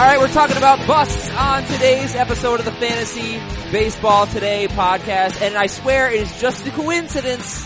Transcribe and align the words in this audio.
right, 0.00 0.18
we're 0.18 0.26
talking 0.26 0.56
about 0.56 0.84
busts 0.88 1.30
on 1.36 1.62
today's 1.66 2.16
episode 2.16 2.58
of 2.58 2.64
the 2.64 2.72
Fantasy 2.72 3.38
Baseball 3.70 4.26
Today 4.26 4.66
podcast, 4.66 5.40
and 5.40 5.56
I 5.56 5.66
swear 5.66 6.10
it 6.10 6.20
is 6.20 6.40
just 6.40 6.66
a 6.66 6.70
coincidence 6.72 7.64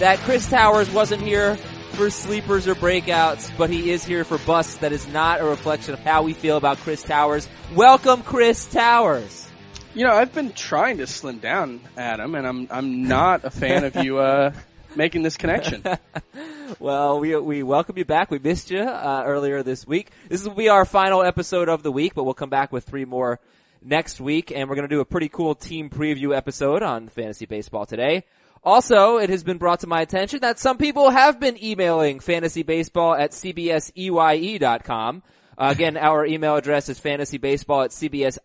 that 0.00 0.18
Chris 0.20 0.50
Towers 0.50 0.90
wasn't 0.90 1.22
here 1.22 1.54
for 1.92 2.10
sleepers 2.10 2.66
or 2.66 2.74
breakouts, 2.74 3.56
but 3.56 3.70
he 3.70 3.92
is 3.92 4.04
here 4.04 4.24
for 4.24 4.38
busts. 4.38 4.78
That 4.78 4.90
is 4.92 5.06
not 5.06 5.40
a 5.40 5.44
reflection 5.44 5.94
of 5.94 6.00
how 6.00 6.22
we 6.22 6.32
feel 6.32 6.56
about 6.56 6.78
Chris 6.78 7.04
Towers. 7.04 7.48
Welcome, 7.72 8.24
Chris 8.24 8.66
Towers. 8.66 9.48
You 9.94 10.04
know, 10.04 10.14
I've 10.14 10.34
been 10.34 10.52
trying 10.52 10.98
to 10.98 11.06
slim 11.06 11.38
down, 11.38 11.80
Adam, 11.96 12.34
and 12.34 12.44
I'm 12.44 12.66
I'm 12.70 13.06
not 13.06 13.44
a 13.44 13.50
fan 13.50 13.84
of 13.84 13.94
you 13.96 14.18
uh, 14.18 14.52
making 14.96 15.22
this 15.22 15.36
connection. 15.36 15.84
well, 16.78 17.20
we 17.20 17.36
we 17.36 17.62
welcome 17.62 17.98
you 17.98 18.04
back. 18.04 18.30
We 18.30 18.38
missed 18.38 18.70
you 18.70 18.80
uh, 18.80 19.22
earlier 19.26 19.62
this 19.62 19.86
week. 19.86 20.10
This 20.28 20.44
will 20.44 20.54
be 20.54 20.68
our 20.68 20.84
final 20.84 21.22
episode 21.22 21.68
of 21.68 21.82
the 21.82 21.92
week, 21.92 22.14
but 22.14 22.24
we'll 22.24 22.34
come 22.34 22.50
back 22.50 22.72
with 22.72 22.84
three 22.84 23.04
more 23.04 23.40
next 23.82 24.20
week, 24.20 24.52
and 24.54 24.68
we're 24.68 24.74
going 24.74 24.88
to 24.88 24.94
do 24.94 25.00
a 25.00 25.04
pretty 25.04 25.28
cool 25.28 25.54
team 25.54 25.90
preview 25.90 26.36
episode 26.36 26.82
on 26.82 27.08
fantasy 27.08 27.46
baseball 27.46 27.86
today. 27.86 28.24
Also, 28.64 29.18
it 29.18 29.30
has 29.30 29.44
been 29.44 29.58
brought 29.58 29.80
to 29.80 29.86
my 29.86 30.00
attention 30.00 30.40
that 30.40 30.58
some 30.58 30.78
people 30.78 31.10
have 31.10 31.38
been 31.38 31.62
emailing 31.62 32.18
fantasy 32.20 32.62
baseball 32.62 33.14
at 33.14 33.30
cbseye.com. 33.30 35.22
Uh, 35.56 35.68
again, 35.72 35.96
our 35.96 36.24
email 36.24 36.54
address 36.56 36.88
is 36.88 37.00
fantasybaseball 37.00 37.84
at 37.84 37.90
cbsi, 37.90 38.38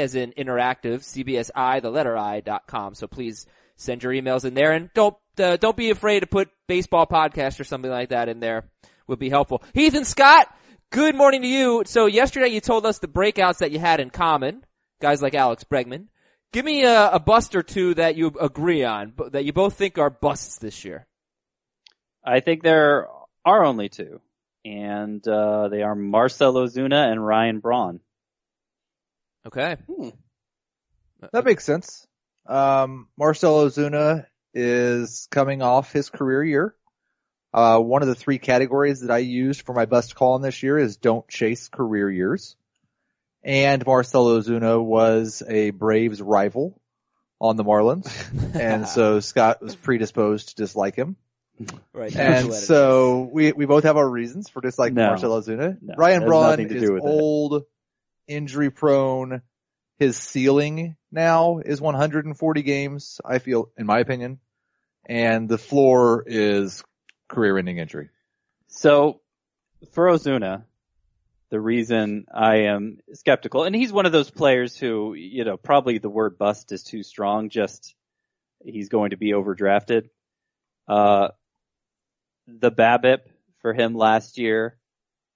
as 0.00 0.14
in 0.14 0.32
interactive, 0.32 1.00
cbsi, 1.00 1.82
the 1.82 1.90
letter 1.90 2.16
I, 2.16 2.40
dot 2.40 2.66
com. 2.66 2.94
So 2.94 3.06
please 3.06 3.46
send 3.76 4.02
your 4.02 4.12
emails 4.12 4.44
in 4.44 4.54
there 4.54 4.72
and 4.72 4.90
don't, 4.94 5.16
uh, 5.38 5.56
don't 5.56 5.76
be 5.76 5.90
afraid 5.90 6.20
to 6.20 6.26
put 6.26 6.48
baseball 6.66 7.06
podcast 7.06 7.60
or 7.60 7.64
something 7.64 7.90
like 7.90 8.08
that 8.10 8.28
in 8.28 8.40
there. 8.40 8.68
Would 9.08 9.18
be 9.20 9.30
helpful. 9.30 9.62
Heath 9.72 9.94
and 9.94 10.06
Scott, 10.06 10.52
good 10.90 11.14
morning 11.14 11.42
to 11.42 11.48
you. 11.48 11.84
So 11.86 12.06
yesterday 12.06 12.48
you 12.48 12.60
told 12.60 12.84
us 12.84 12.98
the 12.98 13.06
breakouts 13.06 13.58
that 13.58 13.70
you 13.70 13.78
had 13.78 14.00
in 14.00 14.10
common. 14.10 14.64
Guys 15.00 15.22
like 15.22 15.34
Alex 15.34 15.62
Bregman. 15.62 16.06
Give 16.52 16.64
me 16.64 16.84
a, 16.84 17.10
a 17.12 17.18
bust 17.20 17.54
or 17.54 17.62
two 17.62 17.94
that 17.94 18.16
you 18.16 18.28
agree 18.40 18.82
on, 18.82 19.12
that 19.30 19.44
you 19.44 19.52
both 19.52 19.74
think 19.74 19.98
are 19.98 20.10
busts 20.10 20.58
this 20.58 20.84
year. 20.84 21.06
I 22.24 22.40
think 22.40 22.62
there 22.62 23.08
are 23.44 23.64
only 23.64 23.88
two, 23.88 24.20
and 24.64 25.26
uh, 25.28 25.68
they 25.68 25.82
are 25.82 25.94
Marcell 25.94 26.54
Ozuna 26.54 27.12
and 27.12 27.24
Ryan 27.24 27.60
Braun. 27.60 28.00
Okay. 29.46 29.76
Hmm. 29.86 30.08
That 31.32 31.44
makes 31.44 31.64
sense. 31.64 32.06
Um, 32.48 33.08
Marcell 33.16 33.66
Ozuna 33.66 34.26
is 34.54 35.28
coming 35.30 35.62
off 35.62 35.92
his 35.92 36.10
career 36.10 36.42
year. 36.44 36.74
Uh, 37.52 37.78
one 37.78 38.02
of 38.02 38.08
the 38.08 38.14
three 38.14 38.38
categories 38.38 39.00
that 39.00 39.10
I 39.10 39.18
used 39.18 39.62
for 39.62 39.72
my 39.72 39.86
best 39.86 40.14
call 40.14 40.36
in 40.36 40.42
this 40.42 40.62
year 40.62 40.78
is 40.78 40.96
don't 40.96 41.26
chase 41.28 41.68
career 41.68 42.10
years. 42.10 42.56
And 43.42 43.84
Marcell 43.86 44.26
Ozuna 44.26 44.82
was 44.82 45.42
a 45.46 45.70
Braves 45.70 46.20
rival 46.20 46.80
on 47.40 47.56
the 47.56 47.64
Marlins. 47.64 48.10
and 48.54 48.86
so 48.86 49.20
Scott 49.20 49.62
was 49.62 49.76
predisposed 49.76 50.50
to 50.50 50.54
dislike 50.56 50.96
him. 50.96 51.16
Right. 51.92 52.14
And 52.14 52.52
so 52.52 53.28
we, 53.32 53.52
we 53.52 53.64
both 53.64 53.84
have 53.84 53.96
our 53.96 54.08
reasons 54.08 54.50
for 54.50 54.60
disliking 54.60 54.96
No. 54.96 55.08
Marcell 55.08 55.40
Ozuna. 55.40 55.78
No, 55.80 55.94
Ryan 55.96 56.24
Braun 56.24 56.60
is 56.60 56.90
old, 57.00 57.64
injury 58.26 58.70
prone. 58.70 59.42
His 59.98 60.18
ceiling 60.18 60.96
now 61.16 61.58
is 61.58 61.80
140 61.80 62.62
games, 62.62 63.20
I 63.24 63.40
feel, 63.40 63.70
in 63.76 63.86
my 63.86 63.98
opinion. 63.98 64.38
And 65.04 65.48
the 65.48 65.58
floor 65.58 66.22
is 66.26 66.84
career 67.28 67.58
ending 67.58 67.78
injury. 67.78 68.10
So 68.68 69.20
for 69.92 70.06
Ozuna, 70.06 70.64
the 71.50 71.60
reason 71.60 72.26
I 72.32 72.56
am 72.66 72.98
skeptical, 73.14 73.64
and 73.64 73.74
he's 73.74 73.92
one 73.92 74.06
of 74.06 74.12
those 74.12 74.30
players 74.30 74.76
who, 74.76 75.14
you 75.14 75.44
know, 75.44 75.56
probably 75.56 75.98
the 75.98 76.10
word 76.10 76.38
bust 76.38 76.70
is 76.72 76.84
too 76.84 77.02
strong, 77.02 77.48
just 77.48 77.94
he's 78.64 78.88
going 78.88 79.10
to 79.10 79.16
be 79.16 79.32
overdrafted. 79.32 80.10
Uh, 80.86 81.28
the 82.46 82.70
BABIP 82.70 83.20
for 83.60 83.72
him 83.72 83.94
last 83.94 84.38
year 84.38 84.76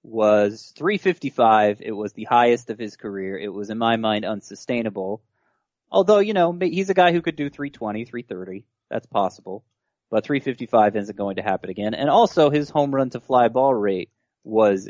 was 0.03 0.73
355. 0.77 1.81
It 1.81 1.91
was 1.91 2.13
the 2.13 2.25
highest 2.25 2.69
of 2.69 2.79
his 2.79 2.95
career. 2.95 3.37
It 3.37 3.53
was 3.53 3.69
in 3.69 3.77
my 3.77 3.97
mind 3.97 4.25
unsustainable. 4.25 5.21
Although, 5.91 6.19
you 6.19 6.33
know, 6.33 6.57
he's 6.61 6.89
a 6.89 6.93
guy 6.93 7.11
who 7.11 7.21
could 7.21 7.35
do 7.35 7.49
320, 7.49 8.05
330. 8.05 8.65
That's 8.89 9.05
possible. 9.05 9.63
But 10.09 10.25
355 10.25 10.95
isn't 10.95 11.17
going 11.17 11.37
to 11.37 11.41
happen 11.41 11.69
again. 11.69 11.93
And 11.93 12.09
also 12.09 12.49
his 12.49 12.69
home 12.69 12.93
run 12.93 13.09
to 13.11 13.19
fly 13.19 13.47
ball 13.47 13.73
rate 13.73 14.09
was 14.43 14.89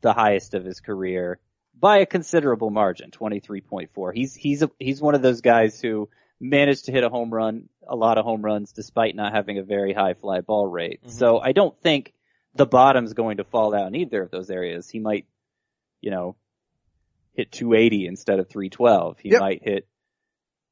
the 0.00 0.12
highest 0.12 0.54
of 0.54 0.64
his 0.64 0.80
career 0.80 1.38
by 1.78 1.98
a 1.98 2.06
considerable 2.06 2.70
margin, 2.70 3.10
23.4. 3.10 4.14
He's, 4.14 4.34
he's, 4.34 4.62
a, 4.62 4.70
he's 4.78 5.00
one 5.00 5.14
of 5.14 5.22
those 5.22 5.40
guys 5.40 5.80
who 5.80 6.08
managed 6.40 6.86
to 6.86 6.92
hit 6.92 7.04
a 7.04 7.08
home 7.08 7.32
run, 7.32 7.68
a 7.86 7.96
lot 7.96 8.18
of 8.18 8.24
home 8.24 8.42
runs 8.42 8.72
despite 8.72 9.14
not 9.14 9.32
having 9.32 9.58
a 9.58 9.62
very 9.62 9.92
high 9.92 10.14
fly 10.14 10.40
ball 10.40 10.66
rate. 10.66 11.00
Mm-hmm. 11.02 11.10
So 11.10 11.38
I 11.38 11.52
don't 11.52 11.78
think 11.80 12.14
the 12.54 12.66
bottom's 12.66 13.12
going 13.12 13.36
to 13.36 13.44
fall 13.44 13.74
out 13.74 13.86
in 13.88 13.94
either 13.94 14.22
of 14.22 14.30
those 14.30 14.50
areas. 14.50 14.88
He 14.88 14.98
might, 14.98 15.26
you 16.00 16.10
know, 16.10 16.36
hit 17.34 17.52
280 17.52 18.06
instead 18.06 18.40
of 18.40 18.48
312. 18.48 19.18
He 19.20 19.30
Yep. 19.30 19.40
might 19.40 19.62
hit, 19.62 19.86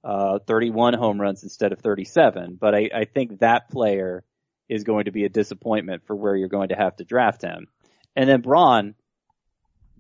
uh, 0.07 0.39
31 0.47 0.95
home 0.95 1.21
runs 1.21 1.43
instead 1.43 1.73
of 1.73 1.81
37. 1.81 2.57
But 2.61 2.77
I, 2.77 2.91
I 2.95 3.05
think 3.07 3.41
that 3.41 3.69
player 3.69 4.23
is 4.69 4.85
going 4.85 5.07
to 5.07 5.11
be 5.11 5.25
a 5.25 5.29
disappointment 5.29 6.07
for 6.07 6.15
where 6.15 6.37
you're 6.37 6.49
going 6.49 6.69
to 6.69 6.77
have 6.77 6.95
to 6.97 7.05
draft 7.05 7.43
him. 7.43 7.67
And 8.15 8.29
then 8.29 8.41
Braun, 8.41 8.95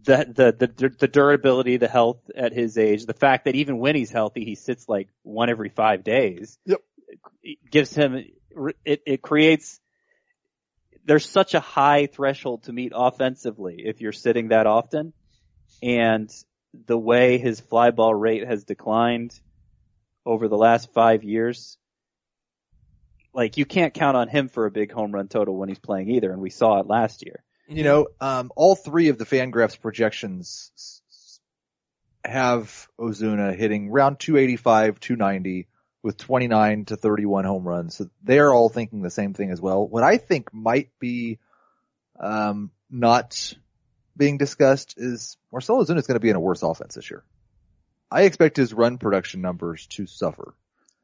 the, 0.04 0.52
the, 0.58 0.66
the, 0.66 0.88
the 0.96 1.08
durability, 1.08 1.76
the 1.76 1.88
health 1.88 2.20
at 2.36 2.52
his 2.52 2.78
age, 2.78 3.04
the 3.04 3.14
fact 3.14 3.46
that 3.46 3.56
even 3.56 3.78
when 3.78 3.96
he's 3.96 4.12
healthy, 4.12 4.44
he 4.44 4.54
sits 4.54 4.88
like 4.88 5.08
one 5.24 5.50
every 5.50 5.70
five 5.70 6.04
days. 6.04 6.56
Yep. 6.66 6.82
Gives 7.68 7.92
him, 7.92 8.24
it, 8.84 9.02
it 9.04 9.22
creates, 9.22 9.80
there's 11.04 11.28
such 11.28 11.54
a 11.54 11.60
high 11.60 12.06
threshold 12.06 12.62
to 12.64 12.72
meet 12.72 12.92
offensively 12.94 13.82
if 13.84 14.00
you're 14.00 14.12
sitting 14.12 14.48
that 14.48 14.68
often. 14.68 15.12
And 15.82 16.30
the 16.86 16.96
way 16.96 17.38
his 17.38 17.58
fly 17.58 17.90
ball 17.90 18.14
rate 18.14 18.46
has 18.46 18.62
declined 18.62 19.38
over 20.26 20.48
the 20.48 20.56
last 20.56 20.92
five 20.92 21.25
years, 21.25 21.78
like 23.32 23.56
you 23.56 23.64
can't 23.64 23.94
count 23.94 24.16
on 24.16 24.28
him 24.28 24.48
for 24.48 24.66
a 24.66 24.70
big 24.70 24.92
home 24.92 25.12
run 25.12 25.28
total 25.28 25.56
when 25.56 25.69
he's 25.69 25.78
playing 25.78 26.10
either, 26.10 26.32
and 26.32 26.42
we 26.42 26.50
saw 26.50 26.81
it 26.81 26.87
last 26.87 27.25
year. 27.25 27.42
You 27.69 27.84
know, 27.84 28.09
um, 28.20 28.53
all 28.56 28.75
three 28.75 29.09
of 29.09 29.19
the 29.19 29.25
Fangraphs 29.25 29.81
projections 29.81 31.00
have 32.25 32.88
Ozuna 32.98 33.56
hitting 33.56 33.91
around 33.91 34.19
285, 34.19 35.00
290 35.00 35.69
with 36.03 36.16
29 36.16 36.84
to 36.86 36.97
31 36.97 37.44
home 37.44 37.66
runs. 37.66 37.97
So 37.97 38.09
they're 38.22 38.53
all 38.53 38.69
thinking 38.69 39.03
the 39.03 39.10
same 39.10 39.34
thing 39.34 39.50
as 39.50 39.60
well. 39.60 39.86
What 39.86 40.03
I 40.03 40.19
think 40.19 40.53
might 40.53 40.91
be, 41.00 41.38
um, 42.20 42.70
not 42.88 43.54
being 44.16 44.38
discussed 44.38 44.94
is 44.97 45.36
Marcelo 45.53 45.82
Ozuna 45.82 45.98
is 45.98 46.06
going 46.06 46.15
to 46.15 46.20
be 46.20 46.31
in 46.31 46.36
a 46.36 46.41
worse 46.41 46.62
offense 46.62 46.94
this 46.94 47.10
year. 47.10 47.25
I 48.10 48.22
expect 48.22 48.56
his 48.56 48.72
run 48.72 48.98
production 48.98 49.40
numbers 49.40 49.86
to 49.88 50.06
suffer. 50.06 50.54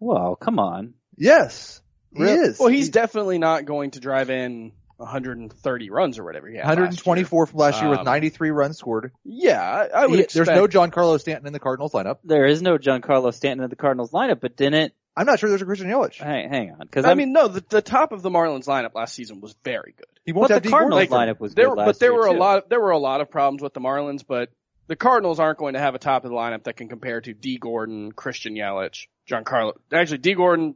Well, 0.00 0.36
come 0.36 0.58
on. 0.58 0.94
Yes, 1.16 1.80
he 2.14 2.22
Really? 2.22 2.38
is. 2.38 2.58
Well, 2.58 2.68
he's 2.68 2.86
He- 2.86 2.90
definitely 2.92 3.38
not 3.38 3.64
going 3.64 3.92
to 3.92 4.00
drive 4.00 4.30
in 4.30 4.72
130 4.98 5.90
runs 5.90 6.18
or 6.18 6.24
whatever 6.24 6.48
he 6.48 6.56
had. 6.56 6.64
last 6.66 6.76
year. 6.76 6.84
124 6.84 7.46
from 7.46 7.58
last 7.58 7.80
year 7.80 7.90
with 7.90 8.00
Um, 8.00 8.04
93 8.04 8.50
runs 8.50 8.78
scored. 8.78 9.12
Yeah, 9.24 9.60
I, 9.60 10.02
I 10.02 10.06
would 10.06 10.16
He- 10.18 10.24
expect. 10.24 10.46
there's 10.46 10.56
no 10.56 10.66
Giancarlo 10.68 11.18
Stanton 11.20 11.46
in 11.46 11.52
the 11.52 11.58
Cardinals 11.60 11.92
lineup. 11.92 12.18
There 12.24 12.46
is 12.46 12.62
no 12.62 12.78
Giancarlo 12.78 13.32
Stanton 13.34 13.64
in 13.64 13.70
the 13.70 13.76
Cardinals 13.76 14.12
lineup, 14.12 14.40
but 14.40 14.56
didn't, 14.56 14.92
I'm 15.16 15.26
not 15.26 15.38
sure 15.38 15.48
there's 15.48 15.62
a 15.62 15.66
Christian 15.66 15.88
Yelich. 15.88 16.16
hang, 16.16 16.48
hang 16.48 16.76
on, 16.78 16.86
cause 16.88 17.04
I 17.04 17.14
mean, 17.14 17.32
no, 17.32 17.48
the, 17.48 17.62
the 17.69 17.82
top 17.82 18.12
of 18.12 18.22
the 18.22 18.30
Marlins 18.30 18.66
lineup 18.66 18.94
last 18.94 19.14
season 19.14 19.40
was 19.40 19.54
very 19.64 19.94
good. 19.96 20.06
He 20.24 20.32
won't 20.32 20.48
but 20.48 20.54
have 20.54 20.62
the 20.62 20.69
D. 20.69 20.72
Cardinals 20.72 21.06
Gordon. 21.08 21.34
lineup 21.34 21.40
was 21.40 21.55
There, 21.55 21.69
good 21.69 21.78
last 21.78 21.87
but 21.87 21.98
there 21.98 22.12
year, 22.12 22.20
were 22.20 22.26
a 22.28 22.32
too. 22.32 22.38
lot. 22.38 22.58
Of, 22.62 22.69
there 22.69 22.81
were 22.81 22.90
a 22.93 22.98
lot 22.98 23.20
of 23.20 23.31
problems 23.31 23.60
with 23.62 23.75
the 23.75 23.81
Marlins, 23.81 24.25
but 24.26 24.50
the 24.93 24.97
Cardinals 24.97 25.41
aren't 25.41 25.56
going 25.56 25.73
to 25.73 25.81
have 25.81 25.94
a 25.94 25.99
top 25.99 26.27
of 26.27 26.31
the 26.31 26.37
lineup 26.37 26.65
that 26.65 26.77
can 26.77 26.91
compare 26.91 27.19
to 27.23 27.33
Dee 27.33 27.56
Gordon, 27.56 28.12
Christian 28.12 28.55
Yelich, 28.55 29.06
Giancarlo. 29.27 29.73
Actually, 29.91 30.19
Dee 30.19 30.35
Gordon, 30.35 30.75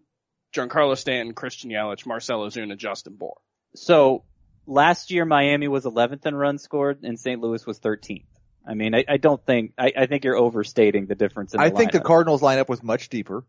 Giancarlo 0.54 0.96
Stanton, 0.96 1.34
Christian 1.34 1.68
Yelich, 1.68 2.06
Marcelo 2.06 2.48
Ozuna, 2.48 2.78
Justin 2.78 3.16
Bour. 3.16 3.36
So 3.74 4.24
last 4.66 5.10
year 5.10 5.26
Miami 5.26 5.68
was 5.68 5.84
11th 5.84 6.24
in 6.24 6.34
runs 6.34 6.62
scored 6.62 7.02
and 7.02 7.20
St. 7.20 7.42
Louis 7.42 7.66
was 7.66 7.78
13th. 7.78 8.24
I 8.66 8.72
mean, 8.72 8.94
I, 8.94 9.04
I 9.06 9.16
don't 9.18 9.44
think, 9.44 9.74
I, 9.76 9.92
I 9.94 10.06
think 10.06 10.24
you're 10.24 10.38
overstating 10.38 11.04
the 11.04 11.14
difference 11.14 11.52
in 11.52 11.60
the 11.60 11.66
I 11.66 11.68
think 11.68 11.92
the. 11.92 12.00
Cardinals 12.00 12.40
lineup 12.40 12.70
was 12.70 12.82
much 12.82 13.10
deeper, 13.10 13.44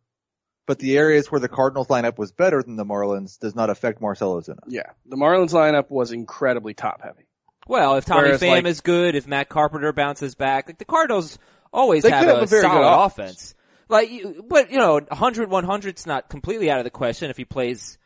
but 0.66 0.80
the 0.80 0.98
areas 0.98 1.32
where 1.32 1.40
the 1.40 1.48
Cardinals 1.48 1.88
lineup 1.88 2.18
was 2.18 2.34
better 2.34 2.62
than 2.62 2.76
the 2.76 2.84
Marlins 2.84 3.40
does 3.40 3.56
not 3.56 3.70
affect 3.70 4.02
Marcelo 4.02 4.42
Ozuna. 4.42 4.60
Yeah, 4.68 4.92
the 5.06 5.16
Marlins 5.16 5.54
lineup 5.54 5.90
was 5.90 6.12
incredibly 6.12 6.74
top 6.74 7.02
heavy. 7.02 7.27
Well, 7.68 7.96
if 7.96 8.06
Tommy 8.06 8.24
Whereas, 8.24 8.42
Pham 8.42 8.50
like- 8.50 8.66
is 8.66 8.82
good, 8.82 9.16
if 9.16 9.28
Matt 9.28 9.50
Carpenter 9.50 9.92
bounces 9.94 10.36
back, 10.36 10.68
like 10.68 10.78
the 10.78 10.86
Cardinals 10.86 11.38
always 11.74 12.04
They 12.04 12.10
have, 12.12 12.22
could 12.22 12.30
have 12.30 12.38
a, 12.40 12.44
a 12.44 12.46
very 12.48 12.62
good 12.64 12.68
solid 12.72 13.06
offense. 13.06 13.32
offense. 13.32 13.56
Like, 13.90 14.10
but 14.48 14.72
you 14.72 14.78
know, 14.80 15.00
100, 15.00 15.50
100's 15.50 16.06
not 16.06 16.30
completely 16.30 16.70
out 16.70 16.78
of 16.80 16.84
the 16.84 16.90
question 16.90 17.30
if 17.30 17.38
he 17.38 17.46
plays 17.46 17.98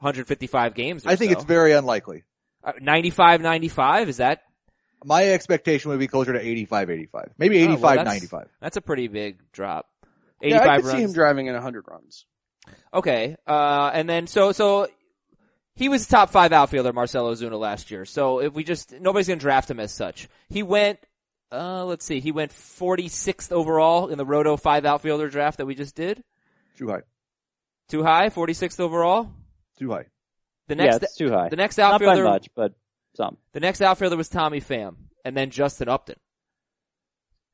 155 0.00 0.74
games. 0.74 1.06
Or 1.06 1.10
I 1.10 1.16
think 1.16 1.32
so. 1.32 1.38
it's 1.38 1.44
very 1.46 1.72
unlikely. 1.72 2.24
Uh, 2.62 2.72
95, 2.80 3.40
95. 3.40 4.08
Is 4.08 4.16
that 4.18 4.42
My 5.04 5.28
expectation 5.30 5.90
would 5.90 5.98
be 5.98 6.08
closer 6.08 6.32
to 6.34 6.40
85, 6.40 6.90
85. 6.90 7.32
Maybe 7.38 7.56
Oh, 7.62 7.66
well, 7.66 7.72
85, 7.74 7.96
that's- 7.96 8.06
95. 8.14 8.48
That's 8.60 8.76
a 8.76 8.80
pretty 8.82 9.08
big 9.08 9.38
drop. 9.52 9.86
85 10.42 10.50
Yeah, 10.50 10.56
I 10.56 10.60
85 10.76 10.76
could 10.82 10.86
runs. 10.88 10.96
see 10.98 11.02
him 11.04 11.12
driving 11.12 11.46
in 11.46 11.54
100 11.54 11.84
runs. 11.88 12.26
Okay. 12.92 13.36
Uh, 13.46 13.90
and 13.94 14.08
then 14.08 14.26
so, 14.26 14.52
so 14.52 14.88
he 15.80 15.88
was 15.88 16.06
top 16.06 16.28
five 16.28 16.52
outfielder, 16.52 16.92
Marcelo 16.92 17.34
Zuna 17.34 17.58
last 17.58 17.90
year. 17.90 18.04
So 18.04 18.40
if 18.40 18.52
we 18.52 18.64
just, 18.64 18.92
nobody's 19.00 19.28
going 19.28 19.38
to 19.38 19.42
draft 19.42 19.70
him 19.70 19.80
as 19.80 19.90
such. 19.90 20.28
He 20.50 20.62
went, 20.62 20.98
uh, 21.50 21.86
let's 21.86 22.04
see, 22.04 22.20
he 22.20 22.32
went 22.32 22.52
46th 22.52 23.50
overall 23.50 24.08
in 24.08 24.18
the 24.18 24.26
Roto 24.26 24.58
five 24.58 24.84
outfielder 24.84 25.30
draft 25.30 25.56
that 25.56 25.64
we 25.64 25.74
just 25.74 25.94
did. 25.94 26.22
Too 26.76 26.88
high. 26.88 27.00
Too 27.88 28.02
high, 28.02 28.28
46th 28.28 28.78
overall. 28.78 29.32
Too 29.78 29.90
high. 29.90 30.04
The 30.68 30.76
yeah, 30.76 30.84
next, 30.84 31.02
it's 31.02 31.16
too 31.16 31.30
high. 31.30 31.48
the 31.48 31.56
next 31.56 31.78
outfielder. 31.78 32.04
Not 32.04 32.06
by 32.06 32.12
outfielder, 32.12 32.30
much, 32.30 32.48
but 32.54 32.74
some. 33.16 33.38
the 33.54 33.60
next 33.60 33.80
outfielder 33.80 34.18
was 34.18 34.28
Tommy 34.28 34.60
Pham 34.60 34.96
and 35.24 35.34
then 35.34 35.48
Justin 35.48 35.88
Upton. 35.88 36.16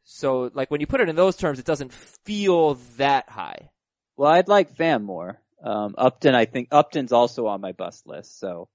So 0.02 0.50
like 0.52 0.69
when 0.69 0.81
you 0.81 0.88
put 0.88 1.00
it 1.00 1.08
in 1.08 1.14
those 1.14 1.37
terms, 1.37 1.61
it 1.61 1.64
doesn't 1.64 1.93
feel 1.93 2.75
that 2.96 3.29
high. 3.29 3.70
Well, 4.17 4.32
I'd 4.32 4.49
like 4.49 4.75
Pham 4.75 5.05
more. 5.05 5.40
Um, 5.62 5.94
Upton, 5.97 6.35
I 6.35 6.44
think 6.44 6.69
Upton's 6.70 7.12
also 7.12 7.47
on 7.47 7.61
my 7.61 7.73
bust 7.73 8.06
list, 8.06 8.38
so 8.38 8.69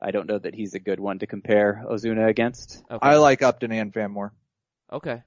I 0.00 0.10
don't 0.10 0.26
know 0.26 0.38
that 0.38 0.54
he's 0.54 0.74
a 0.74 0.80
good 0.80 0.98
one 0.98 1.18
to 1.20 1.26
compare 1.26 1.84
Ozuna 1.88 2.28
against. 2.28 2.82
Okay. 2.90 2.98
I 3.00 3.16
like 3.16 3.42
Upton 3.42 3.72
and 3.72 3.92
Pham 3.92 4.10
more. 4.10 4.32
Okay. 4.92 5.22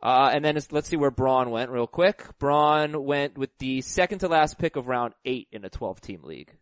Uh, 0.00 0.30
and 0.32 0.44
then 0.44 0.56
it's, 0.56 0.70
let's 0.70 0.88
see 0.88 0.96
where 0.96 1.10
Braun 1.10 1.50
went 1.50 1.70
real 1.70 1.86
quick. 1.86 2.24
Braun 2.38 3.04
went 3.04 3.36
with 3.36 3.50
the 3.58 3.80
second 3.80 4.20
to 4.20 4.28
last 4.28 4.58
pick 4.58 4.76
of 4.76 4.86
round 4.86 5.14
eight 5.24 5.48
in 5.50 5.64
a 5.64 5.70
12 5.70 6.00
team 6.00 6.22
league. 6.22 6.52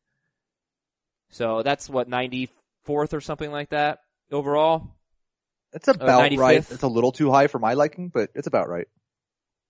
So 1.31 1.63
that's 1.63 1.89
what, 1.89 2.09
94th 2.09 3.13
or 3.13 3.21
something 3.21 3.51
like 3.51 3.71
that 3.71 3.99
overall? 4.33 4.89
It's 5.73 5.89
about 5.89 6.31
95th? 6.31 6.39
right. 6.39 6.71
It's 6.71 6.83
a 6.83 6.89
little 6.89 7.13
too 7.13 7.31
high 7.31 7.49
for 7.49 7.59
my 7.59 7.75
liking, 7.75 8.09
but 8.09 8.31
it's 8.35 8.47
about 8.47 8.69
right. 8.69 8.89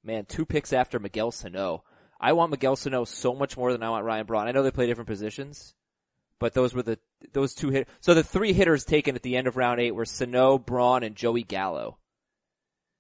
Man, 0.05 0.27
two 0.27 0.45
picks 0.45 0.73
after 0.73 1.01
Miguel 1.01 1.33
Sano. 1.33 1.83
I 2.21 2.33
want 2.33 2.51
Miguel 2.51 2.77
Sano 2.77 3.05
so 3.05 3.35
much 3.35 3.57
more 3.57 3.73
than 3.73 3.83
I 3.83 3.91
want 3.91 4.05
Ryan 4.05 4.27
Braun. 4.27 4.49
I 4.49 4.53
know 4.53 4.63
they 4.63 4.71
play 4.71 4.87
different 4.87 5.09
positions, 5.09 5.75
but 6.39 6.55
those 6.55 6.75
were 6.75 6.83
the, 6.83 6.99
those 7.33 7.55
two 7.55 7.71
hit, 7.71 7.89
so 8.01 8.15
the 8.15 8.23
three 8.23 8.53
hitters 8.53 8.85
taken 8.85 9.15
at 9.15 9.23
the 9.23 9.37
end 9.37 9.47
of 9.47 9.57
round 9.57 9.81
eight 9.81 9.95
were 9.95 10.05
Sano, 10.05 10.59
Braun, 10.59 11.03
and 11.03 11.15
Joey 11.15 11.43
Gallo. 11.43 11.99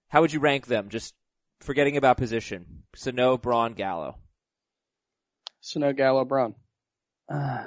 How 0.08 0.20
would 0.20 0.32
you 0.32 0.40
rank 0.40 0.66
them? 0.66 0.88
Just 0.88 1.14
forgetting 1.60 1.96
about 1.96 2.18
position. 2.18 2.84
Sano, 2.94 3.36
Braun, 3.36 3.74
Gallo. 3.74 4.16
Sano 5.60 5.92
Gallo 5.92 6.24
Braun. 6.24 6.54
Uh, 7.28 7.64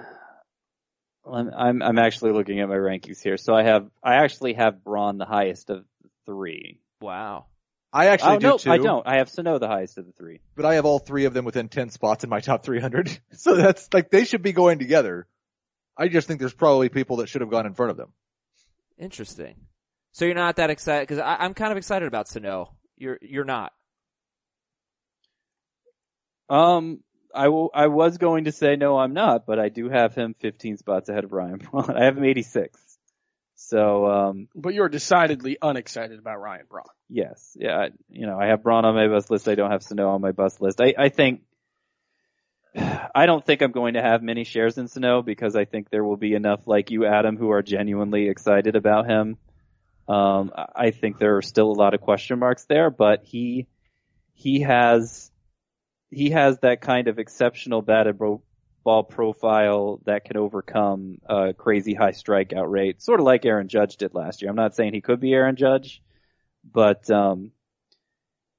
I'm, 1.30 1.52
I'm 1.54 1.82
I'm 1.82 2.00
actually 2.00 2.32
looking 2.32 2.62
at 2.62 2.70
my 2.70 2.76
rankings 2.76 3.22
here. 3.22 3.38
So 3.38 3.54
I 3.54 3.64
have 3.64 3.90
I 4.02 4.16
actually 4.16 4.54
have 4.54 4.84
Braun 4.84 5.18
the 5.18 5.26
highest 5.26 5.70
of 5.70 5.86
three. 6.26 6.80
Wow. 7.02 7.48
I 7.92 8.08
actually 8.08 8.36
oh 8.36 8.40
do 8.40 8.48
no, 8.48 8.58
too. 8.58 8.72
I 8.72 8.78
don't. 8.78 9.08
I 9.08 9.18
have 9.18 9.30
Sano 9.30 9.58
the 9.58 9.68
highest 9.68 9.98
of 9.98 10.06
the 10.06 10.12
three. 10.12 10.42
But 10.56 10.66
I 10.66 10.76
have 10.76 10.86
all 10.86 11.00
three 11.00 11.26
of 11.26 11.34
them 11.34 11.44
within 11.44 11.70
10 11.70 11.90
spots 11.90 12.24
in 12.24 12.30
my 12.30 12.40
top 12.40 12.64
300. 12.64 13.20
So 13.34 13.56
that's 13.56 13.90
like, 13.94 14.12
they 14.12 14.26
should 14.26 14.44
be 14.44 14.52
going 14.52 14.80
together. 14.80 15.28
I 15.98 16.08
just 16.08 16.28
think 16.28 16.40
there's 16.40 16.54
probably 16.54 16.90
people 16.90 17.18
that 17.18 17.30
should 17.30 17.42
have 17.42 17.50
gone 17.50 17.66
in 17.66 17.74
front 17.74 17.92
of 17.92 17.98
them. 17.98 18.14
Interesting. 18.98 19.56
So 20.12 20.26
you're 20.26 20.36
not 20.36 20.58
that 20.58 20.70
excited 20.70 21.08
because 21.08 21.24
I'm 21.26 21.54
kind 21.54 21.72
of 21.72 21.78
excited 21.78 22.08
about 22.08 22.28
Sano. 22.28 22.76
You're 22.98 23.18
you're 23.22 23.46
not. 23.46 23.72
Um, 26.50 27.00
I 27.34 27.48
will- 27.50 27.72
I 27.74 27.88
was 27.88 28.18
going 28.18 28.46
to 28.46 28.52
say 28.52 28.76
no, 28.76 28.98
I'm 28.98 29.14
not, 29.14 29.46
but 29.46 29.60
I 29.60 29.70
do 29.70 29.90
have 29.90 30.16
him 30.16 30.36
15 30.40 30.78
spots 30.78 31.10
ahead 31.10 31.24
of 31.24 31.32
Ryan 31.32 31.58
Braun. 31.58 31.92
I 31.96 32.06
have 32.06 32.18
him 32.18 32.26
86. 32.26 32.89
So 33.62 34.06
um, 34.08 34.48
But 34.56 34.74
you're 34.74 34.88
decidedly 34.90 35.58
unexcited 35.62 36.18
about 36.18 36.40
Ryan 36.40 36.66
Braun. 36.70 36.86
yes, 37.10 37.56
yeah, 37.60 37.78
I, 37.78 37.90
you 38.10 38.26
know, 38.26 38.40
I 38.40 38.48
have 38.48 38.64
Braun 38.64 38.86
on 38.86 38.96
my 38.96 39.08
bus 39.08 39.30
list. 39.30 39.48
I 39.50 39.56
don't 39.56 39.72
have 39.72 39.84
Sano 39.84 40.10
on 40.10 40.22
my 40.22 40.32
bus 40.32 40.60
list. 40.62 40.80
I 40.82 40.94
I 40.98 41.10
think. 41.10 41.42
I 42.76 43.26
don't 43.26 43.44
think 43.44 43.62
I'm 43.62 43.72
going 43.72 43.96
to 43.96 44.02
have 44.02 44.22
many 44.22 44.44
shares 44.44 44.78
in 44.78 44.88
Sano 44.88 45.22
because 45.24 45.56
I 45.56 45.66
think 45.66 45.90
there 45.90 46.04
will 46.04 46.18
be 46.18 46.36
enough 46.36 46.68
like 46.68 46.92
you, 46.92 47.06
Adam, 47.06 47.36
who 47.36 47.50
are 47.50 47.64
genuinely 47.64 48.30
excited 48.30 48.76
about 48.76 49.08
him. 49.08 49.38
Um, 50.08 50.52
I- 50.76 50.92
think 50.92 51.18
there 51.18 51.38
are 51.38 51.42
still 51.42 51.72
a 51.72 51.74
lot 51.74 51.94
of 51.96 52.02
question 52.02 52.38
marks 52.40 52.66
there, 52.66 52.90
but 52.92 53.24
he, 53.24 53.68
he 54.34 54.62
has, 54.62 55.32
he 56.12 56.30
has 56.30 56.60
that 56.60 56.82
kind 56.82 57.08
of 57.08 57.18
exceptional 57.18 57.82
batted 57.82 58.18
bro- 58.20 58.44
ball 58.84 59.04
profile 59.04 60.00
that 60.06 60.26
can 60.26 60.38
overcome 60.38 61.20
a 61.26 61.54
crazy 61.54 61.94
high 61.94 62.12
strikeout 62.12 62.70
rate, 62.70 63.02
sort 63.02 63.20
of 63.20 63.26
like 63.26 63.46
Aaron 63.46 63.68
Judge 63.68 63.98
did 63.98 64.14
last 64.14 64.42
year. 64.42 64.50
I'm 64.50 64.56
not 64.56 64.76
saying 64.76 64.94
he 64.94 65.02
could 65.02 65.20
be 65.20 65.34
Aaron 65.34 65.56
Judge, 65.56 66.02
but, 66.64 67.10
um, 67.10 67.52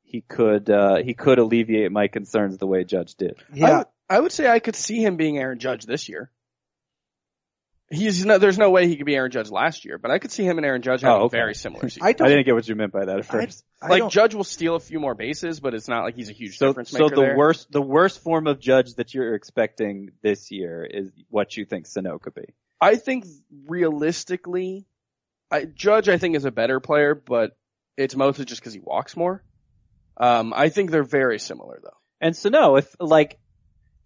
he 0.03 0.21
could, 0.23 0.69
uh, 0.69 0.97
he 0.97 1.15
could 1.15 1.39
alleviate 1.39 1.93
my 1.93 2.09
concerns 2.09 2.59
the 2.59 2.67
way 2.67 2.85
Judge 2.85 3.15
did. 3.15 3.37
I 3.55 3.79
would, 3.79 3.87
I 4.09 4.21
would 4.21 4.33
say 4.33 4.49
I 4.49 4.59
could 4.59 4.75
see 4.75 5.05
him 5.05 5.17
being 5.17 5.39
Aaron 5.39 5.61
Judge 5.61 5.87
this 5.87 6.09
year. 6.09 6.31
He's 7.93 8.25
no, 8.25 8.39
there's 8.39 8.57
no 8.57 8.71
way 8.71 8.87
he 8.87 8.97
could 8.97 9.05
be 9.07 9.17
Aaron 9.17 9.33
Judge 9.33 9.51
last 9.51 9.85
year, 9.85 9.99
but 9.99 10.13
I 10.13 10.21
could 10.21 10.31
see 10.31 10.45
him 10.45 10.59
and 10.59 10.65
Aaron 10.65 10.81
Judge 10.81 11.01
having 11.01 11.23
Oh, 11.23 11.25
okay. 11.25 11.37
very 11.39 11.55
similar 11.57 11.89
seasons. 11.89 12.05
I 12.05 12.11
I 12.11 12.13
didn't 12.29 12.45
get 12.45 12.55
what 12.55 12.69
you 12.69 12.77
meant 12.77 12.93
by 12.93 13.05
that 13.05 13.19
at 13.19 13.25
first. 13.25 13.65
I 13.83 13.89
like 13.89 13.99
don't- 13.99 14.13
Judge 14.13 14.33
will 14.35 14.45
steal 14.45 14.77
a 14.77 14.81
few 14.81 15.01
more 15.01 15.17
bases, 15.17 15.59
but 15.59 15.75
it's 15.75 15.89
not 15.89 16.05
like 16.05 16.15
he's 16.15 16.31
a 16.31 16.33
huge 16.33 16.57
So, 16.57 16.69
difference 16.69 16.93
maker. 16.93 17.09
so 17.09 17.15
the 17.17 17.21
there. 17.23 17.37
worst, 17.37 17.73
the 17.73 17.83
worst 17.83 18.23
form 18.23 18.47
of 18.47 18.61
judge 18.61 18.95
that 18.95 19.13
you're 19.13 19.35
expecting 19.35 20.11
this 20.23 20.53
year 20.53 20.85
is 20.85 21.11
what 21.31 21.57
you 21.57 21.65
think 21.65 21.87
Sano 21.87 22.19
could 22.21 22.35
be. 22.35 22.55
I 22.81 22.95
think 22.95 23.25
realistically, 23.67 24.87
I, 25.51 25.65
Judge 25.65 26.09
I 26.09 26.19
think 26.19 26.37
is 26.37 26.45
a 26.45 26.51
better 26.53 26.81
player, 26.81 27.15
but 27.15 27.57
it's 27.97 28.15
mostly 28.15 28.45
just 28.45 28.61
because 28.61 28.73
he 28.73 28.81
walks 28.81 29.17
more. 29.17 29.43
Um, 30.17 30.53
I 30.55 30.69
think 30.69 30.91
they're 30.91 31.03
very 31.03 31.39
similar 31.39 31.81
though. 31.83 31.97
And 32.21 32.37
Sano, 32.37 32.77
if 32.77 32.95
like, 33.01 33.39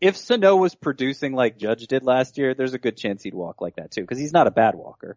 if 0.00 0.16
Sano 0.16 0.56
was 0.56 0.74
producing 0.74 1.32
like 1.34 1.58
Judge 1.58 1.86
did 1.86 2.02
last 2.02 2.36
year, 2.38 2.54
there's 2.54 2.74
a 2.74 2.78
good 2.78 2.96
chance 2.96 3.22
he'd 3.22 3.34
walk 3.34 3.60
like 3.60 3.76
that 3.76 3.90
too, 3.90 4.02
because 4.02 4.18
he's 4.18 4.32
not 4.32 4.46
a 4.46 4.50
bad 4.50 4.74
walker 4.74 5.16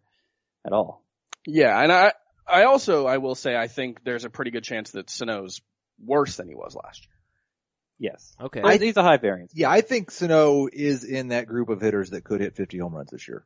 at 0.66 0.72
all. 0.72 1.02
Yeah, 1.46 1.80
and 1.82 1.92
I, 1.92 2.12
I 2.46 2.64
also, 2.64 3.06
I 3.06 3.18
will 3.18 3.34
say, 3.34 3.56
I 3.56 3.68
think 3.68 4.02
there's 4.04 4.24
a 4.24 4.30
pretty 4.30 4.50
good 4.50 4.64
chance 4.64 4.92
that 4.92 5.10
Sano's 5.10 5.60
worse 6.04 6.36
than 6.36 6.48
he 6.48 6.54
was 6.54 6.74
last 6.74 7.04
year. 7.06 8.10
Yes. 8.12 8.34
Okay. 8.40 8.60
He's- 8.60 8.80
he's 8.80 8.96
a 8.96 9.02
high 9.02 9.16
variance. 9.16 9.52
yeah, 9.54 9.70
I 9.70 9.80
think 9.80 10.10
Sano 10.10 10.68
is 10.72 11.04
in 11.04 11.28
that 11.28 11.46
group 11.46 11.68
of 11.68 11.80
hitters 11.80 12.10
that 12.10 12.22
could 12.24 12.40
hit 12.40 12.54
50 12.54 12.78
home 12.78 12.94
runs 12.94 13.10
this 13.10 13.26
year. 13.26 13.44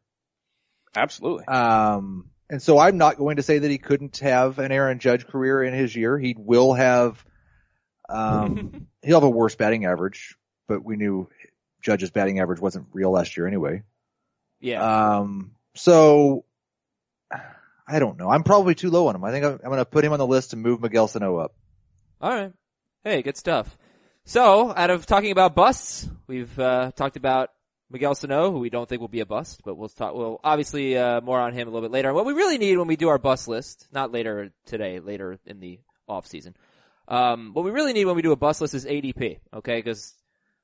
Absolutely. 0.94 1.46
Um, 1.46 2.28
and 2.50 2.60
so 2.62 2.78
I'm 2.78 2.98
not 2.98 3.16
going 3.16 3.36
to 3.36 3.42
say 3.42 3.58
that 3.60 3.70
he 3.70 3.78
couldn't 3.78 4.18
have 4.18 4.58
an 4.58 4.70
Aaron 4.72 4.98
Judge 4.98 5.26
career 5.26 5.62
in 5.62 5.72
his 5.72 5.96
year. 5.96 6.18
He 6.18 6.34
will 6.38 6.74
have, 6.74 7.24
um, 8.10 8.88
he'll 9.02 9.16
have 9.20 9.24
a 9.26 9.30
worse 9.30 9.54
batting 9.54 9.86
average, 9.86 10.36
but 10.72 10.84
we 10.84 10.96
knew 10.96 11.28
Judge's 11.82 12.10
batting 12.10 12.40
average 12.40 12.60
wasn't 12.60 12.86
real 12.92 13.10
last 13.10 13.36
year 13.36 13.46
anyway. 13.46 13.82
yeah. 14.60 15.18
Um, 15.18 15.52
so 15.74 16.44
I 17.86 17.98
don't 17.98 18.18
know. 18.18 18.30
I'm 18.30 18.42
probably 18.42 18.74
too 18.74 18.90
low 18.90 19.08
on 19.08 19.16
him. 19.16 19.24
I 19.24 19.30
think 19.30 19.44
I'm, 19.44 19.52
I'm 19.52 19.68
going 19.68 19.78
to 19.78 19.84
put 19.84 20.04
him 20.04 20.12
on 20.12 20.18
the 20.18 20.26
list 20.26 20.52
and 20.52 20.62
move 20.62 20.80
Miguel 20.80 21.08
Sano 21.08 21.36
up. 21.36 21.54
All 22.20 22.30
right. 22.30 22.52
Hey, 23.04 23.20
good 23.22 23.36
stuff. 23.36 23.76
So, 24.24 24.72
out 24.74 24.90
of 24.90 25.04
talking 25.04 25.32
about 25.32 25.54
busts, 25.54 26.08
we've 26.28 26.56
uh, 26.58 26.92
talked 26.94 27.16
about 27.16 27.50
Miguel 27.90 28.14
Sano, 28.14 28.52
who 28.52 28.60
we 28.60 28.70
don't 28.70 28.88
think 28.88 29.00
will 29.00 29.08
be 29.08 29.20
a 29.20 29.26
bust, 29.26 29.62
but 29.64 29.76
we'll 29.76 29.88
talk. 29.88 30.14
We'll 30.14 30.40
obviously 30.44 30.96
uh, 30.96 31.20
more 31.20 31.40
on 31.40 31.52
him 31.52 31.66
a 31.66 31.70
little 31.70 31.86
bit 31.86 31.92
later. 31.92 32.14
What 32.14 32.24
we 32.24 32.32
really 32.32 32.56
need 32.56 32.78
when 32.78 32.86
we 32.86 32.96
do 32.96 33.08
our 33.08 33.18
bust 33.18 33.48
list, 33.48 33.88
not 33.92 34.12
later 34.12 34.52
today, 34.64 35.00
later 35.00 35.38
in 35.44 35.58
the 35.60 35.80
off 36.08 36.26
season. 36.26 36.54
Um, 37.08 37.50
what 37.52 37.64
we 37.64 37.72
really 37.72 37.92
need 37.92 38.04
when 38.04 38.16
we 38.16 38.22
do 38.22 38.32
a 38.32 38.36
bust 38.36 38.60
list 38.60 38.74
is 38.74 38.86
ADP. 38.86 39.40
Okay, 39.52 39.76
because 39.76 40.14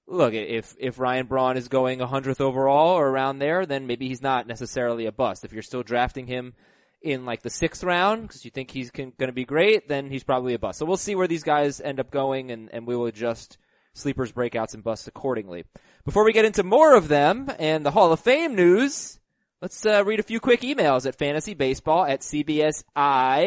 look, 0.09 0.35
if 0.35 0.75
if 0.79 0.99
Ryan 0.99 1.27
Braun 1.27 1.57
is 1.57 1.69
going 1.69 2.01
100th 2.01 2.41
overall 2.41 2.97
or 2.97 3.09
around 3.09 3.39
there, 3.39 3.67
then 3.67 3.87
maybe 3.87 4.09
he's 4.09 4.23
not 4.23 4.47
necessarily 4.47 5.07
a 5.07 5.13
bust. 5.13 5.45
If 5.45 5.53
you're 5.53 5.63
still 5.63 5.83
drafting 5.83 6.27
him 6.27 6.55
in 7.01 7.25
like 7.25 7.43
the 7.43 7.51
sixth 7.51 7.85
round 7.85 8.23
because 8.23 8.45
you 8.45 8.51
think 8.51 8.71
he's 8.71 8.91
going 8.91 9.13
to 9.19 9.33
be 9.33 9.45
great, 9.45 9.89
then 9.89 10.11
he's 10.11 10.25
probably 10.25 10.55
a 10.55 10.59
bust. 10.59 10.79
So 10.79 10.87
we'll 10.87 10.97
see 10.97 11.15
where 11.15 11.29
these 11.29 11.45
guys 11.45 11.81
end 11.81 12.01
up 12.01 12.11
going, 12.11 12.51
and 12.51 12.69
and 12.73 12.87
we 12.87 12.97
will 12.97 13.07
adjust 13.07 13.59
sleepers, 13.95 14.33
breakouts, 14.33 14.75
and 14.75 14.83
busts 14.83 15.07
accordingly. 15.07 15.65
Before 16.05 16.25
we 16.25 16.33
get 16.33 16.45
into 16.45 16.63
more 16.63 16.97
of 16.97 17.09
them 17.09 17.51
and 17.59 17.85
the 17.85 17.91
Hall 17.91 18.13
of 18.13 18.21
Fame 18.21 18.55
news, 18.55 19.21
let's 19.61 19.85
uh, 19.85 20.05
read 20.05 20.21
a 20.21 20.25
few 20.25 20.41
quick 20.41 20.63
emails 20.63 21.07
at 21.07 21.19
fantasy 21.19 21.55
baseball 21.55 22.05
at 22.05 22.21
cbsi 22.21 22.85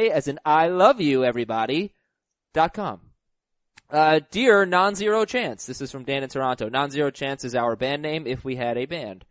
as 0.10 0.27
in 0.27 0.39
I 0.46 0.68
love 0.68 1.01
you 1.01 1.24
everybody 1.24 1.96
dot 2.53 2.74
com. 2.74 3.11
Uh, 3.91 4.21
dear 4.31 4.65
non-zero 4.65 5.25
chance. 5.25 5.65
This 5.65 5.81
is 5.81 5.91
from 5.91 6.05
Dan 6.05 6.24
in 6.24 6.29
Toronto. 6.29 6.69
Non-zero 6.69 7.12
chance 7.12 7.43
is 7.43 7.55
our 7.55 7.75
band 7.75 8.01
name 8.01 8.25
if 8.25 8.45
we 8.45 8.55
had 8.55 8.77
a 8.77 8.86
band. 8.86 9.25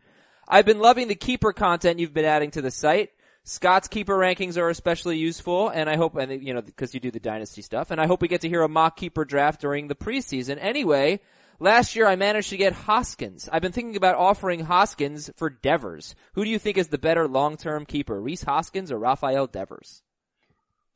I've 0.47 0.67
been 0.67 0.81
loving 0.81 1.09
the 1.09 1.15
keeper 1.15 1.55
content 1.55 1.99
you've 1.99 2.13
been 2.13 2.27
adding 2.27 2.51
to 2.51 2.61
the 2.61 2.71
site. 2.71 3.11
Scott's 3.43 3.89
keeper 3.89 4.15
rankings 4.15 4.59
are 4.59 4.69
especially 4.69 5.17
useful, 5.17 5.71
and 5.71 5.89
I 5.89 5.97
hope, 5.97 6.15
and 6.17 6.43
you 6.43 6.53
know, 6.53 6.61
because 6.61 6.93
you 6.93 7.01
do 7.01 7.11
the 7.11 7.19
dynasty 7.19 7.63
stuff, 7.63 7.91
and 7.91 7.99
I 7.99 8.07
hope 8.07 8.21
we 8.21 8.29
get 8.29 8.43
to 8.43 8.51
hear 8.51 8.63
a 8.63 8.69
mock 8.69 8.97
keeper 8.97 9.25
draft 9.25 9.63
during 9.63 9.89
the 9.89 9.95
preseason. 9.95 10.59
Anyway, 10.61 11.21
last 11.59 11.97
year 11.97 12.07
I 12.07 12.17
managed 12.17 12.51
to 12.51 12.59
get 12.59 12.75
Hoskins. 12.75 13.49
I've 13.51 13.63
been 13.63 13.73
thinking 13.73 13.97
about 13.97 14.17
offering 14.17 14.61
Hoskins 14.61 15.31
for 15.37 15.49
Devers. 15.49 16.15
Who 16.35 16.45
do 16.45 16.51
you 16.51 16.59
think 16.59 16.77
is 16.77 16.89
the 16.89 16.99
better 16.99 17.27
long-term 17.27 17.87
keeper, 17.87 18.21
Rhys 18.21 18.43
Hoskins 18.43 18.93
or 18.93 18.99
Rafael 18.99 19.47
Devers? 19.47 20.03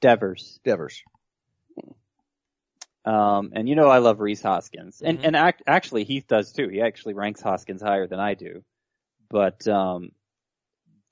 Devers. 0.02 0.60
Devers. 0.64 1.02
Um, 3.04 3.52
and 3.54 3.68
you 3.68 3.74
know 3.76 3.88
I 3.88 3.98
love 3.98 4.20
Rhys 4.20 4.40
Hoskins, 4.42 5.02
and 5.02 5.18
Mhm. 5.18 5.24
and 5.26 5.36
act, 5.36 5.62
actually 5.66 6.04
Heath 6.04 6.26
does 6.26 6.52
too. 6.52 6.68
He 6.68 6.80
actually 6.80 7.14
ranks 7.14 7.42
Hoskins 7.42 7.82
higher 7.82 8.06
than 8.06 8.18
I 8.20 8.34
do, 8.34 8.64
but 9.28 9.66
um, 9.68 10.12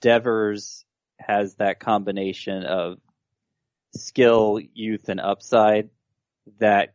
Devers 0.01 0.85
has 1.19 1.55
that 1.57 1.79
combination 1.81 2.65
of 2.65 2.99
skill, 3.95 4.59
youth, 4.75 5.09
and 5.09 5.21
upside 5.21 5.91
that 6.59 6.95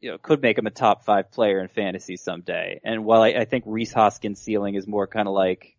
you 0.00 0.10
know 0.10 0.18
could 0.18 0.42
make 0.42 0.58
him 0.58 0.66
a 0.66 0.70
top 0.70 1.04
five 1.04 1.30
player 1.30 1.60
in 1.60 1.68
fantasy 1.68 2.16
someday. 2.16 2.80
And 2.84 3.04
while 3.04 3.22
I, 3.22 3.28
I 3.28 3.44
think 3.44 3.64
Rhys 3.66 3.92
Hoskins' 3.92 4.40
ceiling 4.40 4.74
is 4.74 4.86
more 4.86 5.06
kind 5.06 5.28
of 5.28 5.34
like, 5.34 5.76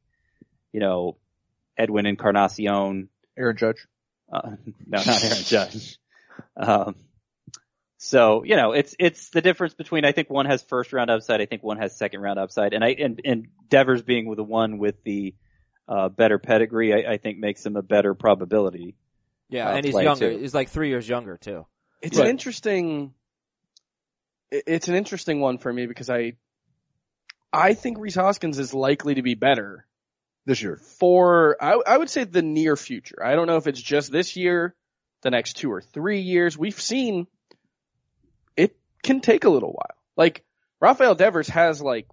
you 0.72 0.80
know, 0.80 1.18
Edwin 1.78 2.06
Encarnacion, 2.06 3.10
Aaron 3.38 3.58
Judge. 3.58 3.86
uh, 4.32 4.52
no, 4.88 4.98
not 5.06 5.24
Aaron 5.24 5.44
Judge. 5.44 6.00
Um, 6.58 6.96
so 7.98 8.44
you 8.44 8.56
know, 8.56 8.72
it's 8.74 8.96
it's 9.00 9.30
the 9.30 9.42
difference 9.42 9.74
between 9.74 10.06
I 10.06 10.12
think 10.12 10.30
one 10.30 10.46
has 10.46 10.62
first 10.64 10.94
round 10.94 11.10
upside, 11.10 11.42
I 11.42 11.46
think 11.46 11.64
one 11.64 11.78
has 11.78 11.96
second 11.96 12.22
round 12.22 12.40
upside, 12.40 12.74
and 12.74 12.84
I 12.84 12.90
and, 12.90 13.22
and 13.24 13.48
Devers 13.70 14.02
being 14.04 14.34
the 14.36 14.44
one 14.44 14.78
with 14.78 15.04
the 15.04 15.34
uh, 15.88 16.10
better 16.10 16.40
pedigree, 16.40 16.94
I, 16.94 17.14
I 17.14 17.18
think 17.18 17.38
makes 17.38 17.66
him 17.66 17.75
a 17.75 17.82
better 17.82 18.14
probability. 18.14 18.96
Yeah, 19.50 19.70
uh, 19.70 19.74
and 19.75 19.86
he's 19.86 19.94
younger. 20.02 20.34
too. 20.34 20.40
He's 20.40 20.54
like 20.54 20.70
three 20.70 20.90
years 20.90 21.08
younger 21.08 21.38
too. 21.38 21.66
It's 22.02 22.18
Right. 22.18 22.25
an 22.25 22.32
interesting. 22.32 23.14
It's 24.52 24.88
an 24.88 24.96
interesting 24.96 25.40
one 25.42 25.58
for 25.58 25.72
me 25.72 25.86
because 25.86 26.10
I, 26.10 26.34
I 27.52 27.74
think 27.74 27.98
Rhys 28.00 28.16
Hoskins 28.16 28.60
is 28.60 28.74
likely 28.74 29.16
to 29.16 29.22
be 29.22 29.34
better 29.34 29.86
This 30.46 30.62
year. 30.62 30.78
for 30.78 31.58
I, 31.62 31.80
I 31.86 31.98
would 31.98 32.10
say 32.10 32.24
the 32.24 32.42
near 32.42 32.75
future. 32.75 33.24
I 33.24 33.36
don't 33.36 33.48
know 33.48 33.58
if 33.58 33.68
it's 33.68 33.82
just 33.82 34.12
this 34.12 34.36
year, 34.36 34.75
the 35.22 35.32
next 35.32 35.54
two 35.58 35.72
or 35.72 35.82
three 35.82 36.22
years. 36.22 36.58
We've 36.58 36.80
seen 36.80 37.22
it 37.22 37.28
can 39.06 39.22
take 39.22 39.46
a 39.46 39.50
little 39.50 39.72
while. 39.72 39.96
Like 40.18 40.44
Rafael 40.82 41.16
Devers 41.16 41.48
has 41.50 41.82
like 41.82 42.08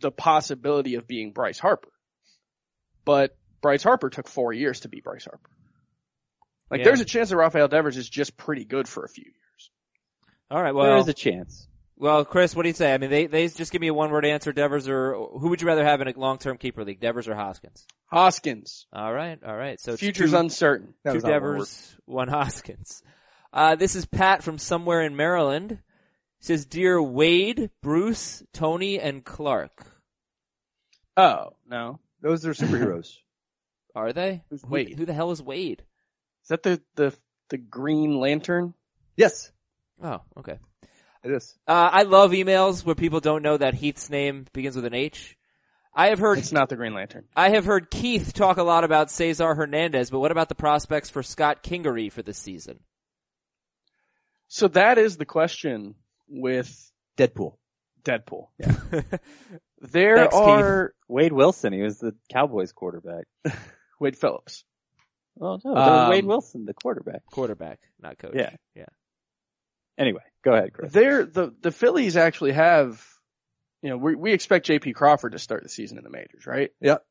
the 0.00 0.10
possibility 0.10 0.94
of 0.96 1.06
being 1.06 1.32
Bryce 1.32 1.58
Harper, 1.58 1.92
but 3.04 3.36
Bryce 3.62 3.82
Harper 3.82 4.10
took 4.10 4.28
four 4.28 4.52
years 4.52 4.80
to 4.80 4.88
be 4.88 5.00
Bryce 5.00 5.24
Harper. 5.24 5.50
Like 6.70 6.80
Yeah. 6.80 6.84
there's 6.86 7.00
a 7.00 7.04
chance 7.04 7.30
that 7.30 7.36
Rafael 7.36 7.68
Devers 7.68 7.96
is 7.96 8.08
just 8.08 8.36
pretty 8.36 8.64
good 8.64 8.88
for 8.88 9.04
a 9.04 9.08
few 9.08 9.24
years. 9.24 9.70
All 10.50 10.62
right. 10.62 10.74
Well, 10.74 10.86
there 10.86 10.96
is 10.98 11.08
a 11.08 11.14
chance. 11.14 11.66
well, 11.96 12.24
Chris, 12.24 12.54
what 12.54 12.62
do 12.64 12.68
you 12.68 12.74
say? 12.74 12.92
I 12.92 12.98
mean, 12.98 13.10
they 13.10 13.26
they 13.26 13.48
just 13.48 13.72
give 13.72 13.80
me 13.80 13.88
a 13.88 13.94
one 13.94 14.10
word 14.10 14.24
answer: 14.24 14.52
Devers 14.52 14.88
or 14.88 15.14
who 15.14 15.48
would 15.48 15.60
you 15.60 15.66
rather 15.66 15.84
have 15.84 16.00
in 16.00 16.08
a 16.08 16.12
long 16.16 16.38
term 16.38 16.56
keeper 16.58 16.84
league? 16.84 17.00
Devers 17.00 17.28
or 17.28 17.34
Hoskins? 17.34 17.86
Hoskins, 18.12 18.86
All 18.92 19.12
right. 19.12 19.38
All 19.44 19.56
right. 19.56 19.80
So 19.80 19.92
it's 19.92 20.00
future's 20.00 20.30
two, 20.30 20.36
uncertain. 20.36 20.94
That 21.04 21.10
two 21.12 21.16
was 21.16 21.24
not 21.24 21.32
one 21.32 21.42
word. 21.42 21.52
Devers, 21.54 21.96
one 22.04 22.28
Hoskins. 22.38 23.02
Uh, 23.52 23.74
this 23.74 23.96
is 23.96 24.04
Pat 24.06 24.42
from 24.44 24.58
somewhere 24.58 25.02
in 25.02 25.16
Maryland. 25.16 25.78
He 26.46 26.52
says, 26.54 26.64
"Dear 26.64 27.02
Wade, 27.02 27.70
Bruce, 27.82 28.44
Tony, 28.52 29.00
and 29.00 29.24
Clark." 29.24 29.84
Oh 31.16 31.54
no, 31.68 31.98
Those 32.20 32.46
are 32.46 32.54
superheroes. 32.54 33.16
Are 33.96 34.12
they? 34.12 34.44
Who's 34.48 34.62
Who- 34.62 34.68
Wade? 34.68 34.96
Who, 34.96 35.06
the 35.06 35.12
hell 35.12 35.32
is 35.32 35.42
Wade? 35.42 35.82
is 36.44 36.48
that 36.50 36.62
the 36.62 36.80
the 36.94 37.12
the 37.48 37.58
Green 37.58 38.20
Lantern? 38.20 38.74
yes, 39.16 39.50
Oh, 40.00 40.20
okay. 40.38 40.60
it 41.24 41.32
is. 41.32 41.52
Uh, 41.66 41.90
I 41.92 42.02
love 42.04 42.30
emails 42.30 42.84
where 42.86 42.94
people 42.94 43.18
don't 43.18 43.42
know 43.42 43.56
that 43.56 43.74
Heath's 43.74 44.08
name 44.08 44.46
begins 44.52 44.76
with 44.76 44.84
an 44.84 44.94
H. 44.94 45.36
I 45.92 46.10
have 46.10 46.20
heard 46.20 46.38
It's 46.38 46.52
not 46.52 46.68
the 46.68 46.76
Green 46.76 46.94
Lantern. 46.94 47.24
I 47.34 47.48
have 47.48 47.64
heard 47.64 47.90
Keith 47.90 48.32
talk 48.32 48.58
a 48.58 48.62
lot 48.62 48.84
about 48.84 49.10
Cesar 49.10 49.52
Hernandez, 49.56 50.10
but 50.10 50.20
what 50.20 50.30
about 50.30 50.48
the 50.48 50.54
prospects 50.54 51.10
for 51.10 51.24
Scott 51.24 51.64
Kingery 51.64 52.12
for 52.12 52.22
this 52.22 52.38
season? 52.38 52.78
So 54.46 54.68
that 54.68 54.98
is 54.98 55.16
the 55.16 55.24
question 55.24 55.96
with 56.28 56.90
Deadpool. 57.16 57.56
Deadpool. 58.04 58.48
Yeah. 58.58 58.74
there 59.80 60.16
Thanks, 60.16 60.34
Keith. 60.34 60.42
are 60.42 60.94
Wade 61.08 61.32
Wilson, 61.32 61.72
he 61.72 61.82
was 61.82 61.98
the 61.98 62.14
Cowboys 62.32 62.72
quarterback. 62.72 63.24
Wade 64.00 64.16
Phillips. 64.16 64.64
Oh 65.40 65.58
no, 65.64 65.74
that 65.74 65.80
Um, 65.80 66.10
Wade 66.10 66.24
Wilson, 66.24 66.64
the 66.64 66.74
quarterback. 66.74 67.22
Quarterback, 67.30 67.80
not 68.00 68.18
coach. 68.18 68.34
Yeah. 68.34 68.50
Yeah. 68.74 68.86
Anyway, 69.98 70.22
go 70.44 70.52
ahead, 70.52 70.72
Chris. 70.72 70.92
There, 70.92 71.24
the 71.24 71.54
the 71.62 71.72
Phillies 71.72 72.16
actually 72.16 72.52
have, 72.52 73.02
you 73.82 73.90
know, 73.90 73.96
we 73.96 74.14
we 74.14 74.32
expect 74.32 74.66
J.P. 74.66 74.92
Crawford 74.92 75.32
to 75.32 75.38
start 75.38 75.62
the 75.62 75.68
season 75.68 75.98
in 75.98 76.04
the 76.04 76.10
majors, 76.10 76.46
right? 76.46 76.70
Yep. 76.80 77.04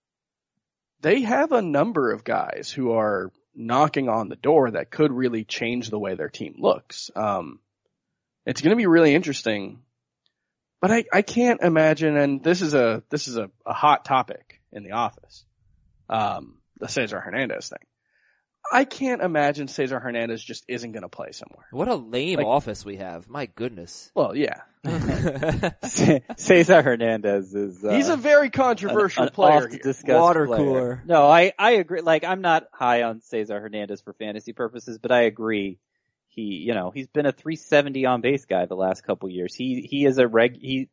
They 1.01 1.21
have 1.21 1.51
a 1.51 1.61
number 1.61 2.11
of 2.11 2.23
guys 2.23 2.71
who 2.71 2.93
are 2.93 3.31
knocking 3.53 4.09
on 4.09 4.29
the 4.29 4.35
door 4.35 4.71
that 4.71 4.91
could 4.91 5.11
really 5.11 5.43
change 5.43 5.89
the 5.89 5.99
way 5.99 6.15
their 6.15 6.29
team 6.29 6.55
looks. 6.57 7.09
Um, 7.15 7.59
it's 8.45 8.61
going 8.61 8.71
to 8.71 8.75
be 8.75 8.87
really 8.87 9.13
interesting, 9.15 9.79
but 10.81 10.91
I 10.91 11.05
I 11.11 11.21
can't 11.21 11.61
imagine, 11.61 12.17
and 12.17 12.43
this 12.43 12.61
is 12.61 12.73
a 12.73 13.03
this 13.09 13.27
is 13.27 13.37
a, 13.37 13.49
a 13.65 13.73
hot 13.73 14.05
topic 14.05 14.61
in 14.71 14.83
the 14.83 14.91
office, 14.91 15.45
um, 16.09 16.57
the 16.79 16.87
Cesar 16.87 17.19
Hernandez 17.19 17.69
thing. 17.69 17.79
I 18.71 18.83
can't 18.83 19.21
imagine 19.21 19.67
Cesar 19.67 19.99
Hernandez 19.99 20.43
just 20.43 20.65
isn't 20.67 20.91
going 20.91 21.03
to 21.03 21.07
play 21.09 21.31
somewhere. 21.33 21.67
What 21.69 21.87
a 21.87 21.93
lame 21.93 22.37
Like- 22.39 22.47
office 22.47 22.83
we 22.83 22.95
have. 22.97 23.29
My 23.29 23.45
goodness. 23.45 24.09
Well, 24.15 24.35
yeah, 24.35 24.61
Cesar 26.37 26.81
Hernandez 26.81 27.53
is 27.53 27.83
uh, 27.83 27.91
He's 27.93 28.09
a 28.09 28.17
very 28.17 28.49
controversial 28.49 29.25
an 29.25 29.29
player 29.29 29.67
here. 29.67 29.93
Water 30.07 30.47
player. 30.47 30.57
cooler. 30.57 31.03
No, 31.05 31.27
I 31.27 31.53
I 31.57 31.71
agree. 31.73 32.01
Like 32.01 32.23
I'm 32.23 32.41
not 32.41 32.65
high 32.73 33.03
on 33.03 33.21
Cesar 33.21 33.59
Hernandez 33.59 34.01
for 34.01 34.13
fantasy 34.13 34.53
purposes, 34.53 34.97
but 34.97 35.11
I 35.11 35.21
agree. 35.21 35.77
He, 36.35 36.41
you 36.41 36.73
know, 36.73 36.91
he's 36.91 37.07
been 37.07 37.25
a 37.25 37.31
370 37.31 38.05
on 38.05 38.21
base 38.21 38.45
guy 38.45 38.65
the 38.65 38.75
last 38.75 39.03
couple 39.03 39.29
years. 39.29 39.55
He 39.55 39.87
he 39.89 40.05
is 40.05 40.17
a 40.17 40.27
reg. 40.27 40.57
He 40.59 40.89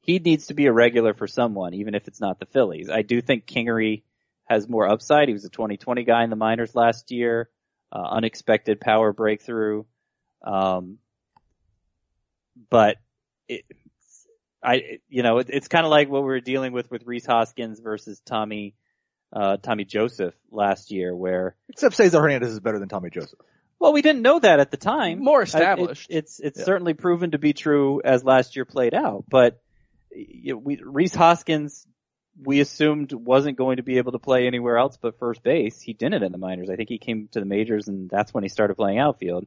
he 0.00 0.18
needs 0.18 0.46
to 0.46 0.54
be 0.54 0.66
a 0.66 0.72
regular 0.72 1.12
for 1.14 1.26
someone, 1.26 1.74
even 1.74 1.94
if 1.94 2.08
it's 2.08 2.20
not 2.20 2.40
the 2.40 2.46
Phillies. 2.46 2.88
I 2.90 3.02
do 3.02 3.20
think 3.20 3.46
Kingery 3.46 4.02
has 4.46 4.68
more 4.68 4.88
upside. 4.88 5.28
He 5.28 5.34
was 5.34 5.44
a 5.44 5.50
2020 5.50 6.04
guy 6.04 6.24
in 6.24 6.30
the 6.30 6.36
minors 6.36 6.74
last 6.74 7.10
year. 7.10 7.50
Uh, 7.92 8.08
unexpected 8.10 8.80
power 8.80 9.12
breakthrough. 9.12 9.84
Um, 10.42 10.98
but 12.70 12.96
it, 13.48 13.64
I, 14.62 14.98
you 15.08 15.22
know, 15.22 15.38
it, 15.38 15.48
it's 15.50 15.68
kind 15.68 15.84
of 15.84 15.90
like 15.90 16.08
what 16.08 16.22
we 16.22 16.28
were 16.28 16.40
dealing 16.40 16.72
with 16.72 16.90
with 16.90 17.06
Rhys 17.06 17.26
Hoskins 17.26 17.78
versus 17.80 18.20
Tommy, 18.24 18.74
uh, 19.32 19.58
Tommy 19.58 19.84
Joseph 19.84 20.34
last 20.50 20.90
year, 20.90 21.14
where 21.14 21.56
Except 21.68 21.94
Cesar 21.94 22.20
Hernandez 22.20 22.52
is 22.52 22.60
better 22.60 22.78
than 22.78 22.88
Tommy 22.88 23.10
Joseph. 23.10 23.38
Well, 23.82 23.92
we 23.92 24.00
didn't 24.02 24.22
know 24.22 24.38
that 24.38 24.60
at 24.60 24.70
the 24.70 24.76
time. 24.76 25.18
More 25.24 25.40
I- 25.40 25.42
it- 25.42 25.48
established. 25.48 26.06
it's 26.08 26.38
it's 26.38 26.58
Yeah. 26.60 26.64
certainly 26.64 26.94
proven 26.94 27.32
to 27.32 27.38
be 27.38 27.52
true 27.52 28.00
as 28.04 28.22
last 28.24 28.54
year 28.54 28.64
played 28.64 28.94
out. 28.94 29.24
But 29.28 29.60
you 30.14 30.52
know, 30.52 30.58
we, 30.58 30.76
Rhys 30.80 31.14
Hoskins, 31.16 31.84
we 32.40 32.60
assumed 32.60 33.12
wasn't 33.12 33.58
going 33.58 33.78
to 33.78 33.82
be 33.82 33.98
able 33.98 34.12
to 34.12 34.20
play 34.20 34.46
anywhere 34.46 34.76
else 34.78 34.96
but 35.02 35.18
first 35.18 35.42
base. 35.42 35.80
He 35.80 35.94
didn't 35.94 36.22
in 36.22 36.30
the 36.30 36.38
minors. 36.38 36.70
I 36.70 36.76
think 36.76 36.90
he 36.90 36.98
came 36.98 37.28
to 37.32 37.40
the 37.40 37.44
majors, 37.46 37.88
and 37.88 38.08
that's 38.08 38.32
when 38.32 38.44
he 38.44 38.48
started 38.48 38.76
playing 38.76 38.98
outfield. 39.00 39.46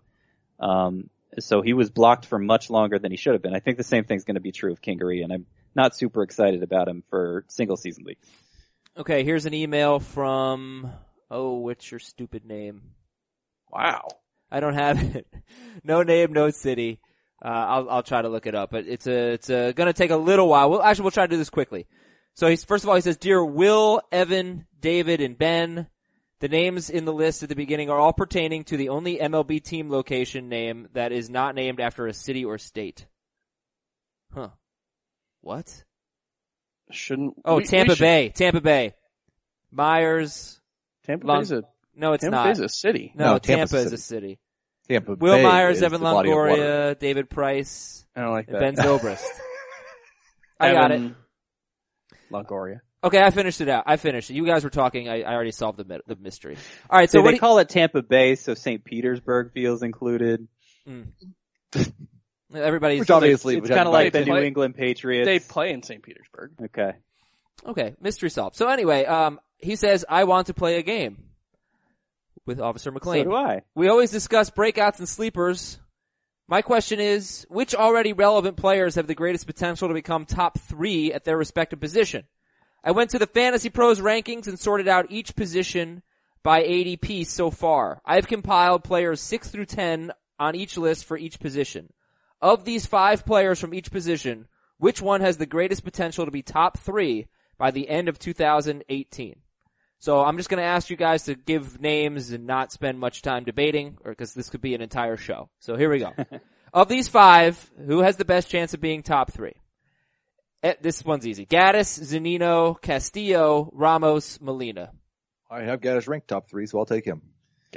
Um, 0.60 1.10
so 1.39 1.62
he 1.62 1.72
was 1.74 1.89
blocked 1.89 2.25
for 2.25 2.38
much 2.38 2.70
longer 2.70 3.00
than 3.00 3.12
he 3.12 3.18
should 3.18 3.34
have 3.34 3.42
been. 3.42 3.56
I 3.56 3.60
think 3.60 3.77
the 3.77 3.84
same 3.84 4.04
thing's 4.04 4.25
going 4.25 4.36
to 4.36 4.42
be 4.42 4.51
true 4.51 4.72
of 4.74 4.82
Kingery, 4.82 5.24
and 5.24 5.32
I'm 5.32 5.46
not 5.75 5.96
super 5.96 6.24
excited 6.24 6.62
about 6.62 6.88
him 6.89 7.04
for 7.10 7.46
single 7.48 7.77
season 7.77 8.04
league. 8.04 8.18
okay, 8.98 9.24
here's 9.24 9.46
an 9.46 9.54
email 9.54 10.00
from, 10.00 10.89
oh, 11.32 11.56
what's 11.60 11.89
your 11.89 12.00
stupid 12.00 12.46
name? 12.46 12.82
wow. 13.72 14.08
I 14.52 14.60
don't 14.60 14.74
have 14.75 15.16
it. 15.16 15.28
no 15.84 16.04
name, 16.04 16.34
no 16.34 16.50
city. 16.52 17.00
Uh, 17.44 17.48
I'll, 17.50 17.90
I'll 17.90 18.04
try 18.04 18.22
to 18.22 18.30
look 18.30 18.48
it 18.48 18.56
up, 18.56 18.72
but 18.72 18.88
it's 18.88 19.08
a, 19.08 19.34
it's 19.34 19.50
a, 19.50 19.74
gonna 19.74 19.94
take 19.94 20.12
a 20.12 20.16
little 20.18 20.48
while. 20.48 20.70
Well, 20.70 20.82
actually, 20.82 21.04
we'll 21.04 21.12
try 21.12 21.25
to 21.28 21.32
do 21.32 21.38
this 21.38 21.50
quickly. 21.50 21.86
So 22.34 22.48
he's, 22.48 22.64
first 22.64 22.84
of 22.84 22.90
all, 22.90 22.96
he 22.96 23.02
says, 23.02 23.18
Dear 23.18 23.44
Will, 23.46 24.02
Evan, 24.12 24.66
David, 24.80 25.22
and 25.22 25.38
Ben, 25.38 25.88
the 26.40 26.48
names 26.50 26.90
in 26.90 27.06
the 27.06 27.14
list 27.14 27.44
at 27.44 27.50
the 27.50 27.56
beginning 27.56 27.90
are 27.90 28.00
all 28.00 28.14
pertaining 28.14 28.64
to 28.66 28.78
the 28.78 28.90
only 28.90 29.18
MLB 29.18 29.64
team 29.64 29.90
location 29.90 30.50
name 30.50 30.88
that 30.94 31.12
is 31.12 31.30
not 31.30 31.56
named 31.56 31.80
after 31.80 32.08
a 32.08 32.14
city 32.14 32.44
or 32.46 32.58
state. 32.58 33.06
Huh. 34.34 34.50
What? 35.42 35.84
Shouldn't 36.92 37.36
Oh, 37.46 37.56
we- 37.56 37.62
we 37.64 37.68
Tampa 37.68 37.96
should- 37.96 38.02
Bay. 38.02 38.30
Tampa 38.30 38.62
Bay. 38.62 38.94
Myers. 39.72 40.60
Tampa 41.06 41.25
Long- 41.28 41.40
Bay's 41.42 41.52
a 41.52 41.64
No, 41.96 42.14
it's 42.14 42.24
Tampa 42.24 42.36
not. 42.36 42.48
Bay's 42.48 42.60
a 42.60 42.70
city. 42.70 43.12
no, 43.16 43.34
No, 43.34 43.40
Tampa's 43.40 43.72
Tampa 43.72 43.86
is 43.88 43.94
a 43.94 43.98
city. 43.98 44.40
Tampa 44.88 45.16
Will 45.16 45.36
Bay 45.36 45.44
Myers, 45.44 45.78
is 45.78 45.84
Evan 45.84 46.02
the 46.02 46.06
body 46.06 46.30
of 46.30 46.36
water. 46.36 46.52
Longoria, 46.52 47.00
David 47.00 47.30
Price, 47.30 48.06
I 48.16 48.22
don't 48.22 48.32
like 48.32 48.48
that. 48.48 48.60
Ben 48.60 48.75
Zobrist. 48.75 49.25
I 50.60 50.72
got 50.72 50.92
it. 50.92 51.12
Longoria. 52.32 52.82
Okay, 53.04 53.22
I 53.22 53.30
finished 53.30 53.62
it 53.62 53.70
out. 53.70 53.84
I 53.86 53.98
finished 53.98 54.30
it. 54.32 54.34
You 54.36 54.46
guys 54.46 54.64
were 54.64 54.70
talking. 54.70 55.10
I, 55.10 55.22
I 55.22 55.34
already 55.34 55.52
solved 55.52 55.78
the, 55.78 56.02
the 56.08 56.16
mystery. 56.16 56.58
All 56.90 56.98
right, 56.98 57.10
so 57.10 57.20
So 57.20 57.22
what 57.22 57.32
they 57.32 57.36
do 57.38 57.40
call 57.40 57.60
it 57.60 57.70
Tampa 57.70 58.02
Bay, 58.02 58.36
so 58.36 58.56
St. 58.56 58.84
Petersburg 58.84 59.52
feels 59.54 59.84
included. 59.84 60.48
you, 60.86 61.06
everybody's 62.54 63.02
Which 63.02 63.12
obviously 63.12 63.58
It's 63.58 63.70
kind 63.70 63.88
of 63.88 63.94
like 63.94 64.14
be- 64.14 64.20
the 64.20 64.25
play- 64.25 64.40
New 64.40 64.46
England 64.46 64.75
Patriots. 64.75 65.28
They 65.28 65.40
play 65.40 65.72
in 65.72 65.84
St. 65.84 66.02
Petersburg. 66.02 66.54
okay. 66.64 66.94
okay. 67.66 67.94
Mystery 68.00 68.30
solved. 68.30 68.56
So 68.56 68.68
anyway, 68.70 69.06
um, 69.06 69.40
he 69.58 69.75
says 69.75 70.06
I 70.08 70.24
want 70.24 70.48
to 70.48 70.54
play 70.54 70.78
a 70.78 70.82
game. 70.84 71.25
With 72.46 72.60
Officer 72.60 72.92
McLean. 72.92 73.25
So 73.25 73.32
do 73.32 73.36
I. 73.36 73.62
We 73.74 73.88
always 73.88 74.12
discuss 74.12 74.50
breakouts 74.50 75.00
and 75.00 75.10
sleepers. 75.10 75.80
My 76.48 76.62
question 76.62 77.00
is, 77.00 77.46
which 77.50 77.74
already 77.74 78.14
relevant 78.14 78.58
players 78.58 78.96
have 78.96 79.08
the 79.08 79.16
greatest 79.16 79.48
potential 79.48 79.88
to 79.88 79.94
become 79.94 80.25
top 80.25 80.60
three 80.60 81.12
at 81.12 81.24
their 81.24 81.38
respective 81.38 81.80
position? 81.80 82.25
I 82.84 82.92
went 82.92 83.10
to 83.12 83.20
the 83.20 83.25
Fantasy 83.25 83.70
Pros 83.72 84.00
rankings 84.00 84.48
and 84.48 84.60
sorted 84.60 84.88
out 84.88 85.08
each 85.10 85.36
position 85.36 86.04
by 86.44 86.62
ADP 86.62 87.25
so 87.25 87.50
far. 87.50 88.00
I've 88.06 88.28
compiled 88.28 88.84
players 88.84 89.20
6 89.22 89.50
through 89.50 89.66
10 89.66 90.12
on 90.38 90.56
each 90.56 90.78
list 90.78 91.06
for 91.06 91.18
each 91.18 91.40
position. 91.40 91.92
Of 92.42 92.64
these 92.64 92.86
five 92.86 93.25
players 93.25 93.60
from 93.60 93.74
each 93.74 93.90
position, 93.90 94.48
which 94.78 95.02
one 95.02 95.22
has 95.22 95.38
the 95.38 95.48
greatest 95.48 95.84
potential 95.84 96.25
to 96.25 96.32
be 96.32 96.44
top 96.44 96.78
three 96.78 97.25
by 97.58 97.72
the 97.72 97.90
end 97.90 98.08
of 98.08 98.20
2018? 98.20 99.38
So 100.00 100.22
I'm 100.24 100.38
just 100.38 100.50
going 100.50 100.62
to 100.62 100.68
ask 100.68 100.90
you 100.90 100.98
guys 100.98 101.24
to 101.24 101.36
give 101.36 101.82
names 101.82 102.32
and 102.32 102.46
not 102.46 102.72
spend 102.72 103.00
much 103.00 103.22
time 103.22 103.44
debating, 103.44 103.98
or 104.04 104.12
because 104.12 104.34
this 104.34 104.50
could 104.50 104.62
be 104.62 104.75
an 104.75 104.82
entire 104.82 105.18
show. 105.18 105.50
So 105.60 105.75
here 105.75 105.90
we 105.90 106.00
go. 106.00 106.14
of 106.74 106.88
these 106.90 107.08
five, 107.08 107.72
who 107.86 108.02
has 108.02 108.18
the 108.18 108.25
best 108.25 108.50
chance 108.50 108.74
of 108.74 108.82
being 108.82 109.02
top 109.04 109.32
three? 109.32 109.56
Eh, 110.64 110.75
This 110.82 111.04
one's 111.04 111.25
easy. 111.28 111.46
Gattis, 111.46 112.00
Zunino, 112.04 112.80
Castillo, 112.80 113.70
Ramos, 113.74 114.40
Molina. 114.42 114.92
I 115.50 115.62
have 115.62 115.80
Gattis 115.82 116.08
ranked 116.08 116.28
top 116.28 116.50
three, 116.50 116.66
so 116.66 116.80
I'll 116.80 116.86
take 116.86 117.06
him. 117.06 117.22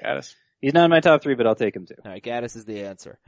Gattis. 0.03 0.35
He's 0.61 0.75
not 0.75 0.85
in 0.85 0.91
my 0.91 1.01
top 1.01 1.23
three, 1.23 1.35
but 1.35 1.47
I'll 1.47 1.55
take 1.55 1.77
him 1.77 1.87
too. 1.87 1.95
All 2.05 2.11
right, 2.11 2.23
Gattis 2.23 2.57
is 2.57 2.65
the 2.65 2.83
answer. 2.85 3.19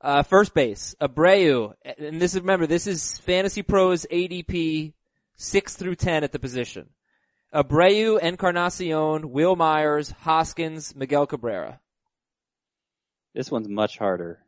Uh, 0.00 0.22
first 0.22 0.54
base, 0.54 0.94
Abreu, 1.00 1.74
and 1.84 2.20
this 2.20 2.34
is 2.34 2.40
remember 2.40 2.66
this 2.66 2.86
is 2.86 3.18
Fantasy 3.18 3.62
Pros 3.62 4.06
ADP 4.10 4.94
six 5.36 5.76
through 5.76 5.96
ten 5.96 6.24
at 6.24 6.32
the 6.32 6.38
position. 6.38 6.88
Abreu, 7.54 8.20
Encarnacion, 8.20 9.30
Wil 9.30 9.56
Myers, 9.56 10.12
Hoskins, 10.20 10.94
Miguel 10.94 11.26
Cabrera. 11.26 11.80
This 13.34 13.50
one's 13.50 13.68
much 13.68 13.98
harder. 13.98 14.38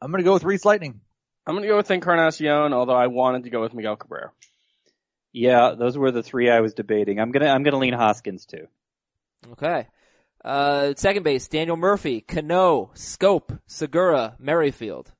I'm 0.00 0.10
gonna 0.10 0.22
go 0.22 0.32
with 0.34 0.44
Rhys 0.44 0.64
Lightning. 0.64 1.00
I'm 1.46 1.54
gonna 1.54 1.66
go 1.66 1.76
with 1.76 1.90
Encarnacion, 1.90 2.72
although 2.72 2.94
I 2.96 3.06
wanted 3.08 3.44
to 3.44 3.50
go 3.50 3.60
with 3.60 3.74
Miguel 3.74 3.96
Cabrera. 3.96 4.30
Yeah, 5.32 5.74
those 5.78 5.98
were 5.98 6.10
the 6.10 6.22
three 6.22 6.50
I 6.50 6.60
was 6.60 6.74
debating. 6.74 7.20
I'm 7.20 7.30
gonna 7.32 7.48
I'm 7.48 7.62
gonna 7.62 7.78
lean 7.78 7.94
Hoskins 7.94 8.46
too. 8.46 8.68
Okay. 9.52 9.86
Uh, 10.44 10.94
second 10.96 11.24
base, 11.24 11.48
Daniel 11.48 11.76
Murphy, 11.76 12.20
Cano, 12.20 12.90
Schoop, 12.94 13.58
Segura, 13.66 14.36
Merrifield. 14.38 15.12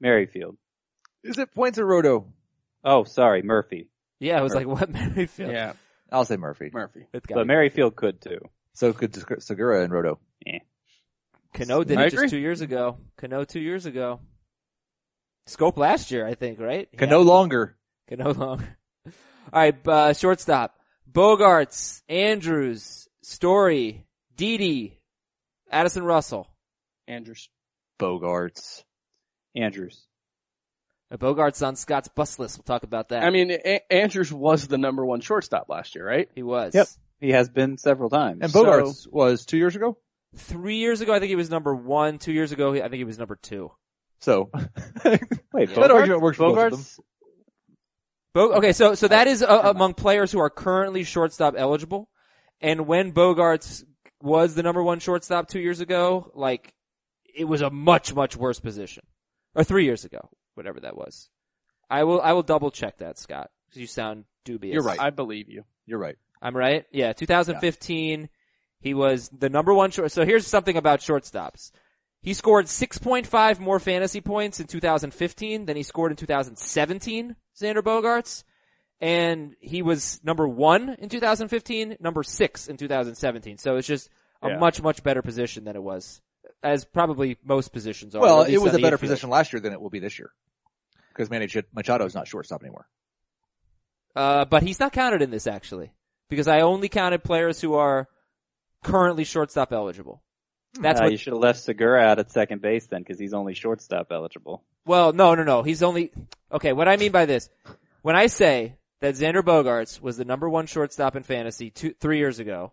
Merrifield. 0.00 0.56
Is 1.24 1.38
it 1.38 1.52
points 1.52 1.78
or 1.78 1.86
Roto? 1.86 2.26
Oh, 2.84 3.02
sorry, 3.04 3.42
Murphy. 3.42 3.88
Yeah, 4.20 4.38
I 4.38 4.42
was 4.42 4.54
like, 4.54 4.66
what 4.68 4.88
Merrifield? 4.92 5.50
Yeah, 5.50 5.72
I'll 6.12 6.24
say 6.24 6.36
Murphy. 6.36 6.70
Murphy. 6.72 7.06
It's 7.12 7.26
got 7.26 7.36
But 7.36 7.46
Merrifield 7.46 7.96
could 7.96 8.20
too. 8.20 8.38
So 8.74 8.92
could 8.92 9.42
Segura 9.42 9.82
and 9.82 9.92
Roto. 9.92 10.18
Cano 11.54 11.84
did 11.84 11.98
I 11.98 12.06
it 12.06 12.10
just 12.10 12.30
two 12.30 12.38
years 12.38 12.60
ago. 12.60 12.98
Cano 13.18 13.44
two 13.44 13.60
years 13.60 13.86
ago. 13.86 14.20
Schoop 15.48 15.76
last 15.76 16.10
year, 16.10 16.26
I 16.26 16.34
think, 16.34 16.60
right? 16.60 16.88
Can 16.96 17.10
no 17.10 17.22
longer. 17.22 17.76
Can 18.08 18.20
no 18.20 18.30
longer. 18.30 18.78
All 19.06 19.12
right, 19.52 19.88
uh, 19.88 20.12
shortstop. 20.12 20.74
Bogaerts, 21.10 22.02
Andrus, 22.08 23.08
Story, 23.22 24.06
Didi, 24.34 24.98
Addison 25.70 26.04
Russell. 26.04 26.48
Andrus. 27.06 27.48
Bogaerts. 28.00 28.84
Andrus. 29.54 30.06
Bogaerts 31.18 31.66
on 31.66 31.76
Scott's 31.76 32.08
bus 32.08 32.38
list. 32.38 32.58
We'll 32.58 32.64
talk 32.64 32.82
about 32.82 33.10
that. 33.10 33.22
I 33.22 33.30
mean, 33.30 33.50
A- 33.50 33.92
Andrus 33.92 34.32
was 34.32 34.66
the 34.66 34.78
number 34.78 35.04
one 35.04 35.20
shortstop 35.20 35.68
last 35.68 35.94
year, 35.94 36.06
right? 36.06 36.28
he 36.34 36.42
was. 36.42 36.74
Yep. 36.74 36.88
He 37.20 37.30
has 37.30 37.48
been 37.48 37.78
several 37.78 38.10
times. 38.10 38.40
And 38.42 38.52
Bogaerts 38.52 39.06
was 39.10 39.46
two 39.46 39.56
years 39.56 39.76
ago. 39.76 39.96
Three 40.34 40.76
years 40.76 41.00
ago, 41.00 41.12
I 41.14 41.18
think 41.20 41.28
he 41.28 41.36
was 41.36 41.50
number 41.50 41.74
one. 41.74 42.18
Two 42.18 42.32
years 42.32 42.52
ago, 42.52 42.72
I 42.74 42.80
think 42.80 42.94
he 42.94 43.04
was 43.04 43.18
number 43.18 43.36
two. 43.36 43.70
So 44.20 44.50
Wait, 45.04 45.74
that 45.74 45.90
argument 45.90 46.22
works 46.22 46.38
for 46.38 46.48
both 46.54 46.58
of 46.58 46.70
them. 46.70 46.80
Bogaerts? 46.80 46.98
Bo- 48.34 48.52
okay, 48.54 48.72
so 48.72 48.94
so 48.94 49.08
that 49.08 49.26
is 49.26 49.42
uh, 49.42 49.62
among 49.64 49.94
players 49.94 50.32
who 50.32 50.40
are 50.40 50.48
currently 50.48 51.04
shortstop 51.04 51.54
eligible. 51.56 52.08
And 52.60 52.86
when 52.86 53.12
Bogaerts 53.12 53.84
was 54.22 54.54
the 54.54 54.62
number 54.62 54.82
one 54.82 55.00
shortstop 55.00 55.48
two 55.48 55.60
years 55.60 55.80
ago, 55.80 56.30
like 56.34 56.72
it 57.34 57.44
was 57.44 57.60
a 57.60 57.70
much 57.70 58.14
much 58.14 58.36
worse 58.36 58.58
position, 58.58 59.04
or 59.54 59.64
three 59.64 59.84
years 59.84 60.04
ago, 60.04 60.30
whatever 60.54 60.80
that 60.80 60.96
was. 60.96 61.28
I 61.90 62.04
will 62.04 62.20
I 62.20 62.32
will 62.32 62.42
double 62.42 62.70
check 62.70 62.98
that, 62.98 63.18
Scott, 63.18 63.50
because 63.68 63.80
you 63.80 63.86
sound 63.86 64.24
dubious. 64.44 64.74
You're 64.74 64.82
right. 64.82 65.00
I 65.00 65.10
believe 65.10 65.48
you. 65.48 65.64
You're 65.86 65.98
right. 65.98 66.16
I'm 66.40 66.56
right. 66.56 66.84
Yeah, 66.90 67.12
2015, 67.12 68.28
he 68.80 68.94
was 68.94 69.28
the 69.28 69.48
number 69.48 69.72
one 69.72 69.90
short. 69.90 70.10
So 70.10 70.24
here's 70.24 70.46
something 70.46 70.76
about 70.76 71.00
shortstops. 71.00 71.70
He 72.20 72.34
scored 72.34 72.66
6.5 72.66 73.58
more 73.60 73.78
fantasy 73.80 74.20
points 74.20 74.58
in 74.60 74.66
2015 74.66 75.66
than 75.66 75.76
he 75.76 75.82
scored 75.82 76.12
in 76.12 76.16
2017, 76.16 77.36
Xander 77.60 77.82
Bogaerts. 77.82 78.44
And 79.00 79.56
he 79.60 79.82
was 79.82 80.20
number 80.22 80.46
one 80.46 80.96
in 81.00 81.08
2015, 81.08 81.96
number 82.00 82.22
six 82.22 82.68
in 82.68 82.76
2017. 82.76 83.58
So 83.58 83.76
it's 83.76 83.88
just 83.88 84.08
a 84.40 84.50
Yeah. 84.50 84.58
much, 84.58 84.80
much 84.80 85.02
better 85.02 85.22
position 85.22 85.64
than 85.64 85.74
it 85.74 85.82
was. 85.82 86.20
As 86.62 86.84
probably 86.84 87.38
most 87.44 87.72
positions 87.72 88.14
are. 88.14 88.20
Well, 88.20 88.42
it 88.42 88.58
was 88.58 88.74
a 88.74 88.78
better 88.78 88.94
infield. 88.94 89.00
position 89.00 89.30
last 89.30 89.52
year 89.52 89.60
than 89.60 89.72
it 89.72 89.80
will 89.80 89.90
be 89.90 89.98
this 89.98 90.18
year. 90.18 90.30
Because 91.08 91.28
Manny 91.28 91.48
Machado 91.74 92.04
is 92.06 92.14
not 92.14 92.28
shortstop 92.28 92.62
anymore. 92.62 92.86
Uh, 94.14 94.44
but 94.44 94.62
he's 94.62 94.78
not 94.78 94.92
counted 94.92 95.22
in 95.22 95.30
this 95.30 95.46
actually. 95.46 95.92
Because 96.28 96.48
I 96.48 96.60
only 96.60 96.88
counted 96.88 97.22
players 97.24 97.60
who 97.60 97.74
are 97.74 98.08
currently 98.82 99.24
shortstop 99.24 99.72
eligible. 99.72 100.22
That's 100.80 101.00
Uh, 101.00 101.04
what 101.04 101.12
you 101.12 101.18
should 101.18 101.34
have 101.34 101.42
left 101.42 101.60
Segura 101.60 102.00
out 102.00 102.18
at 102.18 102.30
second 102.30 102.62
base 102.62 102.86
then, 102.86 103.02
because 103.02 103.18
he's 103.18 103.34
only 103.34 103.54
shortstop 103.54 104.06
eligible. 104.10 104.64
Well, 104.86 105.12
no, 105.12 105.34
no, 105.34 105.42
no. 105.44 105.62
He's 105.62 105.82
only, 105.82 106.12
okay, 106.50 106.72
what 106.72 106.88
I 106.88 106.96
mean 106.96 107.12
by 107.12 107.26
this, 107.26 107.50
when 108.00 108.16
I 108.16 108.26
say 108.28 108.76
that 109.00 109.14
Xander 109.14 109.42
Bogaerts 109.42 110.00
was 110.00 110.16
the 110.16 110.24
number 110.24 110.48
one 110.48 110.66
shortstop 110.66 111.14
in 111.14 111.22
fantasy 111.24 111.70
two, 111.70 111.92
three 112.00 112.18
years 112.18 112.38
ago, 112.38 112.72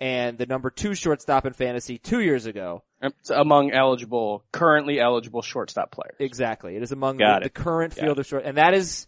and 0.00 0.36
the 0.38 0.46
number 0.46 0.70
two 0.70 0.94
shortstop 0.94 1.46
in 1.46 1.52
fantasy 1.52 1.98
two 1.98 2.20
years 2.20 2.46
ago, 2.46 2.82
It's 3.00 3.30
among 3.30 3.72
eligible, 3.72 4.44
currently 4.52 5.00
eligible 5.00 5.42
shortstop 5.42 5.90
players. 5.90 6.16
exactly. 6.18 6.76
It 6.76 6.82
is 6.82 6.92
among 6.92 7.16
the, 7.18 7.36
it. 7.36 7.42
the 7.44 7.50
current 7.50 7.94
Got 7.94 8.02
field 8.04 8.18
of 8.18 8.26
short, 8.26 8.44
and 8.44 8.56
that 8.58 8.74
is, 8.74 9.06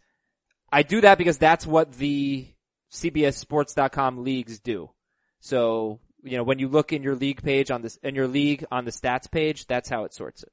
I 0.72 0.82
do 0.82 1.00
that 1.02 1.18
because 1.18 1.38
that's 1.38 1.66
what 1.66 1.92
the 1.92 2.48
CBSSports.com 2.92 4.24
leagues 4.24 4.60
do. 4.60 4.90
So, 5.40 6.00
you 6.22 6.36
know, 6.36 6.42
when 6.42 6.58
you 6.58 6.68
look 6.68 6.92
in 6.92 7.02
your 7.02 7.14
league 7.14 7.42
page 7.42 7.70
on 7.70 7.82
this, 7.82 7.96
in 8.02 8.14
your 8.14 8.26
league 8.28 8.64
on 8.70 8.84
the 8.84 8.90
stats 8.90 9.30
page, 9.30 9.66
that's 9.66 9.88
how 9.88 10.04
it 10.04 10.14
sorts 10.14 10.42
it. 10.42 10.52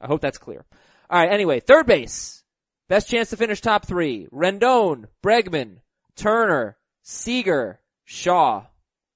I 0.00 0.06
hope 0.06 0.20
that's 0.20 0.38
clear. 0.38 0.64
Alright, 1.10 1.32
anyway, 1.32 1.60
third 1.60 1.86
base. 1.86 2.42
Best 2.88 3.08
chance 3.08 3.30
to 3.30 3.36
finish 3.36 3.60
top 3.60 3.86
three. 3.86 4.28
Rendon, 4.32 5.06
Bregman, 5.24 5.78
Turner, 6.16 6.76
Seager, 7.02 7.80
Shaw. 8.04 8.64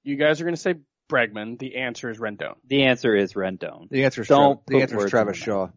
You 0.03 0.17
guys 0.17 0.41
are 0.41 0.45
going 0.45 0.55
to 0.55 0.61
say 0.61 0.75
Bregman. 1.11 1.59
The 1.59 1.77
answer 1.77 2.11
is 2.11 2.19
Rendon. 2.19 2.55
The 2.67 2.85
answer 2.85 3.15
is 3.15 3.35
Rendon. 3.35 3.89
The 3.91 4.05
answer 4.05 4.23
is 4.23 4.29
Don't 4.29 4.65
Tra- 4.67 4.77
the 4.77 4.83
answer 4.83 5.05
is 5.05 5.11
Travis 5.11 5.37
Shaw. 5.37 5.69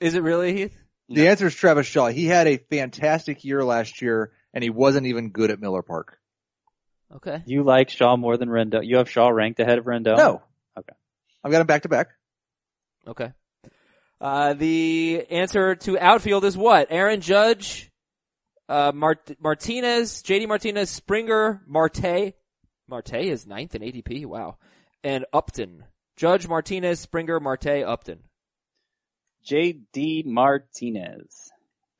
Is 0.00 0.14
it 0.14 0.22
really 0.22 0.54
Heath? 0.54 0.76
The 1.08 1.28
answer 1.28 1.46
is 1.46 1.54
Travis 1.54 1.86
Shaw. 1.86 2.08
He 2.08 2.26
had 2.26 2.46
a 2.46 2.58
fantastic 2.58 3.44
year 3.44 3.64
last 3.64 4.02
year, 4.02 4.32
and 4.52 4.62
he 4.62 4.70
wasn't 4.70 5.06
even 5.06 5.30
good 5.30 5.50
at 5.50 5.60
Miller 5.60 5.82
Park. 5.82 6.18
Okay. 7.14 7.42
You 7.46 7.62
like 7.62 7.88
Shaw 7.88 8.16
more 8.16 8.36
than 8.36 8.50
Rendon? 8.50 8.84
You 8.84 8.98
have 8.98 9.08
Shaw 9.10 9.28
ranked 9.28 9.58
ahead 9.60 9.78
of 9.78 9.86
Rendon? 9.86 10.16
No. 10.18 10.42
Okay. 10.78 10.92
I've 11.42 11.50
got 11.50 11.62
him 11.62 11.66
back 11.66 11.82
to 11.82 11.88
back. 11.88 12.08
Okay. 13.06 13.32
Uh, 14.20 14.52
the 14.52 15.24
answer 15.30 15.76
to 15.76 15.98
outfield 15.98 16.44
is 16.44 16.56
what? 16.56 16.88
Aaron 16.90 17.20
Judge, 17.20 17.90
uh, 18.68 18.92
Mart- 18.94 19.30
Martinez, 19.40 20.22
JD 20.22 20.46
Martinez, 20.48 20.90
Springer, 20.90 21.62
Marte. 21.66 22.34
Marte 22.88 23.14
is 23.14 23.46
ninth 23.46 23.74
in 23.74 23.82
ADP. 23.82 24.26
Wow. 24.26 24.56
And 25.04 25.24
Upton. 25.32 25.84
Judge, 26.16 26.48
Martinez, 26.48 26.98
Springer, 27.00 27.38
Marte, 27.40 27.84
Upton. 27.86 28.20
J.D. 29.44 30.24
Martinez. 30.26 31.50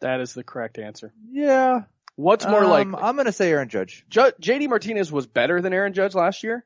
That 0.01 0.21
is 0.21 0.35
the 0.35 0.45
correct 0.45 0.79
answer. 0.79 1.13
Yeah. 1.31 1.83
What's 2.17 2.47
more 2.47 2.65
Um, 2.65 2.71
likely? 2.71 2.95
I'm 2.97 3.17
gonna 3.17 3.33
say 3.33 3.51
Aaron 3.51 3.69
Judge. 3.69 4.05
Ju- 4.09 4.33
JD 4.41 4.69
Martinez 4.69 5.11
was 5.13 5.27
better 5.27 5.61
than 5.61 5.73
Aaron 5.73 5.93
Judge 5.93 6.15
last 6.15 6.43
year 6.43 6.65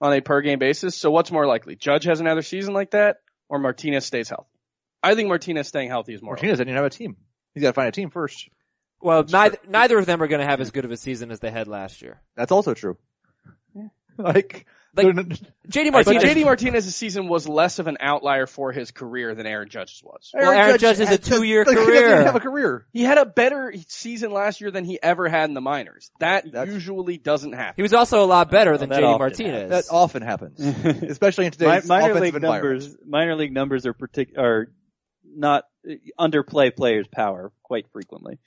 on 0.00 0.12
a 0.14 0.20
per 0.20 0.40
game 0.40 0.58
basis. 0.58 0.96
So 0.96 1.10
what's 1.10 1.30
more 1.30 1.46
likely? 1.46 1.76
Judge 1.76 2.04
has 2.04 2.20
another 2.20 2.42
season 2.42 2.72
like 2.74 2.92
that 2.92 3.18
or 3.48 3.58
Martinez 3.58 4.06
stays 4.06 4.28
healthy? 4.30 4.48
I 5.02 5.14
think 5.14 5.28
Martinez 5.28 5.68
staying 5.68 5.88
healthy 5.90 6.14
is 6.14 6.22
more. 6.22 6.34
Martinez 6.34 6.58
didn't 6.58 6.74
have 6.74 6.84
a 6.84 6.90
team. 6.90 7.16
He's 7.54 7.62
got 7.62 7.70
to 7.70 7.74
find 7.74 7.88
a 7.88 7.92
team 7.92 8.08
first. 8.10 8.48
Well, 9.00 9.24
neither, 9.24 9.58
neither 9.68 9.98
of 9.98 10.06
them 10.06 10.22
are 10.22 10.28
going 10.28 10.40
to 10.40 10.46
have 10.46 10.60
as 10.60 10.70
good 10.70 10.84
of 10.84 10.90
a 10.92 10.96
season 10.96 11.30
as 11.32 11.40
they 11.40 11.50
had 11.50 11.66
last 11.68 12.00
year. 12.00 12.20
That's 12.36 12.52
also 12.52 12.72
true. 12.72 12.96
like 14.34 14.66
like 14.94 15.06
No, 15.06 15.12
no, 15.12 15.22
no. 15.22 15.36
JD 15.68 15.92
But 15.92 16.04
Martinez. 16.06 16.22
JD 16.24 16.44
Martinez's 16.44 16.94
season 16.94 17.26
was 17.28 17.48
less 17.48 17.78
of 17.78 17.86
an 17.86 17.96
outlier 18.00 18.46
for 18.46 18.72
his 18.72 18.90
career 18.90 19.34
than 19.34 19.46
Aaron 19.46 19.68
Judge's 19.70 20.02
was. 20.04 20.30
Well, 20.34 20.50
Aaron 20.52 20.78
Judge 20.78 21.00
is 21.00 21.08
a 21.10 21.16
two-year 21.16 21.64
like, 21.66 21.78
He 21.78 21.84
career. 21.84 22.08
doesn't 22.10 22.26
have 22.26 22.36
a 22.36 22.40
career. 22.40 22.86
He 22.92 23.02
had 23.02 23.16
a 23.16 23.24
better 23.24 23.72
season 23.88 24.32
last 24.32 24.60
year 24.60 24.70
than 24.70 24.84
he 24.84 25.02
ever 25.02 25.28
had 25.30 25.48
in 25.48 25.54
the 25.54 25.62
minors. 25.62 26.10
That 26.20 26.44
That's- 26.52 26.74
usually 26.74 27.16
doesn't 27.16 27.52
happen. 27.54 27.74
he 27.76 27.82
was 27.82 27.94
also 27.94 28.22
a 28.22 28.26
lot 28.26 28.50
better 28.50 28.76
than 28.76 28.90
JD 28.90 29.02
often 29.02 29.18
Martinez. 29.18 29.70
That 29.70 29.84
often 29.90 30.20
happens, 30.22 30.60
especially 31.08 31.46
in 31.46 31.52
Mi- 31.52 31.56
today's 31.56 31.86
minor 31.86 32.10
offensive 32.10 32.22
league 32.22 32.34
environment. 32.34 32.80
numbers, 32.82 32.96
minor 33.06 33.36
league 33.36 33.52
numbers 33.52 33.86
are 33.86 33.94
partic- 33.94 34.36
are 34.36 34.70
not 35.24 35.64
uh, 35.88 35.94
underplay 36.20 36.74
players' 36.76 37.06
power 37.10 37.50
quite 37.62 37.86
frequently. 37.92 38.38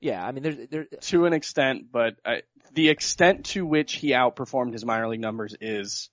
Yeah, 0.00 0.24
I 0.24 0.32
mean, 0.32 0.42
there's 0.42 0.68
there. 0.68 0.84
to 0.84 1.26
an 1.26 1.32
extent, 1.32 1.86
but 1.90 2.14
I, 2.24 2.42
the 2.72 2.88
extent 2.88 3.46
to 3.46 3.66
which 3.66 3.94
he 3.94 4.10
outperformed 4.10 4.72
his 4.72 4.84
minor 4.84 5.08
league 5.08 5.20
numbers 5.20 5.56
is 5.60 6.10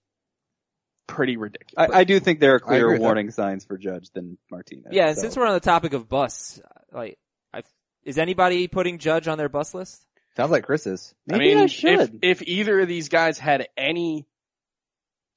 pretty 1.07 1.37
ridiculous. 1.37 1.91
I, 1.93 1.99
I 1.99 2.03
do 2.03 2.19
think 2.19 2.39
there 2.39 2.55
are 2.55 2.59
clearer 2.59 2.89
with 2.89 2.99
that. 2.99 3.03
warning 3.03 3.31
signs 3.31 3.65
for 3.65 3.77
Judge 3.77 4.09
than 4.11 4.37
Martinez. 4.49 4.87
Yeah, 4.91 5.13
so. 5.13 5.21
since 5.21 5.37
we're 5.37 5.45
on 5.45 5.53
the 5.53 5.59
topic 5.59 5.93
of 5.93 6.09
busts, 6.09 6.61
like, 6.91 7.17
i 7.53 7.61
is 8.03 8.17
anybody 8.17 8.67
putting 8.67 8.97
Judge 8.97 9.27
on 9.27 9.37
their 9.37 9.49
bus 9.49 9.73
list? 9.73 10.03
Sounds 10.35 10.51
like 10.51 10.65
Chris 10.65 10.85
is. 10.85 11.13
maybe 11.27 11.53
I 11.53 11.55
mean, 11.55 11.67
should. 11.67 11.99
If, 12.21 12.41
if 12.41 12.41
either 12.47 12.79
of 12.81 12.87
these 12.87 13.09
guys 13.09 13.37
had 13.37 13.67
any 13.77 14.25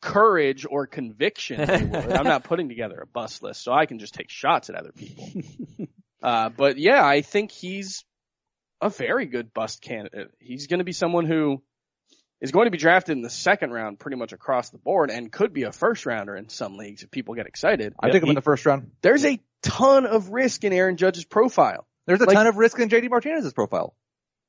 courage 0.01 0.67
or 0.69 0.87
conviction, 0.87 1.61
would. 1.61 2.13
I'm 2.13 2.25
not 2.25 2.45
putting 2.45 2.69
together 2.69 3.01
a 3.01 3.07
bus 3.07 3.43
list, 3.43 3.63
so 3.63 3.73
I 3.73 3.87
can 3.87 3.99
just 3.99 4.15
take 4.15 4.31
shots 4.31 4.71
at 4.71 4.77
other 4.77 4.93
people. 4.93 5.31
uh, 6.23 6.49
but 6.49 6.79
yeah, 6.79 7.05
I 7.05 7.23
think 7.23 7.53
he's 7.53 8.05
a 8.81 8.89
very 8.91 9.27
good 9.27 9.53
bust 9.53 9.81
candidate. 9.83 10.31
He's 10.39 10.67
going 10.67 10.79
to 10.79 10.85
be 10.85 10.93
someone 10.93 11.27
who 11.27 11.63
is 12.41 12.53
going 12.53 12.67
to 12.67 12.71
be 12.71 12.79
drafted 12.79 13.17
in 13.17 13.23
the 13.23 13.31
second 13.31 13.73
round 13.73 13.99
pretty 13.99 14.17
much 14.17 14.33
across 14.33 14.71
the 14.71 14.79
board 14.79 15.11
and 15.11 15.33
could 15.33 15.53
be 15.53 15.65
a 15.65 15.73
first 15.73 16.07
rounder 16.07 16.37
in 16.37 16.49
some 16.49 16.77
leagues 16.77 17.03
if 17.03 17.11
people 17.11 17.35
get 17.35 17.47
excited. 17.47 17.95
I 18.01 18.11
took 18.11 18.23
him 18.23 18.29
in 18.29 18.35
the 18.37 18.41
first 18.43 18.65
round. 18.65 18.93
There's 19.03 19.25
a 19.25 19.41
ton 19.63 20.07
of 20.07 20.31
risk 20.31 20.63
in 20.63 20.73
Aaron 20.73 20.97
Judge's 20.97 21.25
profile. 21.25 21.87
There's 22.07 22.21
a 22.21 22.27
Like- 22.27 22.37
ton 22.37 22.47
of 22.47 22.57
risk 22.57 22.79
in 22.79 22.89
JD 22.89 23.09
Martinez's 23.11 23.53
profile. 23.53 23.95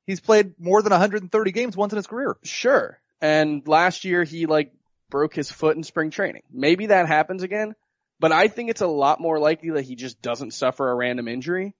He's 0.06 0.20
played 0.20 0.54
more 0.58 0.82
than 0.82 0.92
130 0.92 1.50
games 1.52 1.76
once 1.76 1.92
in 1.92 1.96
his 1.96 2.06
career. 2.06 2.36
Sure. 2.44 2.98
And 3.20 3.66
last 3.66 4.04
year 4.04 4.22
he 4.24 4.46
like 4.46 4.72
broke 5.10 5.34
his 5.34 5.50
foot 5.50 5.76
in 5.76 5.82
spring 5.82 6.10
training. 6.10 6.42
Maybe 6.52 6.86
that 6.86 7.06
happens 7.08 7.42
again, 7.42 7.74
but 8.20 8.30
I 8.32 8.46
think 8.48 8.70
it's 8.70 8.80
a 8.80 8.86
lot 8.86 9.20
more 9.20 9.38
likely 9.40 9.70
that 9.70 9.82
he 9.82 9.96
just 9.96 10.22
doesn't 10.22 10.52
suffer 10.52 10.88
a 10.88 10.94
random 10.94 11.26
injury 11.28 11.74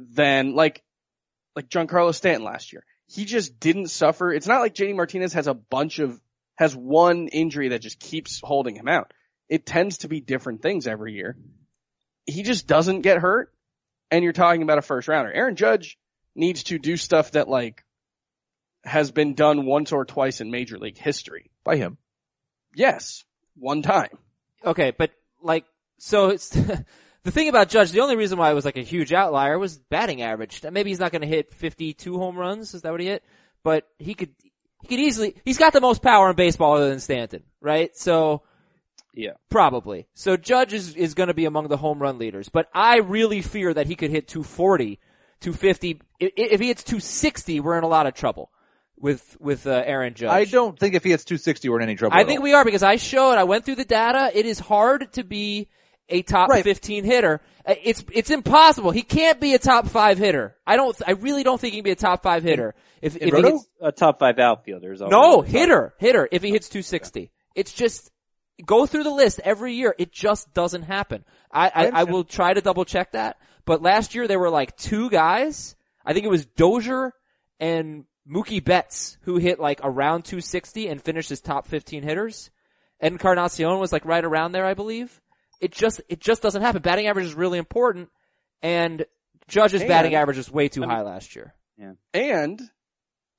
than 0.00 0.54
like, 0.54 0.82
like 1.56 1.68
Giancarlo 1.68 2.14
Stanton 2.14 2.44
last 2.44 2.72
year. 2.72 2.84
He 3.06 3.24
just 3.24 3.58
didn't 3.58 3.88
suffer. 3.88 4.32
It's 4.32 4.46
not 4.46 4.60
like 4.60 4.74
JD 4.74 4.94
Martinez 4.94 5.32
has 5.32 5.46
a 5.46 5.54
bunch 5.54 5.98
of, 5.98 6.20
has 6.56 6.76
one 6.76 7.28
injury 7.28 7.68
that 7.68 7.80
just 7.80 8.00
keeps 8.00 8.40
holding 8.42 8.76
him 8.76 8.88
out. 8.88 9.12
It 9.48 9.64
tends 9.64 9.98
to 9.98 10.08
be 10.08 10.20
different 10.20 10.60
things 10.60 10.86
every 10.86 11.14
year. 11.14 11.36
He 12.26 12.42
just 12.42 12.66
doesn't 12.66 13.00
get 13.00 13.18
hurt 13.18 13.52
and 14.10 14.24
you're 14.24 14.32
talking 14.32 14.62
about 14.62 14.78
a 14.78 14.82
first 14.82 15.08
rounder. 15.08 15.32
Aaron 15.32 15.56
Judge 15.56 15.98
needs 16.34 16.64
to 16.64 16.78
do 16.78 16.96
stuff 16.96 17.32
that 17.32 17.48
like 17.48 17.84
has 18.84 19.10
been 19.10 19.34
done 19.34 19.66
once 19.66 19.92
or 19.92 20.04
twice 20.04 20.40
in 20.40 20.50
major 20.50 20.78
league 20.78 20.98
history. 20.98 21.50
By 21.64 21.76
him. 21.76 21.98
Yes, 22.74 23.24
one 23.56 23.82
time. 23.82 24.16
Okay, 24.64 24.92
but 24.96 25.10
like, 25.42 25.64
so 25.98 26.28
it's 26.28 26.56
the 27.24 27.30
thing 27.30 27.48
about 27.48 27.68
Judge. 27.68 27.90
The 27.90 28.00
only 28.00 28.16
reason 28.16 28.38
why 28.38 28.50
it 28.50 28.54
was 28.54 28.64
like 28.64 28.76
a 28.76 28.82
huge 28.82 29.12
outlier 29.12 29.58
was 29.58 29.78
batting 29.78 30.22
average. 30.22 30.62
Maybe 30.62 30.90
he's 30.90 31.00
not 31.00 31.12
going 31.12 31.22
to 31.22 31.28
hit 31.28 31.52
52 31.52 32.18
home 32.18 32.36
runs. 32.36 32.74
Is 32.74 32.82
that 32.82 32.92
what 32.92 33.00
he 33.00 33.06
hit? 33.06 33.22
But 33.62 33.88
he 33.98 34.14
could, 34.14 34.30
he 34.82 34.88
could 34.88 35.00
easily. 35.00 35.34
He's 35.44 35.58
got 35.58 35.72
the 35.72 35.80
most 35.80 36.02
power 36.02 36.30
in 36.30 36.36
baseball 36.36 36.74
other 36.74 36.88
than 36.88 37.00
Stanton, 37.00 37.42
right? 37.60 37.96
So 37.96 38.42
yeah. 39.14 39.32
probably. 39.50 40.06
So 40.14 40.36
Judge 40.36 40.72
is 40.72 40.94
is 40.94 41.14
going 41.14 41.26
to 41.26 41.34
be 41.34 41.44
among 41.44 41.68
the 41.68 41.76
home 41.76 42.00
run 42.00 42.18
leaders. 42.18 42.48
But 42.48 42.68
I 42.72 42.98
really 42.98 43.42
fear 43.42 43.74
that 43.74 43.86
he 43.86 43.96
could 43.96 44.10
hit 44.10 44.28
240, 44.28 44.98
250. 45.40 46.00
If, 46.20 46.32
if 46.36 46.60
he 46.60 46.68
hits 46.68 46.84
260, 46.84 47.60
we're 47.60 47.78
in 47.78 47.84
a 47.84 47.88
lot 47.88 48.06
of 48.06 48.14
trouble 48.14 48.50
with 48.96 49.36
with 49.40 49.66
uh, 49.66 49.82
Aaron 49.84 50.14
Judge. 50.14 50.30
I 50.30 50.44
don't 50.44 50.78
think 50.78 50.94
if 50.94 51.04
he 51.04 51.10
hits 51.10 51.24
260 51.24 51.68
we're 51.68 51.78
in 51.78 51.82
any 51.82 51.96
trouble. 51.96 52.16
I 52.16 52.24
think 52.24 52.40
all. 52.40 52.44
we 52.44 52.54
are 52.54 52.64
because 52.64 52.82
I 52.82 52.96
showed, 52.96 53.34
I 53.34 53.44
went 53.44 53.64
through 53.64 53.76
the 53.76 53.84
data. 53.84 54.30
It 54.34 54.46
is 54.46 54.58
hard 54.58 55.12
to 55.14 55.24
be 55.24 55.68
a 56.08 56.22
top 56.22 56.48
Right. 56.48 56.64
15 56.64 57.04
hitter. 57.04 57.40
Uh, 57.66 57.74
It's, 57.82 58.04
it's 58.12 58.30
impossible. 58.30 58.90
He 58.90 59.02
can't 59.02 59.40
be 59.40 59.54
a 59.54 59.58
top 59.58 59.86
five 59.88 60.18
hitter. 60.18 60.56
I 60.66 60.76
don't, 60.76 60.96
I 61.06 61.12
really 61.12 61.42
don't 61.42 61.60
think 61.60 61.72
he 61.74 61.78
can 61.80 61.84
be 61.84 61.90
a 61.90 61.96
top 61.96 62.22
five 62.22 62.42
hitter. 62.42 62.74
If, 63.02 63.16
if 63.16 63.22
he 63.22 63.30
Roto? 63.30 63.52
hits, 63.52 63.68
A 63.80 63.92
top 63.92 64.18
five 64.18 64.38
outfielder 64.38 64.92
is 64.92 65.00
always 65.02 65.12
no, 65.12 65.42
hitter, 65.42 65.94
hitter, 65.98 66.28
if 66.32 66.42
he 66.42 66.50
hits 66.50 66.68
260. 66.68 67.30
It's 67.54 67.72
just, 67.72 68.10
go 68.64 68.86
through 68.86 69.04
the 69.04 69.10
list 69.10 69.40
every 69.44 69.74
year. 69.74 69.94
It 69.98 70.12
just 70.12 70.52
doesn't 70.54 70.82
happen. 70.82 71.24
I, 71.52 71.66
I, 71.66 71.68
I 71.68 71.86
understand. 71.86 72.10
will 72.10 72.24
try 72.24 72.54
to 72.54 72.60
double 72.60 72.84
check 72.84 73.12
that. 73.12 73.36
But 73.64 73.82
last 73.82 74.14
year 74.14 74.26
there 74.26 74.38
were 74.38 74.50
like 74.50 74.76
two 74.76 75.10
guys. 75.10 75.76
I 76.04 76.12
think 76.14 76.24
it 76.24 76.30
was 76.30 76.46
Dozier 76.46 77.12
and 77.60 78.04
Mookie 78.28 78.64
Betts 78.64 79.18
who 79.22 79.36
hit 79.36 79.60
like 79.60 79.80
around 79.82 80.24
260 80.24 80.88
and 80.88 81.00
finished 81.02 81.30
as 81.30 81.40
top 81.40 81.66
15 81.66 82.02
hitters. 82.02 82.50
Encarnacion 83.00 83.78
was 83.78 83.92
like 83.92 84.04
right 84.04 84.24
around 84.24 84.52
there, 84.52 84.66
I 84.66 84.74
believe. 84.74 85.20
It 85.60 85.72
just, 85.72 86.00
it 86.08 86.20
just 86.20 86.42
doesn't 86.42 86.62
happen. 86.62 86.82
Batting 86.82 87.06
average 87.08 87.26
is 87.26 87.34
really 87.34 87.58
important 87.58 88.08
and 88.62 89.04
Judge's 89.48 89.80
And- 89.82 89.88
batting 89.88 90.14
average 90.14 90.38
is 90.38 90.50
way 90.50 90.68
too 90.68 90.82
I 90.82 90.86
mean- 90.86 90.96
high 90.96 91.02
last 91.02 91.34
year. 91.34 91.54
Yeah. 91.78 91.92
And 92.12 92.60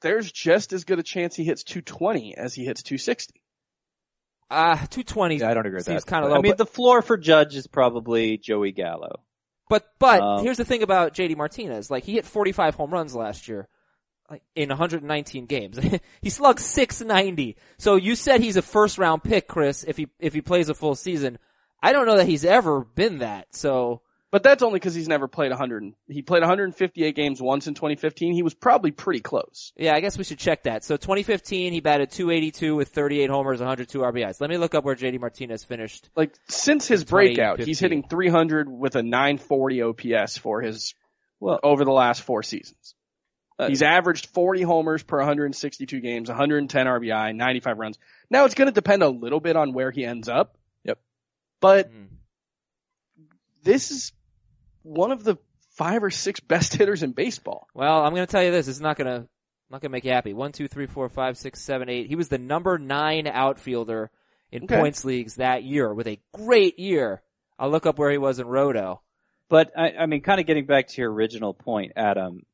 there's 0.01 0.31
just 0.31 0.71
as 0.73 0.85
good 0.85 0.97
a 0.99 1.03
chance 1.03 1.35
he 1.35 1.43
hits 1.43 1.63
220 1.63 2.35
as 2.37 2.53
he 2.53 2.63
hits 2.65 2.83
260. 2.83 3.41
Uh, 4.49 4.75
220 4.75 5.37
Yeah, 5.37 5.49
I 5.49 5.53
don't 5.53 5.65
agree 5.65 5.77
with 5.77 5.85
seems 5.85 6.03
that. 6.03 6.09
kind 6.09 6.25
of 6.25 6.31
low. 6.31 6.37
I 6.37 6.41
mean, 6.41 6.51
but- 6.53 6.57
the 6.57 6.65
floor 6.65 7.01
for 7.01 7.17
Judge 7.17 7.55
is 7.55 7.67
probably 7.67 8.37
Joey 8.37 8.71
Gallo. 8.71 9.23
But 9.69 9.85
but 9.99 10.21
Um, 10.21 10.43
here's 10.43 10.57
the 10.57 10.65
thing 10.65 10.81
about 10.81 11.13
JD 11.13 11.35
Martinez. 11.37 11.91
Like 11.91 12.03
he 12.03 12.13
hit 12.13 12.25
45 12.25 12.73
home 12.73 12.91
runs 12.91 13.13
last 13.15 13.47
year, 13.47 13.67
like 14.27 14.41
in 14.55 14.69
119 14.69 15.45
games. 15.45 15.77
he 16.23 16.29
slugged 16.31 16.59
690. 16.59 17.55
So 17.77 17.95
you 17.95 18.15
said 18.15 18.41
he's 18.41 18.57
a 18.57 18.63
first 18.63 18.97
round 18.97 19.23
pick, 19.23 19.47
Chris. 19.47 19.83
If 19.83 19.95
he 19.97 20.07
if 20.19 20.33
he 20.33 20.41
plays 20.41 20.69
a 20.69 20.73
full 20.73 20.95
season, 20.95 21.37
I 21.81 21.93
don't 21.93 22.05
know 22.05 22.17
that 22.17 22.27
he's 22.27 22.45
ever 22.45 22.81
been 22.83 23.19
that. 23.19 23.55
So 23.55 24.01
But 24.31 24.43
that's 24.43 24.61
only 24.61 24.79
because 24.79 24.93
he's 24.93 25.07
never 25.07 25.27
played 25.27 25.49
100. 25.49 25.93
He 26.07 26.21
played 26.21 26.41
158 26.41 27.15
games 27.15 27.41
once 27.41 27.67
in 27.67 27.73
2015. 27.73 28.33
He 28.33 28.43
was 28.43 28.53
probably 28.53 28.91
pretty 28.91 29.21
close. 29.21 29.71
yeah, 29.77 29.95
I 29.95 30.01
guess 30.01 30.17
we 30.17 30.23
should 30.23 30.39
check 30.39 30.63
that. 30.63 30.83
So 30.83 30.97
2015, 30.97 31.73
he 31.73 31.79
batted 31.79 32.11
282 32.11 32.75
with 32.75 32.89
38 32.89 33.29
homers, 33.29 33.59
102 33.59 33.99
RBIs. 33.99 34.41
Let 34.41 34.49
me 34.49 34.57
look 34.57 34.75
up 34.75 34.83
where 34.83 34.95
JD 34.95 35.19
Martinez 35.19 35.63
finished. 35.63 36.09
Like 36.15 36.33
since 36.47 36.87
his 36.87 37.03
breakout, 37.03 37.59
he's 37.59 37.79
hitting 37.79 38.03
300 38.03 38.69
with 38.69 38.95
a 38.95 39.03
940 39.03 39.81
OPS 39.83 40.37
for 40.37 40.61
his 40.61 40.93
Well, 41.39 41.59
over 41.63 41.85
the 41.85 41.91
last 41.91 42.21
four 42.21 42.43
seasons. 42.43 42.95
Uh, 43.57 43.67
He's 43.67 43.81
averaged 43.81 44.27
40 44.27 44.61
homers 44.61 45.03
per 45.03 45.17
162 45.17 45.99
games, 45.99 46.29
110 46.29 46.85
RBI, 46.85 47.35
95 47.35 47.77
runs. 47.77 47.99
Now 48.29 48.45
it's 48.45 48.53
going 48.53 48.67
to 48.69 48.73
depend 48.73 49.03
a 49.03 49.09
little 49.09 49.41
bit 49.41 49.57
on 49.57 49.73
where 49.73 49.91
he 49.91 50.05
ends 50.05 50.29
up. 50.29 50.57
Yep. 51.61 51.87
But 51.87 51.87
Hmm. 51.91 52.05
this 53.63 53.91
is 53.91 54.11
one 54.83 55.11
of 55.11 55.23
the 55.23 55.37
five 55.71 56.03
or 56.03 56.09
six 56.09 56.39
best 56.39 56.73
hitters 56.73 57.03
in 57.03 57.11
baseball. 57.11 57.67
Well, 57.73 58.03
I'm 58.03 58.13
going 58.13 58.25
to 58.25 58.31
tell 58.31 58.43
you 58.43 58.51
this. 58.51 58.67
It's 58.67 58.79
not 58.79 58.97
going 58.97 59.07
to 59.21 59.27
not 59.71 59.81
going 59.81 59.89
to 59.91 59.93
make 59.93 60.03
you 60.05 60.11
happy. 60.11 60.33
One, 60.33 60.51
two, 60.51 60.67
three, 60.67 60.87
four, 60.87 61.09
five, 61.09 61.37
six, 61.37 61.61
seven, 61.61 61.89
eight. 61.89 62.07
He 62.07 62.15
was 62.15 62.27
the 62.27 62.39
number 62.39 62.79
nine 62.79 63.27
outfielder 63.27 64.09
in 64.51 64.63
Okay. 64.63 64.75
points 64.77 65.05
leagues 65.05 65.35
that 65.35 65.63
year 65.63 65.93
with 65.93 66.07
a 66.07 66.19
great 66.33 66.79
year. 66.79 67.21
I'll 67.59 67.69
look 67.69 67.85
up 67.85 67.99
where 67.99 68.09
he 68.09 68.17
was 68.17 68.39
in 68.39 68.47
Roto. 68.47 69.01
But 69.47 69.71
I, 69.77 69.91
I 69.91 70.05
mean, 70.07 70.21
kind 70.21 70.39
of 70.39 70.47
getting 70.47 70.65
back 70.65 70.87
to 70.87 71.01
your 71.01 71.11
original 71.11 71.53
point, 71.53 71.91
Adam. 71.95 72.45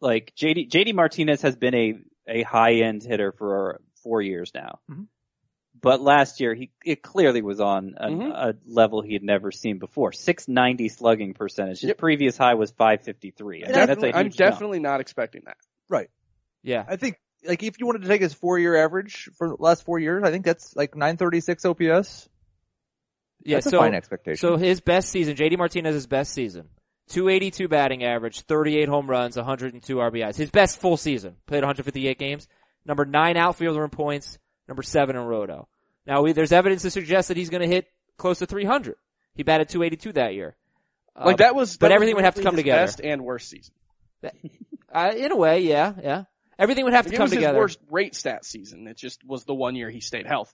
Like 0.00 0.32
JD 0.36 0.70
JD 0.70 0.92
Martinez 0.94 1.42
has 1.42 1.54
been 1.56 1.74
a 1.74 1.98
a 2.26 2.42
high 2.42 2.74
end 2.76 3.02
hitter 3.04 3.32
for 3.32 3.80
four 4.02 4.20
years 4.22 4.50
now. 4.54 4.80
Mhm. 4.90 5.06
But 5.78 6.00
last 6.02 6.40
year, 6.40 6.54
he 6.54 6.70
it 6.84 7.02
clearly 7.02 7.42
was 7.42 7.60
on 7.60 7.94
a, 7.96 8.08
Mhm. 8.08 8.30
a 8.32 8.54
level 8.66 9.02
he 9.02 9.12
had 9.14 9.22
never 9.22 9.50
seen 9.50 9.78
before. 9.78 10.12
690 10.12 10.88
slugging 10.88 11.32
percentage. 11.34 11.80
His 11.80 11.88
Yep. 11.88 11.98
previous 11.98 12.36
high 12.36 12.54
was 12.54 12.70
553. 12.72 13.64
I 13.64 13.66
mean, 13.66 13.72
that's 13.86 14.02
I'm 14.02 14.24
huge 14.26 14.36
jump. 14.36 14.52
definitely 14.52 14.80
not 14.80 15.00
expecting 15.00 15.42
that. 15.46 15.56
Right. 15.88 16.10
Yeah. 16.62 16.84
I 16.86 16.96
think 16.96 17.16
like 17.46 17.62
if 17.62 17.78
you 17.80 17.86
wanted 17.86 18.02
to 18.02 18.08
take 18.08 18.20
his 18.20 18.34
four 18.34 18.58
year 18.58 18.76
average 18.76 19.30
for 19.38 19.48
the 19.48 19.56
last 19.58 19.84
four 19.84 19.98
years, 19.98 20.22
I 20.24 20.30
think 20.30 20.44
that's 20.44 20.76
like 20.76 20.94
936 20.96 21.64
OPS. 21.64 22.28
Yeah. 23.44 23.56
That's 23.56 23.66
a 23.66 23.70
so, 23.70 23.78
fine 23.78 23.94
expectation. 23.94 24.36
so 24.36 24.56
his 24.56 24.80
best 24.80 25.08
season, 25.08 25.34
JD 25.36 25.56
Martinez's 25.56 26.06
best 26.06 26.34
season, 26.34 26.68
282 27.08 27.68
batting 27.68 28.04
average, 28.04 28.42
38 28.42 28.88
home 28.88 29.08
runs, 29.08 29.36
102 29.36 29.96
RBIs. 29.96 30.36
His 30.36 30.50
best 30.50 30.78
full 30.78 30.98
season. 30.98 31.36
Played 31.46 31.62
158 31.62 32.18
games. 32.18 32.48
Number 32.84 33.06
nine 33.06 33.36
outfielder 33.38 33.82
in 33.84 33.90
points. 33.90 34.38
Number 34.70 34.82
seven 34.82 35.16
in 35.16 35.22
Roto. 35.22 35.68
Now 36.06 36.22
we, 36.22 36.32
there's 36.32 36.52
evidence 36.52 36.82
to 36.82 36.90
suggest 36.90 37.28
that 37.28 37.36
he's 37.36 37.50
going 37.50 37.60
to 37.62 37.68
hit 37.68 37.88
close 38.16 38.38
to 38.38 38.46
300. 38.46 38.94
He 39.34 39.42
batted 39.42 39.68
282 39.68 40.12
that 40.12 40.32
year. 40.34 40.56
Like 41.16 41.34
Uh, 41.34 41.36
that 41.38 41.54
was, 41.54 41.76
but 41.76 41.92
everything 41.92 42.14
was 42.14 42.20
would 42.20 42.24
have 42.26 42.34
to 42.36 42.42
come 42.42 42.54
his 42.54 42.60
together. 42.62 42.82
Best 42.82 43.00
and 43.02 43.22
worst 43.24 43.48
season. 43.50 43.74
Uh, 44.92 45.12
in 45.16 45.32
a 45.32 45.36
way, 45.36 45.60
yeah, 45.62 45.92
yeah. 46.02 46.24
Everything 46.58 46.84
would 46.84 46.94
have 46.94 47.04
to 47.06 47.10
Like, 47.10 47.14
it 47.14 47.16
come 47.16 47.24
was 47.24 47.30
together. 47.32 47.54
his 47.58 47.60
worst 47.60 47.78
rate 47.90 48.14
stat 48.14 48.44
season. 48.44 48.86
It 48.86 48.96
just 48.96 49.24
was 49.24 49.44
the 49.44 49.54
one 49.54 49.74
year 49.76 49.90
he 49.90 50.00
stayed 50.00 50.26
healthy. 50.26 50.52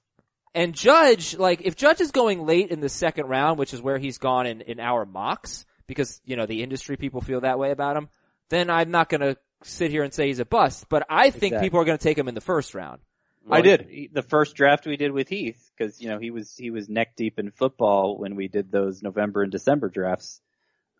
And 0.55 0.75
Judge, 0.75 1.37
like, 1.37 1.61
if 1.63 1.77
Judge 1.77 2.01
is 2.01 2.11
going 2.11 2.47
late 2.47 2.71
in 2.71 2.81
the 2.81 2.89
second 2.89 3.27
round, 3.27 3.59
which 3.59 3.75
is 3.75 3.83
where 3.83 3.99
he's 3.99 4.19
gone 4.19 4.47
in, 4.47 4.61
in 4.63 4.81
our 4.81 5.05
mocks, 5.05 5.67
because, 5.87 6.21
you 6.25 6.37
know, 6.37 6.47
the 6.47 6.63
industry 6.63 6.97
people 6.97 7.21
feel 7.21 7.41
that 7.43 7.59
way 7.59 7.71
about 7.71 7.97
him, 7.97 8.09
then 8.51 8.71
I'm 8.71 8.91
not 8.91 9.09
gonna 9.11 9.37
sit 9.63 9.91
here 9.91 10.03
and 10.05 10.13
say 10.15 10.29
he's 10.29 10.39
a 10.39 10.45
bust, 10.47 10.87
but 10.89 11.05
I 11.11 11.31
think 11.31 11.53
Exactly. 11.53 11.67
people 11.67 11.81
are 11.81 11.85
gonna 11.85 11.99
take 11.99 12.17
him 12.17 12.29
in 12.29 12.35
the 12.35 12.41
first 12.41 12.75
round. 12.75 13.01
I 13.51 13.61
did. 13.61 13.87
He- 13.89 14.09
The 14.13 14.23
first 14.23 14.57
draft 14.57 14.87
we 14.87 14.97
did 14.97 15.13
with 15.13 15.29
Heath, 15.29 15.71
because 15.77 16.01
you 16.01 16.09
know 16.09 16.19
he 16.19 16.31
was 16.31 16.57
he 16.57 16.71
was 16.71 16.89
neck 16.89 17.17
deep 17.17 17.39
in 17.39 17.51
football 17.51 18.19
when 18.19 18.35
we 18.37 18.49
did 18.49 18.71
those 18.73 19.03
November 19.03 19.43
and 19.43 19.53
December 19.53 19.89
drafts. 19.89 20.41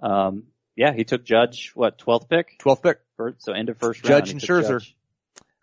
Um, 0.01 0.45
yeah, 0.77 0.93
he 0.93 1.05
took 1.05 1.25
Judge 1.25 1.73
what 1.75 1.99
twelfth 1.99 2.29
pick, 2.29 2.59
12th 2.61 2.83
pick. 2.83 2.99
First- 3.17 3.43
so 3.45 3.53
end 3.53 3.69
of 3.71 3.79
first 3.79 4.03
Judge 4.05 4.11
round. 4.11 4.27
he 4.27 4.33
and 4.33 4.41
Scherzer. 4.41 4.81
Judge. 4.81 4.97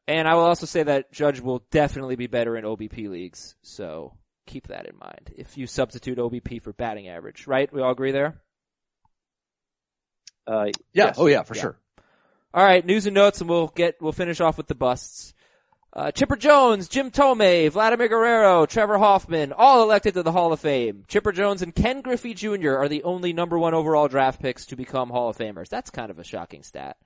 And 0.07 0.27
I 0.27 0.33
will 0.35 0.43
also 0.43 0.65
say 0.65 0.83
that 0.83 1.11
Judge 1.13 1.39
will 1.39 1.63
definitely 1.71 2.15
be 2.17 2.27
better 2.27 2.57
in 2.57 2.65
OBP 2.65 3.07
leagues, 3.09 3.55
so 3.61 4.17
keep 4.45 4.67
that 4.67 4.85
in 4.85 4.97
mind. 4.97 5.31
If 5.37 5.57
you 5.57 5.65
substitute 5.67 6.17
OBP 6.17 6.61
for 6.61 6.73
batting 6.73 7.07
average, 7.07 7.47
right? 7.47 7.71
We 7.71 7.81
all 7.81 7.91
agree 7.91 8.11
there? 8.11 8.41
Uh, 10.45 10.65
Yeah. 10.91 11.05
yes. 11.05 11.15
Oh 11.17 11.27
yeah, 11.27 11.43
for 11.43 11.55
Yeah. 11.55 11.61
sure. 11.61 11.77
All 12.53 12.63
right, 12.63 12.85
news 12.85 13.05
and 13.05 13.15
notes, 13.15 13.39
and 13.41 13.49
we'll 13.49 13.67
get 13.69 14.01
we'll 14.01 14.11
finish 14.11 14.41
off 14.41 14.57
with 14.57 14.67
the 14.67 14.75
busts. 14.75 15.33
Uh, 15.95 16.09
Chipper 16.11 16.35
Jones, 16.35 16.87
Jim 16.87 17.11
Thome, 17.11 17.69
Vladimir 17.71 18.07
Guerrero, 18.07 18.65
Trevor 18.65 18.97
Hoffman, 18.97 19.53
all 19.53 19.83
elected 19.83 20.15
to 20.15 20.23
the 20.23 20.31
Hall 20.31 20.51
of 20.51 20.59
Fame. 20.59 21.03
Chipper 21.07 21.31
Jones 21.31 21.61
and 21.61 21.73
Ken 21.75 22.01
Griffey 22.01 22.33
Jr. 22.33 22.77
are 22.77 22.87
the 22.89 23.03
only 23.03 23.31
number 23.31 23.59
one 23.59 23.75
overall 23.75 24.07
draft 24.07 24.41
picks 24.41 24.65
to 24.67 24.75
become 24.75 25.09
Hall 25.11 25.29
of 25.29 25.37
Famers. 25.37 25.69
That's 25.69 25.91
kind 25.91 26.09
of 26.09 26.17
a 26.17 26.23
shocking 26.23 26.63
stat. 26.63 26.97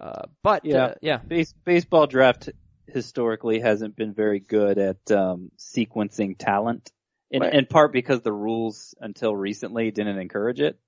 Uh, 0.00 0.22
but 0.44 0.64
Yeah. 0.64 0.84
uh, 0.84 0.94
yeah, 1.02 1.16
Base, 1.16 1.52
baseball 1.64 2.06
draft 2.06 2.48
historically 2.86 3.58
hasn't 3.58 3.96
been 3.96 4.14
very 4.14 4.38
good 4.38 4.78
at 4.78 5.10
um, 5.10 5.50
sequencing 5.58 6.36
talent, 6.38 6.92
in, 7.30 7.42
Right. 7.42 7.52
in 7.54 7.66
part 7.66 7.92
because 7.92 8.20
the 8.22 8.32
rules 8.32 8.94
until 9.00 9.34
recently 9.34 9.90
didn't 9.90 10.18
encourage 10.18 10.60
it. 10.60 10.78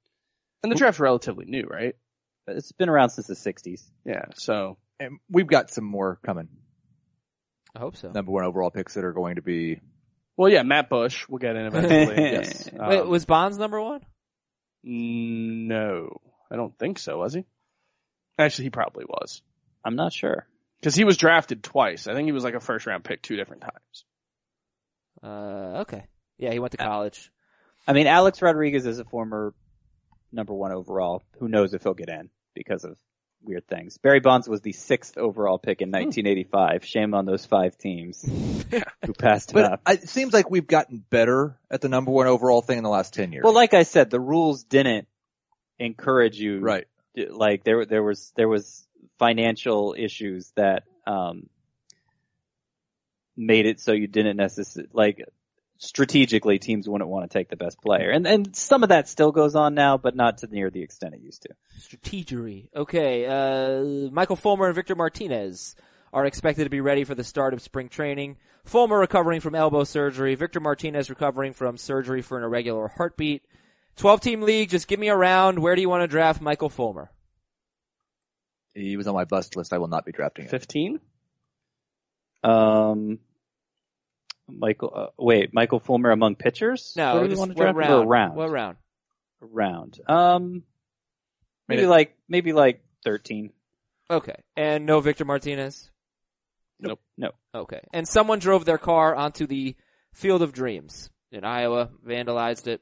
And 0.62 0.70
the 0.70 0.76
draft's 0.76 1.00
relatively 1.00 1.46
new, 1.46 1.66
right? 1.68 1.96
It's 2.46 2.70
been 2.72 2.88
around 2.88 3.10
since 3.10 3.26
the 3.26 3.34
'60s. 3.34 3.82
Yeah. 4.04 4.26
So 4.36 4.76
And 5.00 5.18
we've 5.28 5.46
got 5.48 5.70
some 5.70 5.84
more 5.84 6.20
coming. 6.24 6.48
I 7.74 7.80
hope 7.80 7.96
so. 7.96 8.10
Number 8.10 8.30
one 8.30 8.44
overall 8.44 8.70
picks 8.70 8.94
that 8.94 9.04
are 9.04 9.12
going 9.12 9.36
to 9.36 9.42
be. 9.42 9.80
Well, 10.36 10.50
yeah, 10.50 10.62
Matt 10.62 10.88
Bush. 10.88 11.26
We'll 11.28 11.38
get 11.38 11.56
in 11.56 11.66
eventually. 11.66 12.16
Yes. 12.32 12.68
Um, 12.78 12.88
Wait, 12.88 13.06
was 13.06 13.24
Bonds 13.24 13.58
number 13.58 13.80
one? 13.80 14.00
no, 14.86 16.20
I 16.50 16.56
don't 16.56 16.78
think 16.78 16.98
so. 16.98 17.18
Was 17.18 17.34
he? 17.34 17.44
Actually, 18.38 18.64
he 18.64 18.70
probably 18.70 19.04
was 19.06 19.40
I'm 19.84 19.96
not 19.96 20.12
sure. 20.12 20.46
because 20.80 20.94
he 20.94 21.04
was 21.04 21.16
drafted 21.16 21.62
twice. 21.62 22.06
I 22.06 22.14
think 22.14 22.26
he 22.26 22.32
was 22.32 22.44
like 22.44 22.54
a 22.54 22.60
first 22.60 22.86
round 22.86 23.04
pick 23.04 23.22
two 23.22 23.36
different 23.36 23.62
times. 23.62 24.04
Uh, 25.22 25.80
okay. 25.82 26.04
Yeah, 26.38 26.52
he 26.52 26.58
went 26.58 26.72
to 26.72 26.78
college. 26.78 27.30
I 27.86 27.92
mean, 27.92 28.06
Alex 28.06 28.42
Rodriguez 28.42 28.86
is 28.86 28.98
a 28.98 29.04
former 29.04 29.54
number 30.32 30.52
one 30.52 30.72
overall. 30.72 31.22
Who 31.38 31.48
knows 31.48 31.74
if 31.74 31.82
he'll 31.82 31.94
get 31.94 32.08
in 32.08 32.30
because 32.54 32.84
of 32.84 32.96
weird 33.44 33.66
things. 33.66 33.98
Barry 33.98 34.20
Bonds 34.20 34.48
was 34.48 34.60
the 34.60 34.72
sixth 34.72 35.16
overall 35.18 35.58
pick 35.58 35.80
in 35.80 35.90
1985. 35.90 36.84
Shame 36.84 37.14
on 37.14 37.26
those 37.26 37.44
five 37.44 37.76
teams 37.78 38.22
who 39.04 39.12
passed 39.12 39.50
him 39.50 39.54
But 39.54 39.72
up. 39.72 39.80
It 39.88 40.08
seems 40.08 40.32
like 40.32 40.50
we've 40.50 40.66
gotten 40.66 41.04
better 41.10 41.58
at 41.70 41.80
the 41.80 41.88
number 41.88 42.10
one 42.10 42.26
overall 42.26 42.62
thing 42.62 42.78
in 42.78 42.84
the 42.84 42.90
last 42.90 43.14
ten 43.14 43.32
years. 43.32 43.44
Well, 43.44 43.54
like 43.54 43.74
I 43.74 43.82
said, 43.82 44.10
the 44.10 44.20
rules 44.20 44.64
didn't 44.64 45.08
encourage 45.78 46.38
you. 46.38 46.60
right. 46.60 46.86
Like 47.16 47.62
there, 47.64 47.84
there 47.86 48.02
was, 48.02 48.32
there 48.36 48.48
was 48.48 48.86
financial 49.18 49.94
issues 49.96 50.52
that, 50.56 50.82
um, 51.06 51.48
made 53.36 53.66
it 53.66 53.80
so 53.80 53.92
you 53.92 54.06
didn't 54.06 54.36
necessarily, 54.36 54.90
like, 54.92 55.24
strategically 55.84 56.58
teams 56.58 56.88
wouldn't 56.88 57.10
want 57.10 57.30
to 57.30 57.38
take 57.38 57.48
the 57.48 57.56
best 57.56 57.80
player. 57.80 58.10
And, 58.10 58.26
and 58.26 58.56
some 58.56 58.82
of 58.82 58.88
that 58.88 59.08
still 59.08 59.32
goes 59.32 59.54
on 59.54 59.74
now, 59.74 59.96
but 59.96 60.16
not 60.16 60.38
to 60.38 60.46
near 60.46 60.70
the 60.70 60.82
extent 60.82 61.14
it 61.14 61.20
used 61.20 61.42
to. 61.42 61.50
Strategery. 61.78 62.68
Okay, 62.74 63.26
uh, 63.26 64.10
Michael 64.10 64.36
Fulmer 64.36 64.66
and 64.66 64.74
Victor 64.74 64.94
Martinez 64.94 65.76
are 66.12 66.26
expected 66.26 66.64
to 66.64 66.70
be 66.70 66.80
ready 66.80 67.04
for 67.04 67.14
the 67.14 67.24
start 67.24 67.54
of 67.54 67.62
spring 67.62 67.88
training. 67.88 68.36
Fulmer 68.64 68.98
recovering 68.98 69.40
from 69.40 69.54
elbow 69.54 69.84
surgery. 69.84 70.34
Victor 70.34 70.60
Martinez 70.60 71.10
recovering 71.10 71.52
from 71.52 71.76
surgery 71.76 72.22
for 72.22 72.38
an 72.38 72.44
irregular 72.44 72.88
heartbeat. 72.88 73.42
12 73.96 74.20
team 74.20 74.40
league, 74.42 74.70
just 74.70 74.88
give 74.88 74.98
me 74.98 75.08
a 75.08 75.16
round. 75.16 75.58
Where 75.58 75.76
do 75.76 75.80
you 75.80 75.88
want 75.88 76.02
to 76.02 76.08
draft 76.08 76.40
Michael 76.40 76.70
Fulmer? 76.70 77.10
He 78.74 78.96
was 78.96 79.06
on 79.06 79.14
my 79.14 79.24
bust 79.24 79.54
list. 79.56 79.72
I 79.72 79.78
will 79.78 79.88
not 79.88 80.04
be 80.04 80.12
drafting 80.12 80.46
him. 80.46 80.50
Fifteen. 80.50 81.00
Um, 82.42 83.20
Michael, 84.48 84.92
uh, 84.94 85.06
wait, 85.18 85.54
Michael 85.54 85.80
Fulmer 85.80 86.10
among 86.10 86.36
pitchers? 86.36 86.92
No, 86.96 87.14
What 87.14 87.14
do 87.14 87.22
we 87.22 87.28
just 87.28 87.38
want 87.38 87.56
to 87.56 87.64
what 87.64 87.74
round? 87.74 87.92
or 87.92 88.06
round? 88.06 88.34
What 88.36 88.50
round? 88.50 88.76
Round. 89.40 90.00
Um, 90.08 90.62
maybe 91.68 91.82
Minute. 91.82 91.90
like, 91.90 92.16
maybe 92.28 92.52
like 92.52 92.82
13. 93.04 93.50
Okay. 94.10 94.36
And 94.56 94.86
no 94.86 95.00
Victor 95.00 95.24
Martinez? 95.24 95.90
Nope. 96.80 97.00
No. 97.16 97.30
Okay. 97.54 97.80
And 97.92 98.06
someone 98.06 98.38
drove 98.38 98.64
their 98.64 98.78
car 98.78 99.14
onto 99.14 99.46
the 99.46 99.76
Field 100.12 100.42
of 100.42 100.52
Dreams 100.52 101.10
in 101.32 101.44
Iowa, 101.44 101.90
vandalized 102.06 102.66
it. 102.66 102.80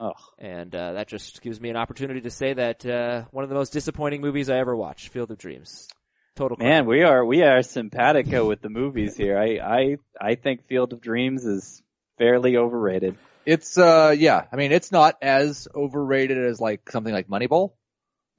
Oh. 0.00 0.12
And 0.38 0.74
uh, 0.74 0.94
that 0.94 1.08
just 1.08 1.40
gives 1.42 1.60
me 1.60 1.70
an 1.70 1.76
opportunity 1.76 2.20
to 2.22 2.30
say 2.30 2.52
that 2.54 2.84
uh, 2.86 3.24
one 3.30 3.44
of 3.44 3.50
the 3.50 3.56
most 3.56 3.72
disappointing 3.72 4.20
movies 4.20 4.50
I 4.50 4.58
ever 4.58 4.74
watched, 4.76 5.08
Field 5.08 5.30
of 5.30 5.38
Dreams. 5.38 5.88
Total 6.36 6.56
crap. 6.56 6.66
Man, 6.68 6.86
we 6.86 7.02
are, 7.02 7.24
we 7.24 7.42
are 7.42 7.62
simpatico 7.62 8.46
with 8.48 8.60
the 8.60 8.68
movies 8.68 9.16
here. 9.16 9.38
I, 9.38 9.58
I, 9.58 9.96
I 10.20 10.34
think 10.34 10.66
Field 10.66 10.92
of 10.92 11.00
Dreams 11.00 11.44
is 11.44 11.82
fairly 12.18 12.56
overrated. 12.56 13.16
It's 13.46 13.76
uh 13.76 14.14
yeah. 14.18 14.46
I 14.50 14.56
mean, 14.56 14.72
it's 14.72 14.90
not 14.90 15.16
as 15.20 15.68
overrated 15.74 16.38
as 16.38 16.60
like 16.60 16.90
something 16.90 17.12
like 17.12 17.28
Moneyball. 17.28 17.72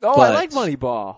Oh, 0.02 0.10
I 0.14 0.16
but- 0.16 0.34
like 0.34 0.50
Moneyball. 0.52 1.18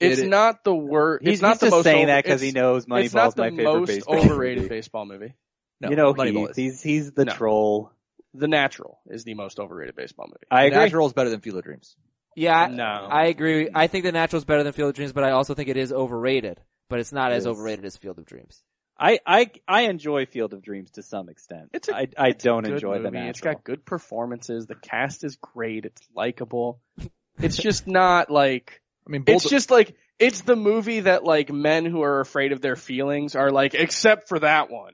It's 0.00 0.18
It- 0.20 0.28
not 0.28 0.64
the 0.64 0.74
worst. 0.74 1.24
He's, 1.24 1.34
It's 1.34 1.42
not 1.42 1.52
he's 1.52 1.60
the 1.60 1.66
just 1.66 1.76
most 1.76 1.84
saying 1.84 1.98
over- 2.04 2.06
that 2.08 2.24
because 2.24 2.40
he 2.40 2.48
it's- 2.48 2.60
knows 2.60 2.82
It's 2.84 2.88
not 2.88 2.98
Moneyball's 3.28 3.34
the 3.34 3.42
my 3.42 3.50
favorite 3.50 3.64
most 3.64 3.86
baseball 3.88 4.16
overrated 4.18 4.58
movie. 4.62 4.68
baseball 4.68 5.06
movie. 5.06 5.34
No, 5.80 5.90
you 5.90 5.96
know, 5.96 6.12
Moneyball 6.14 6.48
Heath, 6.48 6.50
is. 6.50 6.56
he's, 6.56 6.82
he's 6.82 7.12
the 7.12 7.24
No. 7.26 7.32
troll. 7.32 7.92
The 8.34 8.48
Natural 8.48 8.98
is 9.08 9.24
the 9.24 9.34
most 9.34 9.58
overrated 9.60 9.94
baseball 9.96 10.26
movie. 10.28 10.46
I 10.50 10.64
agree. 10.64 10.78
Natural 10.78 11.06
is 11.06 11.12
better 11.12 11.30
than 11.30 11.40
Field 11.40 11.56
of 11.58 11.64
Dreams. 11.64 11.96
Yeah, 12.36 12.58
I, 12.58 12.68
No. 12.68 12.84
I 13.10 13.26
agree. 13.26 13.68
I 13.74 13.86
think 13.86 14.04
The 14.04 14.12
Natural 14.12 14.38
is 14.38 14.44
better 14.44 14.62
than 14.62 14.72
Field 14.72 14.90
of 14.90 14.94
Dreams, 14.96 15.12
but 15.12 15.24
I 15.24 15.30
also 15.32 15.54
think 15.54 15.68
it 15.68 15.76
is 15.76 15.92
overrated. 15.92 16.60
But 16.88 17.00
it's 17.00 17.12
not 17.12 17.32
It 17.32 17.36
as 17.36 17.42
is. 17.44 17.46
overrated 17.48 17.84
as 17.84 17.96
Field 17.96 18.18
of 18.18 18.26
Dreams. 18.26 18.62
I, 18.98 19.18
I, 19.26 19.50
I 19.66 19.82
enjoy 19.82 20.26
Field 20.26 20.52
of 20.52 20.62
Dreams 20.62 20.90
to 20.92 21.02
some 21.02 21.28
extent. 21.28 21.70
It's 21.72 21.88
a- 21.88 21.96
I, 21.96 22.08
I 22.18 22.30
don't 22.32 22.64
Good 22.64 22.74
enjoy 22.74 22.98
the 22.98 23.10
natural. 23.10 23.30
It's 23.30 23.40
got 23.40 23.64
good 23.64 23.84
performances. 23.84 24.66
The 24.66 24.74
cast 24.74 25.24
is 25.24 25.36
great. 25.36 25.84
It's 25.86 26.02
likable. 26.14 26.80
It's 27.42 27.56
just 27.56 27.86
not 27.86 28.30
like 28.30 28.82
I 29.06 29.10
mean, 29.10 29.24
it's 29.26 29.48
just 29.48 29.70
like 29.70 29.94
it's 30.18 30.42
the 30.42 30.56
movie 30.56 31.00
that 31.00 31.24
like 31.24 31.50
men 31.50 31.86
who 31.86 32.02
are 32.02 32.20
afraid 32.20 32.52
of 32.52 32.60
their 32.60 32.76
feelings 32.76 33.34
are 33.34 33.50
like, 33.50 33.72
except 33.72 34.28
for 34.28 34.40
that 34.40 34.70
one. 34.70 34.92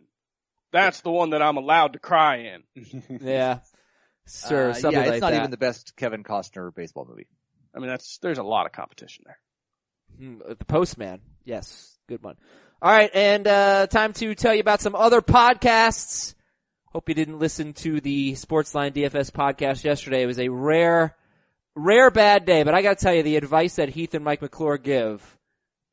That's 0.71 1.01
the 1.01 1.11
one 1.11 1.31
that 1.31 1.43
I'm 1.43 1.57
allowed 1.57 1.95
to 1.95 1.99
cry 1.99 2.53
in. 2.77 3.03
Yeah. 3.21 3.61
Sure, 4.29 4.71
uh, 4.71 4.75
something 4.75 4.93
yeah, 5.01 5.03
it's 5.07 5.11
like 5.13 5.21
not 5.21 5.31
that. 5.31 5.39
even 5.39 5.51
the 5.51 5.57
best 5.57 5.97
Kevin 5.97 6.25
Costner 6.25 6.75
baseball 6.75 7.07
movie. 7.09 7.27
I 7.75 7.79
mean, 7.79 7.89
that's 7.89 8.19
there's 8.19 8.39
a 8.39 8.43
lot 8.43 8.67
of 8.67 8.73
competition 8.73 9.25
there. 9.27 9.39
Hmm, 10.19 10.39
The 10.59 10.65
Postman. 10.65 11.21
Yes. 11.45 11.97
Good 12.09 12.23
one. 12.23 12.37
All 12.81 12.91
right. 12.93 13.11
And, 13.15 13.47
uh, 13.47 13.87
time 13.89 14.13
to 14.15 14.35
tell 14.35 14.55
you 14.55 14.61
about 14.61 14.81
some 14.81 14.95
other 14.95 15.21
podcasts. 15.21 16.35
Hope 16.93 17.09
you 17.09 17.15
didn't 17.15 17.39
listen 17.39 17.73
to 17.75 18.01
the 18.01 18.33
Sportsline 18.33 18.93
DFS 18.93 19.31
podcast 19.31 19.85
yesterday. 19.85 20.23
It 20.23 20.27
was 20.27 20.39
a 20.39 20.49
rare, 20.49 21.15
rare 21.75 22.11
bad 22.11 22.47
day, 22.47 22.63
but 22.63 22.75
I 22.75 22.83
gotta 22.83 22.97
tell 22.97 23.13
you, 23.15 23.23
the 23.23 23.37
advice 23.37 23.77
that 23.77 23.91
Heath 23.91 24.15
and 24.15 24.25
Mike 24.25 24.41
McClure 24.41 24.79
give, 24.79 25.37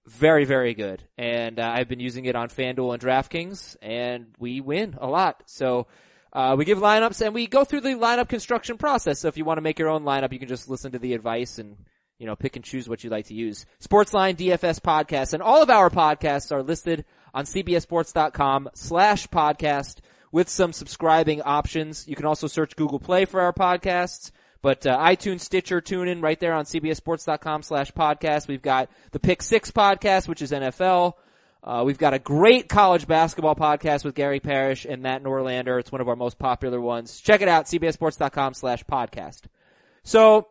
very, 0.06 0.46
very 0.46 0.74
good. 0.74 1.04
And, 1.18 1.60
uh, 1.60 1.70
I've 1.76 1.90
been 1.90 2.00
using 2.00 2.26
it 2.26 2.36
on 2.36 2.50
FanDuel 2.50 2.94
and 2.94 3.02
DraftKings, 3.04 3.76
and 3.82 4.28
we 4.40 4.62
win 4.62 4.96
a 5.02 5.08
lot. 5.08 5.44
So, 5.48 5.88
uh, 6.34 6.56
we 6.58 6.66
give 6.66 6.80
lineups 6.80 7.24
and 7.24 7.34
we 7.34 7.48
go 7.48 7.64
through 7.64 7.82
the 7.82 7.90
lineup 7.90 8.28
construction 8.28 8.78
process. 8.78 9.20
So 9.20 9.28
if 9.28 9.38
you 9.38 9.46
want 9.46 9.58
to 9.58 9.62
make 9.62 9.78
your 9.78 9.90
own 9.90 10.04
lineup, 10.04 10.34
you 10.34 10.40
can 10.40 10.48
just 10.48 10.68
listen 10.68 10.92
to 10.94 11.00
the 11.00 11.14
advice 11.14 11.60
and, 11.60 11.78
you 12.18 12.26
know, 12.26 12.36
pick 12.36 12.56
and 12.56 12.66
choose 12.66 12.90
what 12.90 13.04
you 13.04 13.12
like 13.12 13.28
to 13.28 13.36
use. 13.36 13.66
Sportsline 13.82 14.36
DFS 14.36 14.80
podcast 14.80 15.34
and 15.34 15.44
all 15.44 15.62
of 15.62 15.70
our 15.70 15.92
podcasts 15.92 16.52
are 16.52 16.64
listed 16.64 17.06
on 17.36 17.46
cbssports.com 17.46 18.70
slash 18.74 19.28
podcast 19.28 19.98
with 20.32 20.50
some 20.50 20.74
subscribing 20.74 21.44
options. 21.44 22.08
You 22.08 22.16
can 22.16 22.26
also 22.26 22.48
search 22.48 22.76
Google 22.76 23.00
Play 23.00 23.26
for 23.26 23.40
our 23.40 23.54
podcasts. 23.54 24.32
But 24.64 24.86
uh, 24.88 24.98
iTunes, 24.98 25.42
Stitcher, 25.42 25.82
TuneIn, 25.82 26.24
right 26.24 26.40
there 26.40 26.54
on 26.54 26.64
cbssports.com 26.64 27.64
slash 27.64 27.92
podcast. 27.92 28.48
We've 28.48 28.62
got 28.62 28.90
the 29.12 29.20
Pick 29.20 29.42
Six 29.42 29.72
podcast, 29.72 30.28
which 30.28 30.42
is 30.42 30.52
NFL. 30.52 31.14
Uh, 31.64 31.84
we've 31.86 31.98
got 31.98 32.14
a 32.14 32.20
great 32.20 32.68
college 32.68 33.08
basketball 33.08 33.56
podcast 33.56 34.04
with 34.04 34.16
Gary 34.16 34.42
Parrish 34.42 34.86
and 34.86 35.02
Matt 35.02 35.24
Norlander. 35.24 35.80
It's 35.80 35.92
one 35.92 36.02
of 36.02 36.10
our 36.10 36.16
most 36.18 36.38
popular 36.38 36.82
ones. 36.82 37.22
Check 37.22 37.42
it 37.42 37.48
out, 37.48 37.66
cbssports.com 37.66 38.54
slash 38.54 38.84
podcast. 38.84 39.44
So, 40.04 40.48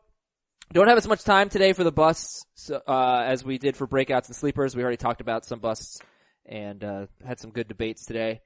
Don't 0.72 0.88
have 0.88 0.96
as 0.96 1.06
much 1.06 1.22
time 1.22 1.50
today 1.50 1.74
for 1.74 1.84
the 1.84 1.92
busts 1.92 2.70
uh, 2.70 3.24
as 3.26 3.44
we 3.44 3.58
did 3.58 3.76
for 3.76 3.86
breakouts 3.86 4.28
and 4.28 4.36
sleepers. 4.36 4.74
We 4.74 4.82
already 4.82 4.96
talked 4.96 5.20
about 5.20 5.44
some 5.44 5.58
busts 5.58 6.00
and 6.46 6.82
uh, 6.82 7.06
had 7.26 7.38
some 7.38 7.50
good 7.50 7.68
debates 7.68 8.06
today. 8.06 8.40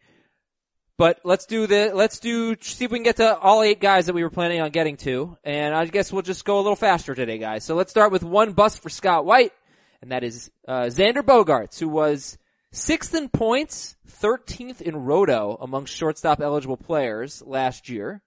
But 0.99 1.21
let's 1.23 1.47
do 1.47 1.69
the 1.69 1.93
let's 1.95 2.19
do 2.19 2.57
see 2.61 2.87
if 2.87 2.91
we 2.91 2.99
can 2.99 3.05
get 3.05 3.17
to 3.17 3.37
all 3.39 3.63
eight 3.63 3.81
guys 3.81 4.07
that 4.07 4.15
we 4.15 4.25
were 4.25 4.31
planning 4.31 4.61
on 4.61 4.71
getting 4.71 4.97
to, 4.99 5.37
and 5.45 5.75
I 5.75 5.85
guess 5.85 6.11
we'll 6.13 6.23
just 6.23 6.45
go 6.45 6.57
a 6.57 6.63
little 6.63 6.75
faster 6.75 7.15
today, 7.15 7.37
guys. 7.39 7.65
So 7.65 7.75
let's 7.77 7.91
start 7.91 8.11
with 8.11 8.25
one 8.25 8.55
bust 8.55 8.83
for 8.83 8.89
Scott 8.89 9.27
White, 9.27 9.53
and 10.01 10.11
that 10.11 10.25
is 10.25 10.51
uh, 10.67 10.85
Xander 10.85 11.23
Bogaerts, 11.23 11.79
who 11.79 11.89
was 11.89 12.39
sixth 12.77 13.15
in 13.15 13.29
points, 13.29 13.97
thirteenth 14.07 14.83
in 14.83 14.97
roto 14.97 15.57
among 15.61 15.87
shortstop 15.87 16.41
eligible 16.41 16.77
players 16.77 17.43
last 17.45 17.89
year. 17.89 18.23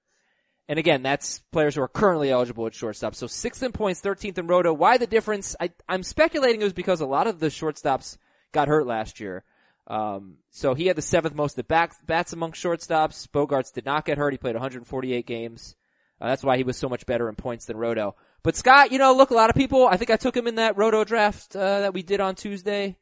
And 0.67 0.77
again, 0.77 1.01
that's 1.01 1.39
players 1.51 1.75
who 1.75 1.81
are 1.81 1.87
currently 1.87 2.29
eligible 2.29 2.67
at 2.67 2.75
shortstop. 2.75 3.15
So 3.15 3.25
sixth 3.25 3.63
in 3.63 3.71
points, 3.71 4.01
13th 4.01 4.37
in 4.37 4.45
roto. 4.45 4.71
Why 4.71 4.97
the 4.97 5.07
difference? 5.07 5.55
I, 5.59 5.71
I'm 5.87 6.03
speculating 6.03 6.61
it 6.61 6.65
was 6.65 6.73
because 6.73 7.01
a 7.01 7.07
lot 7.07 7.25
of 7.25 7.39
the 7.39 7.47
shortstops 7.47 8.17
got 8.51 8.67
hurt 8.67 8.85
last 8.85 9.19
year. 9.19 9.43
Um, 9.87 10.35
so 10.51 10.75
he 10.75 10.85
had 10.85 10.95
the 10.95 11.01
seventh 11.01 11.33
most 11.33 11.57
at 11.57 11.67
bats, 11.67 11.97
bats 12.05 12.33
among 12.33 12.51
shortstops. 12.51 13.27
Bogaerts 13.27 13.73
did 13.73 13.85
not 13.85 14.05
get 14.05 14.19
hurt. 14.19 14.31
He 14.31 14.37
played 14.37 14.53
148 14.53 15.25
games. 15.25 15.75
Uh, 16.21 16.27
that's 16.27 16.43
why 16.43 16.57
he 16.57 16.63
was 16.63 16.77
so 16.77 16.87
much 16.87 17.07
better 17.07 17.29
in 17.29 17.35
points 17.35 17.65
than 17.65 17.77
Roto. 17.77 18.15
But 18.43 18.55
Scott, 18.55 18.91
you 18.91 18.99
know, 18.99 19.13
look, 19.15 19.31
a 19.31 19.35
lot 19.35 19.49
of 19.49 19.55
people, 19.55 19.87
I 19.87 19.97
think 19.97 20.11
I 20.11 20.17
took 20.17 20.37
him 20.37 20.47
in 20.47 20.55
that 20.55 20.77
Roto 20.77 21.03
draft, 21.03 21.55
uh, 21.55 21.79
that 21.79 21.93
we 21.95 22.03
did 22.03 22.19
on 22.19 22.35
Tuesday. 22.35 22.97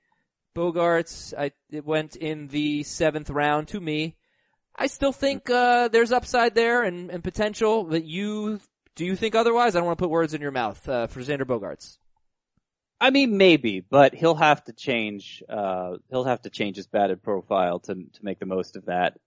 Bogaerts, 0.58 1.34
I, 1.38 1.52
it 1.70 1.86
went 1.86 2.16
in 2.16 2.48
the 2.48 2.84
seventh 2.84 3.30
round 3.30 3.68
to 3.70 3.80
me. 3.80 4.16
I 4.76 4.88
still 4.88 5.12
think, 5.12 5.50
uh, 5.50 5.88
there's 5.88 6.12
upside 6.12 6.56
there 6.56 6.82
and, 6.84 7.12
and 7.12 7.24
potential 7.24 7.86
that 7.86 8.06
you, 8.06 8.60
do 8.96 9.06
you 9.06 9.16
think 9.16 9.36
otherwise? 9.36 9.76
I 9.76 9.80
don't 9.80 9.86
want 9.86 10.00
to 10.00 10.04
put 10.04 10.10
words 10.10 10.34
in 10.34 10.42
your 10.42 10.52
mouth, 10.52 10.90
uh, 10.90 11.06
for 11.08 11.22
Xander 11.22 11.46
Bogaerts. 11.46 11.98
I 13.00 13.12
mean, 13.12 13.38
maybe, 13.38 13.82
but 13.82 14.16
he'll 14.16 14.36
have 14.36 14.64
to 14.64 14.74
change. 14.74 15.44
Uh, 15.48 15.98
he'll 16.10 16.24
have 16.24 16.42
to 16.42 16.50
change 16.50 16.78
his 16.78 16.88
batted 16.88 17.22
profile 17.22 17.80
to 17.82 17.94
to 17.94 18.20
make 18.24 18.40
the 18.40 18.48
most 18.48 18.76
of 18.76 18.86
that. 18.86 19.20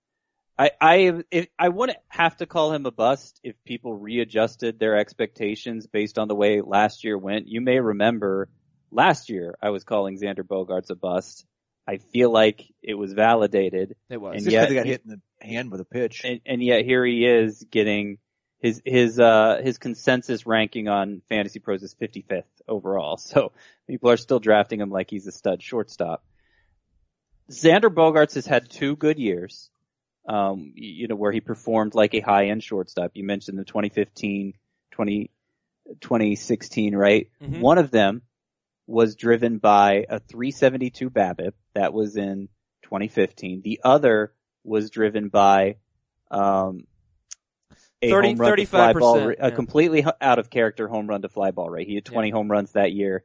I 0.58 0.72
I 0.80 1.22
I 1.56 1.68
wouldn't 1.68 1.98
have 2.08 2.36
to 2.38 2.46
call 2.46 2.72
him 2.72 2.84
a 2.86 2.90
bust 2.90 3.40
if 3.44 3.54
people 3.64 3.94
readjusted 3.94 4.80
their 4.80 4.98
expectations 4.98 5.86
based 5.86 6.18
on 6.18 6.26
the 6.26 6.34
way 6.34 6.60
last 6.60 7.04
year 7.04 7.16
went. 7.16 7.46
You 7.46 7.60
may 7.60 7.78
remember 7.78 8.48
last 8.90 9.30
year 9.30 9.56
I 9.62 9.70
was 9.70 9.84
calling 9.84 10.18
Xander 10.18 10.42
Bogaerts 10.42 10.90
a 10.90 10.94
bust. 10.94 11.46
I 11.86 11.96
feel 11.98 12.30
like 12.30 12.62
it 12.82 12.94
was 12.94 13.12
validated. 13.12 13.96
It 14.08 14.20
was. 14.20 14.34
And 14.36 14.44
Just 14.44 14.52
yet 14.52 14.68
because 14.68 14.70
he 14.70 14.76
got 14.76 14.86
hit 14.86 15.02
in 15.04 15.10
the 15.40 15.46
hand 15.46 15.70
with 15.70 15.80
a 15.80 15.84
pitch. 15.84 16.22
and, 16.24 16.40
and 16.46 16.62
yet 16.62 16.84
here 16.84 17.04
he 17.04 17.24
is 17.26 17.64
getting 17.70 18.18
his 18.60 18.80
his 18.84 19.18
uh 19.18 19.60
his 19.62 19.78
consensus 19.78 20.46
ranking 20.46 20.86
on 20.88 21.22
Fantasy 21.28 21.58
Pros 21.58 21.82
is 21.82 21.94
55th 21.94 22.44
overall. 22.68 23.16
So 23.30 23.52
people 23.88 24.10
are 24.10 24.16
still 24.16 24.38
drafting 24.38 24.80
him 24.80 24.90
like 24.90 25.10
he's 25.10 25.26
a 25.26 25.32
stud 25.32 25.62
shortstop. 25.62 26.22
Xander 27.50 27.92
Bogaerts 27.92 28.34
has 28.34 28.46
had 28.46 28.70
two 28.70 28.94
good 28.94 29.18
years, 29.18 29.70
um, 30.28 30.72
you 30.76 31.08
know, 31.08 31.16
where 31.16 31.32
he 31.32 31.40
performed 31.40 31.94
like 31.94 32.14
a 32.14 32.20
high 32.20 32.48
end 32.48 32.62
shortstop. 32.62 33.12
You 33.14 33.24
mentioned 33.24 33.58
the 33.58 33.64
2015, 33.64 34.54
20, 34.92 35.30
2016, 36.00 36.94
right? 36.94 37.28
Mhm. 37.42 37.60
One 37.60 37.78
of 37.78 37.90
them 37.90 38.22
was 38.90 39.14
driven 39.14 39.58
by 39.58 40.04
a 40.08 40.20
372 40.20 41.10
BABIP. 41.10 41.52
That 41.74 41.92
was 41.92 42.16
in 42.16 42.48
2015. 42.82 43.62
The 43.62 43.80
other 43.84 44.32
was 44.64 44.90
driven 44.90 45.28
by, 45.28 45.76
um, 46.30 46.86
a 48.02 48.10
30 48.10 48.28
home 48.28 48.36
run 48.36 48.56
to 48.56 48.66
fly 48.66 48.92
ball, 48.92 49.16
35%, 49.16 49.32
a 49.32 49.36
yeah. 49.38 49.50
completely 49.50 50.04
out 50.20 50.38
of 50.38 50.50
character 50.50 50.88
home 50.88 51.06
run 51.06 51.22
to 51.22 51.28
fly 51.28 51.50
ball 51.50 51.68
rate. 51.68 51.86
He 51.86 51.94
had 51.94 52.04
20 52.04 52.30
home 52.30 52.50
runs 52.50 52.72
that 52.72 52.92
year. 52.92 53.24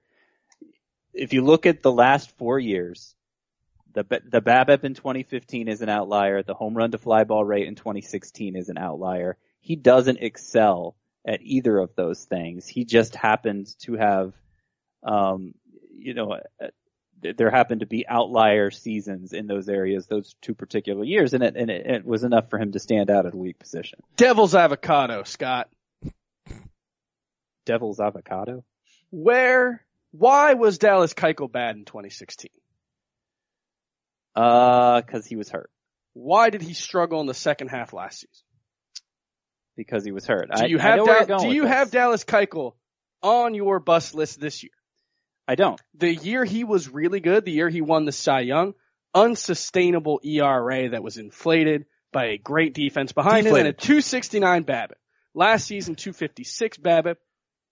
If 1.14 1.34
you 1.34 1.44
look 1.44 1.66
at 1.66 1.82
the 1.82 1.92
last 1.92 2.38
four 2.38 2.60
years, 2.60 3.16
the 3.94 4.04
the 4.04 4.42
BABIP 4.42 4.84
in 4.84 4.94
2015 4.94 5.70
is 5.70 5.82
an 5.82 5.90
outlier. 5.90 6.44
The 6.44 6.54
home 6.54 6.76
run 6.76 6.92
to 6.92 6.98
fly 6.98 7.24
ball 7.24 7.44
rate 7.44 7.68
in 7.68 7.76
2016 7.76 8.56
is 8.56 8.70
an 8.70 8.78
outlier. 8.78 9.38
He 9.62 9.76
doesn't 9.76 10.20
excel 10.20 10.96
at 11.26 11.42
either 11.42 11.80
of 11.80 11.96
those 11.96 12.24
things. 12.26 12.68
He 12.68 12.86
just 12.86 13.16
happens 13.16 13.76
to 13.76 13.94
have, 13.96 14.34
um, 15.06 15.54
you 15.98 16.14
know, 16.14 16.34
uh, 16.34 16.68
there 17.38 17.50
happened 17.50 17.80
to 17.80 17.88
be 17.88 18.06
outlier 18.08 18.72
seasons 18.72 19.34
in 19.34 19.48
those 19.48 19.70
areas, 19.70 20.06
those 20.08 20.36
two 20.42 20.54
particular 20.54 21.04
years, 21.04 21.34
and 21.34 21.44
it 21.44 21.56
and 21.56 21.70
it, 21.70 21.86
it 21.86 22.06
was 22.06 22.24
enough 22.24 22.50
for 22.50 22.60
him 22.60 22.74
to 22.74 22.80
stand 22.80 23.10
out 23.10 23.26
at 23.26 23.34
a 23.34 23.38
weak 23.38 23.58
position. 23.58 24.00
Devil's 24.18 24.56
avocado, 24.56 25.24
Scott. 25.24 25.70
Devil's 27.66 28.00
avocado. 28.00 28.64
Where, 29.10 29.84
why 30.12 30.54
was 30.54 30.78
Dallas 30.78 31.14
Keuchel 31.14 31.52
bad 31.52 31.76
in 31.76 31.86
2016? 31.86 32.52
Uh, 34.36 35.02
cause 35.02 35.26
he 35.26 35.36
was 35.36 35.50
hurt. 35.50 35.72
Why 36.14 36.50
did 36.50 36.62
he 36.62 36.74
struggle 36.74 37.22
in 37.22 37.28
the 37.28 37.34
second 37.34 37.70
half 37.70 37.94
last 37.94 38.20
season? 38.20 38.46
Because 39.76 40.06
he 40.06 40.12
was 40.12 40.26
hurt. 40.26 40.50
Do 40.56 40.70
you 40.70 40.80
I 40.80 40.82
have 40.82 41.00
where 41.00 41.26
going 41.26 41.50
do 41.50 41.56
you 41.56 41.64
this. 41.64 41.72
have 41.72 41.92
Dallas 41.92 42.24
Keuchel 42.24 42.74
on 43.22 43.56
your 43.56 43.80
bus 43.80 44.14
list 44.14 44.40
this 44.40 44.64
year? 44.64 44.72
I 45.48 45.56
don't. 45.56 45.80
The 45.94 46.14
year 46.14 46.44
he 46.44 46.64
was 46.64 46.90
really 46.90 47.20
good, 47.20 47.46
the 47.46 47.52
year 47.52 47.70
he 47.70 47.82
won 47.82 48.06
the 48.06 48.12
Cy 48.12 48.42
Young, 48.42 48.74
unsustainable 49.14 50.20
ERA 50.24 50.90
that 50.90 51.04
was 51.04 51.18
inflated 51.18 51.86
by 52.12 52.28
a 52.28 52.38
great 52.38 52.74
defense 52.74 53.12
behind 53.12 53.46
him 53.46 53.56
and 53.56 53.68
a 53.68 53.74
269 53.74 54.64
BABIP. 54.64 54.96
Last 55.34 55.68
season, 55.68 55.96
256 55.96 56.78
BABIP. 56.78 57.18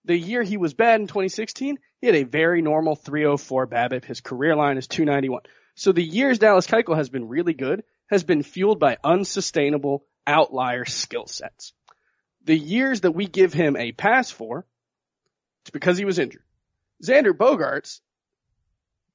The 0.05 0.17
year 0.17 0.43
he 0.43 0.57
was 0.57 0.73
bad 0.73 0.99
in 0.99 1.07
2016, 1.07 1.79
he 2.01 2.07
had 2.07 2.15
a 2.15 2.23
very 2.23 2.61
normal 2.61 2.95
304 2.95 3.67
BABIP. 3.67 4.03
His 4.03 4.21
career 4.21 4.55
line 4.55 4.77
is 4.77 4.87
291. 4.87 5.43
So 5.75 5.91
the 5.91 6.03
years 6.03 6.39
Dallas 6.39 6.67
Keuchel 6.67 6.97
has 6.97 7.09
been 7.09 7.27
really 7.27 7.53
good 7.53 7.83
has 8.07 8.23
been 8.23 8.43
fueled 8.43 8.79
by 8.79 8.97
unsustainable 9.03 10.05
outlier 10.27 10.85
skill 10.85 11.25
sets. 11.25 11.73
The 12.43 12.57
years 12.57 13.01
that 13.01 13.13
we 13.13 13.25
give 13.25 13.53
him 13.53 13.75
a 13.75 13.91
pass 13.91 14.29
for, 14.29 14.65
it's 15.61 15.71
because 15.71 15.97
he 15.97 16.05
was 16.05 16.19
injured. 16.19 16.42
Xander 17.03 17.33
Bogaerts, 17.33 17.99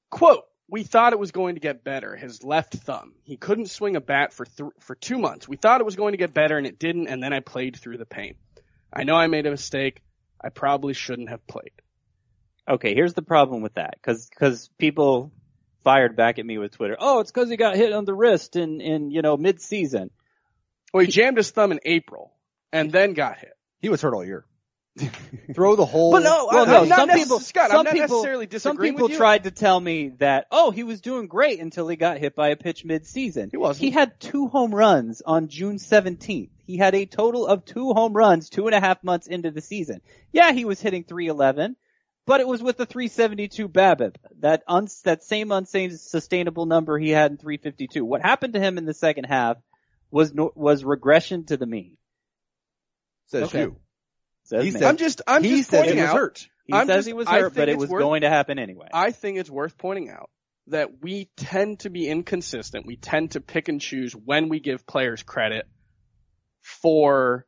quote, 0.09 0.45
we 0.69 0.83
thought 0.83 1.13
it 1.13 1.19
was 1.19 1.31
going 1.31 1.55
to 1.55 1.61
get 1.61 1.83
better. 1.83 2.15
His 2.15 2.43
left 2.43 2.75
thumb. 2.75 3.13
He 3.23 3.37
couldn't 3.37 3.67
swing 3.67 3.95
a 3.95 4.01
bat 4.01 4.33
for 4.33 4.45
th- 4.45 4.71
for 4.79 4.95
two 4.95 5.17
months. 5.17 5.47
We 5.47 5.57
thought 5.57 5.81
it 5.81 5.85
was 5.85 5.95
going 5.95 6.13
to 6.13 6.17
get 6.17 6.33
better 6.33 6.57
and 6.57 6.67
it 6.67 6.77
didn't 6.77 7.07
and 7.07 7.23
then 7.23 7.33
I 7.33 7.39
played 7.39 7.77
through 7.77 7.97
the 7.97 8.05
pain. 8.05 8.35
I 8.93 9.03
know 9.03 9.15
I 9.15 9.27
made 9.27 9.47
a 9.47 9.51
mistake. 9.51 10.01
I 10.41 10.49
probably 10.49 10.93
shouldn't 10.93 11.29
have 11.29 11.45
played. 11.47 11.71
Okay, 12.67 12.93
here's 12.93 13.15
the 13.15 13.23
problem 13.23 13.61
with 13.61 13.73
that. 13.75 13.99
Cause, 14.03 14.29
cause 14.37 14.69
people 14.77 15.31
fired 15.83 16.15
back 16.15 16.37
at 16.37 16.45
me 16.45 16.59
with 16.59 16.73
Twitter. 16.73 16.97
Oh, 16.99 17.19
it's 17.19 17.31
cause 17.31 17.49
he 17.49 17.57
got 17.57 17.75
hit 17.75 17.91
on 17.91 18.05
the 18.05 18.13
wrist 18.13 18.55
in, 18.55 18.79
in, 18.79 19.09
you 19.09 19.23
know, 19.23 19.37
mid-season. 19.37 20.11
Well, 20.93 21.03
he 21.03 21.11
jammed 21.11 21.37
his 21.37 21.49
thumb 21.49 21.71
in 21.71 21.79
April 21.83 22.31
and 22.71 22.91
then 22.91 23.13
got 23.13 23.39
hit. 23.39 23.53
He 23.79 23.89
was 23.89 24.01
hurt 24.01 24.13
all 24.13 24.25
year. 24.25 24.45
Throw 25.53 25.75
the 25.75 25.85
whole. 25.85 26.11
But 26.11 26.23
no, 26.23 26.47
Well, 26.51 26.65
no, 26.65 26.85
some 26.85 27.09
necess- 27.09 27.15
people, 27.15 27.39
Scott, 27.39 27.69
some 27.69 27.79
I'm 27.79 27.83
not 27.85 27.93
people, 27.93 28.17
necessarily 28.17 28.47
some 28.57 28.77
people 28.77 29.09
tried 29.09 29.43
to 29.45 29.51
tell 29.51 29.79
me 29.79 30.09
that, 30.19 30.47
oh, 30.51 30.71
he 30.71 30.83
was 30.83 31.01
doing 31.01 31.27
great 31.27 31.59
until 31.59 31.87
he 31.87 31.95
got 31.95 32.17
hit 32.17 32.35
by 32.35 32.49
a 32.49 32.55
pitch 32.55 32.83
mid-season. 32.85 33.49
He 33.51 33.57
wasn't. 33.57 33.83
He 33.85 33.91
had 33.91 34.19
two 34.19 34.47
home 34.47 34.73
runs 34.73 35.21
on 35.25 35.47
June 35.47 35.77
17th. 35.77 36.49
He 36.65 36.77
had 36.77 36.93
a 36.95 37.05
total 37.05 37.47
of 37.47 37.65
two 37.65 37.93
home 37.93 38.13
runs 38.13 38.49
two 38.49 38.67
and 38.67 38.75
a 38.75 38.79
half 38.79 39.03
months 39.03 39.27
into 39.27 39.51
the 39.51 39.61
season. 39.61 40.01
Yeah, 40.31 40.51
he 40.51 40.65
was 40.65 40.79
hitting 40.81 41.03
311, 41.03 41.75
but 42.25 42.41
it 42.41 42.47
was 42.47 42.61
with 42.61 42.77
the 42.77 42.85
372 42.85 43.67
BABIP. 43.67 44.15
That 44.39 44.63
uns, 44.67 45.01
that 45.01 45.23
same 45.23 45.51
unsustainable 45.51 46.65
number 46.67 46.97
he 46.99 47.09
had 47.09 47.31
in 47.31 47.37
352. 47.37 48.05
What 48.05 48.21
happened 48.21 48.53
to 48.53 48.59
him 48.59 48.77
in 48.77 48.85
the 48.85 48.93
second 48.93 49.23
half 49.23 49.57
was 50.11 50.33
no, 50.33 50.51
was 50.55 50.83
regression 50.83 51.45
to 51.45 51.57
the 51.57 51.65
mean. 51.65 51.97
says 53.27 53.43
Okay. 53.43 53.61
you. 53.61 53.75
Says 54.49 54.63
He 54.63 54.71
me. 54.71 54.79
said- 54.79 54.83
I'm 54.83 54.97
just, 54.97 55.21
I'm 55.27 55.43
he 55.43 55.57
just 55.57 55.69
said 55.69 55.77
pointing 55.81 55.97
he 55.97 56.01
was 56.01 56.09
out. 56.09 56.15
hurt. 56.17 56.47
he 56.65 56.73
I'm 56.73 56.87
says 56.87 56.95
just- 56.97 57.07
he 57.07 57.13
was 57.13 57.27
hurt, 57.27 57.53
but 57.53 57.69
it 57.69 57.77
was 57.77 57.87
worth- 57.89 58.01
going 58.01 58.21
to 58.21 58.29
happen 58.29 58.57
anyway. 58.57 58.87
I 58.91 59.11
think 59.11 59.37
it's 59.37 59.49
worth 59.49 59.77
pointing 59.77 60.09
out 60.09 60.31
that 60.67 61.01
we 61.01 61.29
tend 61.37 61.81
to 61.81 61.89
be 61.91 62.07
inconsistent. 62.09 62.85
We 62.87 62.95
tend 62.95 63.31
to 63.31 63.41
pick 63.41 63.67
and 63.69 63.79
choose 63.79 64.13
when 64.13 64.49
we 64.49 64.59
give 64.59 64.87
players 64.87 65.21
credit 65.21 65.67
for 66.61 67.45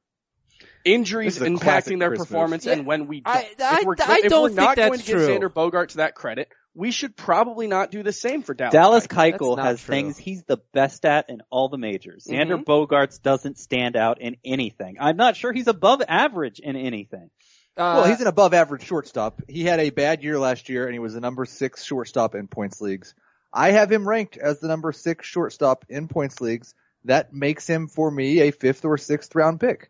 injuries 0.86 1.36
This 1.40 1.48
is 1.48 1.56
a 1.56 1.60
classic 1.60 1.94
impacting 1.96 2.00
their 2.00 2.10
Chris 2.10 2.20
performance 2.22 2.66
Yeah, 2.66 2.74
and 2.74 2.86
when 2.86 3.08
we 3.08 3.22
don't. 3.22 3.36
I- 3.36 3.50
I- 3.60 3.80
if 3.80 3.86
we're, 3.86 3.96
I 4.00 4.20
if 4.24 4.30
don't 4.30 4.42
we're 4.44 4.48
think 4.50 4.58
not 4.60 4.76
that's 4.76 4.88
going 4.90 5.00
to 5.00 5.06
give 5.06 5.18
true. 5.18 5.28
Xander 5.28 5.54
to 5.90 5.98
that 5.98 6.16
credit, 6.16 6.50
we 6.74 6.92
should 6.92 7.16
probably 7.18 7.68
not 7.68 7.92
do 7.92 8.02
the 8.04 8.14
same 8.14 8.44
for 8.44 8.54
Dallas. 8.54 8.74
Dallas 8.74 9.08
Keuchel. 9.08 9.38
Keuchel 9.40 9.64
has 9.64 9.82
true. 9.82 9.94
things 9.96 10.18
he's 10.18 10.44
the 10.44 10.58
best 10.74 11.06
at 11.06 11.30
in 11.30 11.42
all 11.50 11.68
the 11.70 11.78
majors. 11.78 12.26
Xander 12.30 12.64
Mhm. 12.64 12.66
Bogaerts 12.66 13.22
doesn't 13.22 13.58
stand 13.60 13.96
out 13.98 14.22
in 14.22 14.38
anything. 14.46 14.96
I'm 15.00 15.18
not 15.18 15.36
sure 15.36 15.52
he's 15.52 15.68
above 15.68 16.02
average 16.08 16.60
in 16.60 16.76
anything. 16.76 17.30
Uh, 17.78 18.00
Well, 18.02 18.06
he's 18.06 18.22
an 18.22 18.28
above 18.28 18.54
average 18.54 18.84
shortstop. 18.86 19.42
He 19.48 19.64
had 19.64 19.80
a 19.80 19.90
bad 19.90 20.24
year 20.24 20.38
last 20.40 20.70
year 20.70 20.86
and 20.86 20.94
he 20.94 21.00
was 21.00 21.14
the 21.14 21.22
number 21.22 21.46
six 21.46 21.84
shortstop 21.84 22.36
in 22.36 22.48
points 22.48 22.80
leagues. 22.82 23.14
I 23.54 23.72
have 23.72 23.92
him 23.92 24.08
ranked 24.08 24.38
as 24.38 24.60
the 24.60 24.68
number 24.70 24.92
six 24.94 25.26
shortstop 25.28 25.86
in 25.90 26.08
points 26.08 26.40
leagues. 26.42 26.74
That 27.06 27.34
makes 27.34 27.68
him 27.68 27.88
for 27.88 28.10
me 28.12 28.42
a 28.42 28.52
fifth 28.52 28.86
or 28.86 28.98
sixth 28.98 29.34
round 29.36 29.60
pick. 29.60 29.90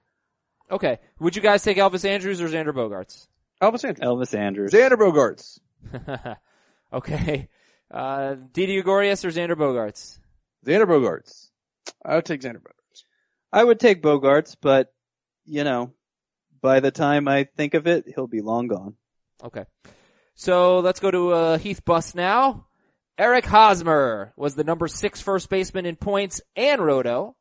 okay. 0.72 1.00
Would 1.20 1.36
you 1.36 1.42
guys 1.42 1.62
take 1.62 1.78
Elvis 1.78 2.06
Andrus 2.06 2.40
or 2.42 2.48
Xander 2.48 2.74
Bogaerts? 2.74 3.28
Elvis 3.62 3.84
Andrus. 3.84 4.00
Elvis 4.00 4.38
Andrus. 4.38 4.74
Xander 4.74 4.98
Bogaerts. 4.98 5.60
okay. 6.94 7.50
Uh, 7.94 8.36
Didi 8.54 8.76
Gregorius 8.76 9.26
or 9.26 9.32
Xander 9.32 9.58
Bogaerts? 9.58 10.18
Xander 10.66 10.86
Bogaerts. 10.86 11.50
I 12.06 12.16
would 12.16 12.24
take 12.24 12.40
Xander 12.40 12.62
Bogaerts. 12.62 13.04
I 13.52 13.62
would 13.66 13.82
take 13.82 14.02
Bogaerts, 14.02 14.56
but 14.62 14.94
you 15.44 15.66
know, 15.66 15.92
by 16.62 16.80
the 16.80 16.92
time 16.92 17.28
I 17.28 17.50
think 17.58 17.74
of 17.74 17.88
it, 17.88 18.06
he'll 18.16 18.28
be 18.28 18.40
long 18.40 18.68
gone. 18.68 18.96
Okay. 19.44 19.66
So 20.36 20.80
let's 20.80 21.00
go 21.00 21.12
to 21.12 21.32
uh, 21.32 21.58
Heath 21.58 21.84
Bus 21.84 22.16
now. 22.16 22.68
Eric 23.18 23.46
Hosmer 23.46 24.34
was 24.36 24.56
the 24.56 24.64
number 24.64 24.88
six 24.88 25.22
first 25.22 25.50
baseman 25.50 25.86
in 25.86 25.96
points 25.96 26.42
and 26.56 26.84
roto. 26.84 27.36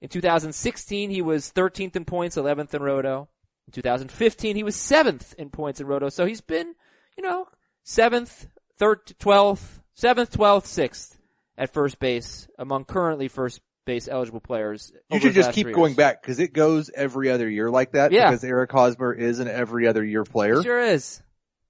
In 0.00 0.08
2016, 0.08 1.10
he 1.10 1.22
was 1.22 1.52
13th 1.54 1.96
in 1.96 2.04
points, 2.04 2.36
11th 2.36 2.72
in 2.72 2.82
roto. 2.82 3.28
In 3.66 3.72
2015, 3.72 4.56
he 4.56 4.62
was 4.62 4.76
7th 4.76 5.34
in 5.34 5.50
points 5.50 5.80
and 5.80 5.88
roto. 5.88 6.08
So 6.08 6.24
he's 6.24 6.40
been, 6.40 6.74
you 7.16 7.22
know, 7.22 7.48
7th, 7.84 8.46
3rd, 8.78 9.14
12th, 9.18 9.80
7th, 9.96 10.30
12th, 10.30 10.64
6th 10.64 11.16
at 11.56 11.72
first 11.72 11.98
base 11.98 12.48
among 12.58 12.84
currently 12.84 13.28
first 13.28 13.60
base 13.84 14.06
eligible 14.06 14.40
players. 14.40 14.92
You 15.10 15.20
should 15.20 15.34
just 15.34 15.52
keep 15.52 15.72
going 15.72 15.90
years. 15.90 15.96
back 15.96 16.22
because 16.22 16.38
it 16.38 16.52
goes 16.52 16.90
every 16.94 17.30
other 17.30 17.48
year 17.48 17.70
like 17.70 17.92
that. 17.92 18.12
Yeah. 18.12 18.30
Because 18.30 18.44
Eric 18.44 18.70
Hosmer 18.70 19.12
is 19.12 19.40
an 19.40 19.48
every 19.48 19.88
other 19.88 20.04
year 20.04 20.24
player. 20.24 20.62
Sure 20.62 20.80
is. 20.80 21.22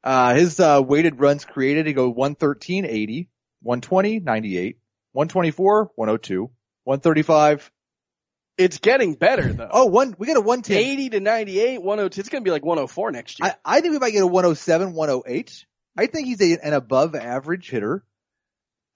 Uh, 0.05 0.35
his, 0.35 0.61
uh, 0.61 0.83
weighted 0.85 1.21
runs 1.21 1.45
created, 1.45 1.87
he 1.87 1.93
go 1.93 2.09
113, 2.09 2.85
80, 2.85 3.29
120, 3.63 4.21
98, 4.21 4.79
124, 5.13 5.91
102, 5.95 6.51
135. 6.85 7.73
It's 8.59 8.79
getting 8.79 9.15
better 9.15 9.53
though. 9.53 9.69
Oh, 9.71 9.87
one, 9.87 10.17
we 10.19 10.27
got 10.27 10.37
a 10.37 10.41
110. 10.41 10.77
80 10.77 11.11
to 11.11 11.21
98, 11.21 11.83
102. 11.83 12.21
It's 12.21 12.29
going 12.29 12.43
to 12.43 12.45
be 12.45 12.51
like 12.51 12.65
104 12.65 13.13
next 13.13 13.39
year. 13.41 13.55
I, 13.65 13.77
I 13.77 13.81
think 13.81 13.93
we 13.93 13.99
might 14.01 14.11
get 14.11 14.23
a 14.23 14.27
107, 14.27 14.95
108. 14.95 15.67
I 15.99 16.07
think 16.07 16.29
he's 16.29 16.41
a, 16.41 16.65
an 16.65 16.75
above 16.75 17.17
average 17.17 17.69
hitter. 17.69 18.05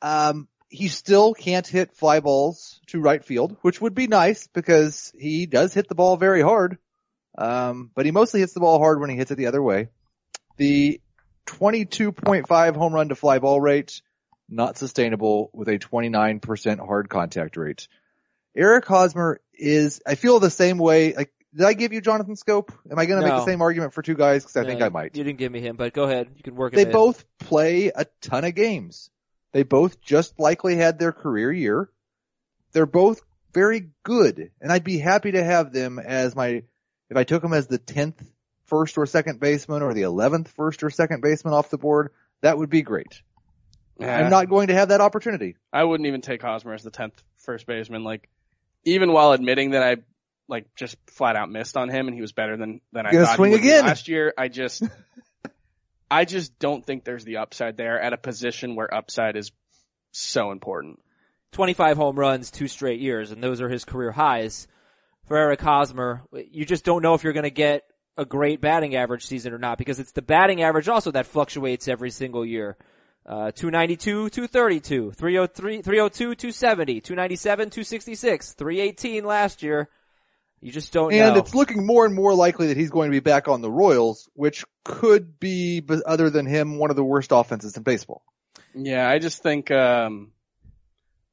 Um, 0.00 0.46
he 0.68 0.86
still 0.86 1.34
can't 1.34 1.66
hit 1.66 1.96
fly 1.96 2.20
balls 2.20 2.80
to 2.86 3.00
right 3.00 3.24
field, 3.24 3.56
which 3.62 3.80
would 3.80 3.94
be 3.94 4.06
nice 4.06 4.46
because 4.46 5.12
he 5.18 5.46
does 5.46 5.74
hit 5.74 5.88
the 5.88 5.96
ball 5.96 6.16
very 6.16 6.42
hard. 6.42 6.78
Um, 7.36 7.90
but 7.92 8.06
he 8.06 8.12
mostly 8.12 8.38
hits 8.38 8.52
the 8.52 8.60
ball 8.60 8.78
hard 8.78 9.00
when 9.00 9.10
he 9.10 9.16
hits 9.16 9.32
it 9.32 9.34
the 9.34 9.48
other 9.48 9.60
way. 9.62 9.88
The 10.58 11.00
22.5 11.46 12.76
home 12.76 12.92
run 12.92 13.08
to 13.08 13.16
fly 13.16 13.40
ball 13.40 13.60
rate, 13.60 14.00
not 14.48 14.78
sustainable 14.78 15.50
with 15.52 15.68
a 15.68 15.80
29% 15.80 16.78
hard 16.78 17.08
contact 17.08 17.56
rate. 17.56 17.88
Eric 18.56 18.86
Hosmer 18.86 19.40
is, 19.54 20.00
I 20.06 20.14
feel 20.14 20.38
the 20.38 20.50
same 20.50 20.78
way, 20.78 21.14
like, 21.14 21.32
did 21.54 21.66
I 21.66 21.74
give 21.74 21.92
you 21.92 22.00
Jonathan 22.00 22.34
Schoop? 22.34 22.70
Am 22.90 22.98
I 22.98 23.06
going 23.06 23.20
to 23.20 23.26
make 23.26 23.36
the 23.36 23.44
same 23.44 23.60
argument 23.62 23.92
for 23.92 24.02
two 24.02 24.14
guys? 24.14 24.44
Cause 24.44 24.56
I 24.56 24.64
think 24.64 24.82
I 24.82 24.88
might. 24.88 25.16
You 25.16 25.24
didn't 25.24 25.38
give 25.38 25.52
me 25.52 25.60
him, 25.60 25.76
but 25.76 25.92
go 25.92 26.04
ahead. 26.04 26.28
You 26.36 26.42
can 26.42 26.54
work 26.54 26.72
it 26.72 26.76
They 26.76 26.82
in. 26.82 26.92
both 26.92 27.24
play 27.38 27.92
a 27.94 28.06
ton 28.20 28.44
of 28.44 28.54
games. 28.54 29.10
They 29.52 29.62
both 29.62 30.00
just 30.00 30.38
likely 30.40 30.76
had 30.76 30.98
their 30.98 31.12
career 31.12 31.52
year. 31.52 31.90
They're 32.72 32.86
both 32.86 33.20
very 33.52 33.90
good, 34.02 34.50
and 34.60 34.72
I'd 34.72 34.84
be 34.84 34.98
happy 34.98 35.32
to 35.32 35.44
have 35.44 35.72
them 35.72 35.98
as 35.98 36.34
my, 36.34 36.62
if 37.10 37.16
I 37.16 37.24
took 37.24 37.42
them 37.42 37.52
as 37.52 37.66
the 37.66 37.78
10th 37.78 38.14
first 38.64 38.96
or 38.96 39.04
second 39.04 39.40
baseman 39.40 39.82
or 39.82 39.92
the 39.92 40.02
11th 40.02 40.48
first 40.48 40.82
or 40.82 40.88
second 40.88 41.20
baseman 41.20 41.52
off 41.52 41.68
the 41.68 41.76
board, 41.76 42.12
that 42.40 42.56
would 42.56 42.70
be 42.70 42.80
great. 42.80 43.20
Yeah. 43.98 44.16
I'm 44.16 44.30
not 44.30 44.48
going 44.48 44.68
to 44.68 44.74
have 44.74 44.88
that 44.88 45.02
opportunity. 45.02 45.56
I 45.70 45.84
wouldn't 45.84 46.06
even 46.06 46.22
take 46.22 46.40
Hosmer 46.40 46.72
as 46.72 46.82
the 46.82 46.90
10th 46.90 47.12
first 47.36 47.66
baseman. 47.66 48.04
Like, 48.04 48.30
even 48.84 49.12
while 49.12 49.32
admitting 49.32 49.72
that 49.72 49.82
I, 49.82 49.96
like, 50.52 50.72
just 50.76 50.96
flat 51.08 51.34
out 51.34 51.50
missed 51.50 51.76
on 51.76 51.88
him 51.88 52.06
and 52.06 52.14
he 52.14 52.20
was 52.20 52.32
better 52.32 52.56
than, 52.56 52.80
than 52.92 53.06
I 53.06 53.12
Gonna 53.12 53.26
thought 53.26 53.36
swing 53.36 53.50
he 53.50 53.56
would 53.56 53.64
again. 53.64 53.86
last 53.86 54.06
year, 54.06 54.32
I 54.38 54.46
just, 54.46 54.84
I 56.10 56.24
just 56.24 56.58
don't 56.60 56.84
think 56.84 57.04
there's 57.04 57.24
the 57.24 57.38
upside 57.38 57.76
there 57.76 58.00
at 58.00 58.12
a 58.12 58.18
position 58.18 58.76
where 58.76 58.94
upside 58.94 59.36
is 59.36 59.50
so 60.12 60.52
important. 60.52 61.00
25 61.52 61.96
home 61.96 62.18
runs 62.18 62.50
two 62.50 62.68
straight 62.68 63.00
years, 63.00 63.32
and 63.32 63.42
those 63.42 63.60
are 63.60 63.68
his 63.68 63.84
career 63.84 64.12
highs. 64.12 64.68
For 65.26 65.36
Eric 65.36 65.60
Hosmer, 65.60 66.22
you 66.50 66.64
just 66.64 66.84
don't 66.84 67.02
know 67.02 67.14
if 67.14 67.24
you're 67.24 67.32
going 67.32 67.44
to 67.44 67.50
get 67.50 67.84
a 68.16 68.24
great 68.24 68.60
batting 68.60 68.94
average 68.94 69.24
season 69.24 69.52
or 69.52 69.58
not 69.58 69.78
because 69.78 69.98
it's 69.98 70.12
the 70.12 70.22
batting 70.22 70.62
average 70.62 70.88
also 70.88 71.10
that 71.12 71.26
fluctuates 71.26 71.88
every 71.88 72.10
single 72.10 72.44
year. 72.44 72.76
Uh, 73.24 73.52
292, 73.52 74.30
232, 74.30 75.12
303, 75.12 75.82
302, 75.82 76.34
270, 76.34 77.00
297, 77.00 77.70
266, 77.70 78.52
318 78.52 79.24
last 79.24 79.62
year. 79.62 79.88
You 80.62 80.70
just 80.70 80.92
don't 80.92 81.12
And 81.12 81.34
know. 81.34 81.40
it's 81.40 81.54
looking 81.56 81.84
more 81.84 82.06
and 82.06 82.14
more 82.14 82.34
likely 82.34 82.68
that 82.68 82.76
he's 82.76 82.90
going 82.90 83.10
to 83.10 83.14
be 83.14 83.20
back 83.20 83.48
on 83.48 83.60
the 83.62 83.70
Royals, 83.70 84.30
which 84.34 84.64
could 84.84 85.38
be, 85.40 85.82
other 86.06 86.30
than 86.30 86.46
him, 86.46 86.78
one 86.78 86.90
of 86.90 86.96
the 86.96 87.02
worst 87.04 87.32
offenses 87.32 87.76
in 87.76 87.82
baseball. 87.82 88.22
Yeah, 88.72 89.08
I 89.08 89.18
just 89.18 89.42
think, 89.42 89.72
um, 89.72 90.30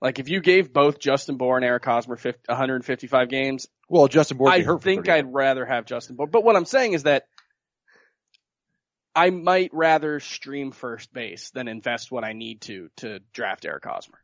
like 0.01 0.17
if 0.17 0.29
you 0.29 0.41
gave 0.41 0.73
both 0.73 0.97
Justin 0.99 1.37
Bour 1.37 1.57
and 1.57 1.63
Eric 1.63 1.85
Hosmer 1.85 2.15
50, 2.15 2.41
155 2.47 3.29
games, 3.29 3.67
Well, 3.87 4.07
Justin 4.07 4.37
Bour 4.37 4.49
I 4.49 4.63
think 4.81 5.07
I'd 5.07 5.31
rather 5.31 5.63
have 5.63 5.85
Justin 5.85 6.15
Bour. 6.15 6.25
But 6.25 6.43
what 6.43 6.55
I'm 6.55 6.65
saying 6.65 6.93
is 6.93 7.03
that 7.03 7.25
I 9.15 9.29
might 9.29 9.71
rather 9.73 10.19
stream 10.19 10.71
first 10.71 11.13
base 11.13 11.51
than 11.51 11.67
invest 11.67 12.11
what 12.11 12.23
I 12.23 12.33
need 12.33 12.61
to 12.61 12.89
to 12.97 13.19
draft 13.33 13.65
Eric 13.65 13.83
Hosmer. 13.85 14.17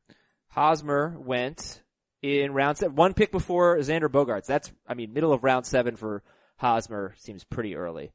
Hosmer 0.49 1.15
went 1.19 1.81
in 2.25 2.53
round 2.53 2.77
seven, 2.77 2.95
one 2.95 3.13
pick 3.13 3.31
before 3.31 3.77
Xander 3.77 4.09
Bogaerts. 4.09 4.45
That's, 4.45 4.71
I 4.87 4.93
mean, 4.93 5.13
middle 5.13 5.31
of 5.33 5.43
round 5.43 5.65
seven 5.65 5.95
for 5.95 6.23
Hosmer 6.57 7.13
seems 7.17 7.43
pretty 7.43 7.75
early. 7.75 8.11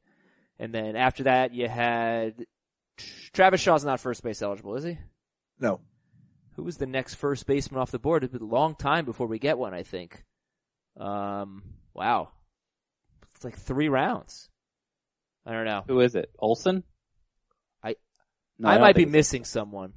And 0.59 0.73
then 0.73 0.95
after 0.95 1.23
that, 1.23 1.53
you 1.53 1.67
had 1.67 2.45
Travis 3.33 3.61
Shaw's 3.61 3.83
not 3.85 3.99
first 3.99 4.23
base 4.23 4.41
eligible, 4.41 4.75
is 4.75 4.83
he? 4.83 4.97
No. 5.59 5.79
Who 6.55 6.63
was 6.63 6.77
the 6.77 6.85
next 6.85 7.15
first 7.15 7.45
baseman 7.47 7.79
off 7.81 7.91
the 7.91 7.99
board? 7.99 8.23
It's 8.23 8.33
been 8.33 8.41
a 8.41 8.45
long 8.45 8.75
time 8.75 9.05
before 9.05 9.27
we 9.27 9.39
get 9.39 9.57
one, 9.57 9.73
I 9.73 9.83
think. 9.83 10.23
Um, 10.99 11.63
wow. 11.93 12.29
It's 13.35 13.45
like 13.45 13.57
three 13.57 13.89
rounds. 13.89 14.49
I 15.45 15.53
don't 15.53 15.65
know. 15.65 15.83
Who 15.87 16.01
is 16.01 16.13
it? 16.15 16.29
Olson? 16.37 16.83
I- 17.83 17.95
No, 18.59 18.69
I 18.69 18.73
don't 18.73 18.81
might 18.81 18.95
be 18.95 19.01
think 19.03 19.09
it's- 19.09 19.19
missing 19.19 19.45
someone. 19.45 19.93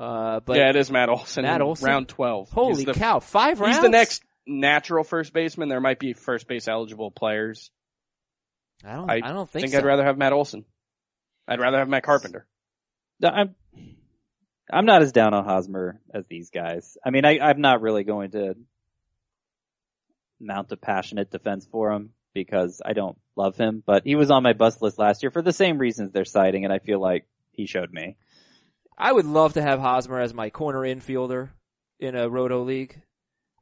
Uh, 0.00 0.40
but 0.40 0.56
yeah, 0.56 0.70
it 0.70 0.76
is 0.76 0.90
Matt 0.90 1.10
Olson. 1.10 1.42
Matt 1.42 1.60
Olson? 1.60 1.86
round 1.86 2.08
12. 2.08 2.50
holy 2.50 2.84
the, 2.84 2.94
cow, 2.94 3.20
five 3.20 3.60
rounds? 3.60 3.76
He's 3.76 3.82
the 3.82 3.90
next 3.90 4.22
natural 4.46 5.04
first 5.04 5.34
baseman. 5.34 5.68
There 5.68 5.80
might 5.80 5.98
be 5.98 6.14
first 6.14 6.48
base 6.48 6.68
eligible 6.68 7.10
players. 7.10 7.70
I 8.82 8.94
don't, 8.94 9.10
I, 9.10 9.14
I 9.16 9.32
don't 9.32 9.50
think, 9.50 9.64
think 9.64 9.72
so. 9.72 9.78
I'd 9.78 9.84
rather 9.84 10.04
have 10.04 10.16
Matt 10.16 10.32
Olson. 10.32 10.64
I'd 11.46 11.60
rather 11.60 11.76
have 11.78 11.88
Matt 11.88 12.02
Carpenter. 12.02 12.46
I'm, 13.22 13.54
I'm 14.72 14.86
not 14.86 15.02
as 15.02 15.12
down 15.12 15.34
on 15.34 15.44
Hosmer 15.44 16.00
as 16.14 16.24
these 16.28 16.48
guys. 16.48 16.96
I 17.04 17.10
mean, 17.10 17.26
I, 17.26 17.38
I'm 17.38 17.60
not 17.60 17.82
really 17.82 18.04
going 18.04 18.30
to 18.30 18.54
mount 20.40 20.72
a 20.72 20.78
passionate 20.78 21.30
defense 21.30 21.68
for 21.70 21.92
him 21.92 22.14
because 22.32 22.80
I 22.82 22.94
don't 22.94 23.18
love 23.36 23.58
him, 23.58 23.82
but 23.84 24.04
he 24.06 24.14
was 24.14 24.30
on 24.30 24.42
my 24.42 24.54
bust 24.54 24.80
list 24.80 24.98
last 24.98 25.22
year 25.22 25.30
for 25.30 25.42
the 25.42 25.52
same 25.52 25.76
reasons 25.76 26.12
they're 26.12 26.24
citing, 26.24 26.64
and 26.64 26.72
I 26.72 26.78
feel 26.78 27.00
like 27.00 27.26
he 27.52 27.66
showed 27.66 27.92
me. 27.92 28.16
I 29.00 29.12
would 29.12 29.26
love 29.26 29.54
to 29.54 29.62
have 29.62 29.80
Hosmer 29.80 30.20
as 30.20 30.34
my 30.34 30.50
corner 30.50 30.80
infielder 30.80 31.48
in 31.98 32.14
a 32.14 32.28
roto 32.28 32.62
league. 32.62 33.00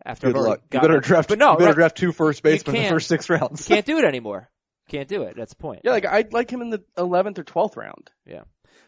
After 0.04 0.32
Good 0.32 0.40
luck. 0.40 0.60
You 0.72 0.80
better 0.80 1.00
draft, 1.00 1.28
but 1.28 1.38
no, 1.38 1.52
you 1.52 1.58
better 1.58 1.70
right, 1.70 1.74
draft 1.74 1.96
two 1.96 2.12
first 2.12 2.42
basemen 2.42 2.76
in 2.76 2.82
the 2.84 2.88
first 2.88 3.08
six 3.08 3.28
rounds. 3.28 3.66
can't 3.66 3.84
do 3.84 3.98
it 3.98 4.04
anymore. 4.04 4.48
Can't 4.88 5.08
do 5.08 5.22
it. 5.22 5.36
That's 5.36 5.52
the 5.52 5.60
point. 5.60 5.82
Yeah, 5.84 5.90
like 5.90 6.06
I'd 6.06 6.32
like 6.32 6.50
him 6.50 6.62
in 6.62 6.70
the 6.70 6.82
11th 6.96 7.38
or 7.38 7.44
12th 7.44 7.76
round. 7.76 8.10
Yeah. 8.24 8.42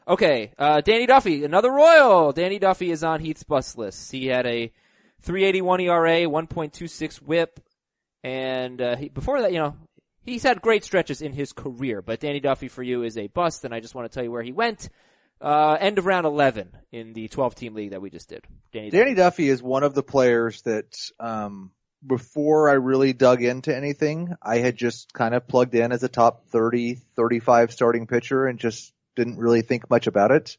Okay, 0.09 0.53
uh, 0.59 0.80
Danny 0.80 1.07
Duffy, 1.07 1.44
another 1.44 1.70
Royal. 1.70 2.32
Danny 2.32 2.59
Duffy 2.59 2.90
is 2.90 3.05
on 3.05 3.20
Heath's 3.20 3.42
bus 3.42 3.76
list. 3.76 4.11
He 4.11 4.26
had 4.26 4.46
a 4.46 4.72
381 5.22 5.80
ERA, 5.80 6.20
1.26 6.22 7.16
whip, 7.22 7.61
and, 8.24 8.80
uh, 8.80 8.96
he, 8.96 9.09
before 9.09 9.42
that, 9.42 9.53
you 9.53 9.59
know, 9.59 9.76
he's 10.22 10.42
had 10.42 10.62
great 10.62 10.84
stretches 10.84 11.22
in 11.22 11.32
his 11.32 11.53
career, 11.53 12.03
but 12.03 12.20
Danny 12.20 12.40
Duffy 12.40 12.68
for 12.68 12.82
you 12.82 13.03
is 13.03 13.18
a 13.18 13.26
bust, 13.28 13.64
and 13.64 13.74
I 13.74 13.80
just 13.80 13.94
want 13.94 14.11
to 14.11 14.14
tell 14.14 14.24
you 14.24 14.32
where 14.32 14.42
he 14.42 14.53
went. 14.53 14.88
Uh, 15.41 15.76
end 15.80 15.99
of 15.99 16.05
round 16.05 16.26
11 16.26 16.76
in 16.93 17.12
the 17.14 17.28
12 17.28 17.55
team 17.55 17.74
league 17.74 17.91
that 17.91 18.03
we 18.03 18.11
just 18.11 18.28
did. 18.28 18.47
Danny 18.72 18.91
Danny 18.91 19.14
Duffy 19.14 19.49
is 19.49 19.62
one 19.62 19.82
of 19.82 19.95
the 19.95 20.03
players 20.03 20.61
that, 20.62 20.99
um, 21.18 21.70
before 22.07 22.68
I 22.68 22.74
really 22.74 23.12
dug 23.12 23.43
into 23.43 23.74
anything, 23.74 24.34
I 24.43 24.59
had 24.59 24.76
just 24.76 25.12
kind 25.12 25.34
of 25.34 25.49
plugged 25.49 25.74
in 25.74 25.93
as 25.93 26.03
a 26.03 26.09
top 26.09 26.47
30, 26.49 26.97
35 27.16 27.72
starting 27.72 28.07
pitcher 28.07 28.47
and 28.47 28.59
just 28.59 28.93
didn't 29.16 29.38
really 29.38 29.62
think 29.62 29.88
much 29.88 30.07
about 30.07 30.30
it. 30.30 30.57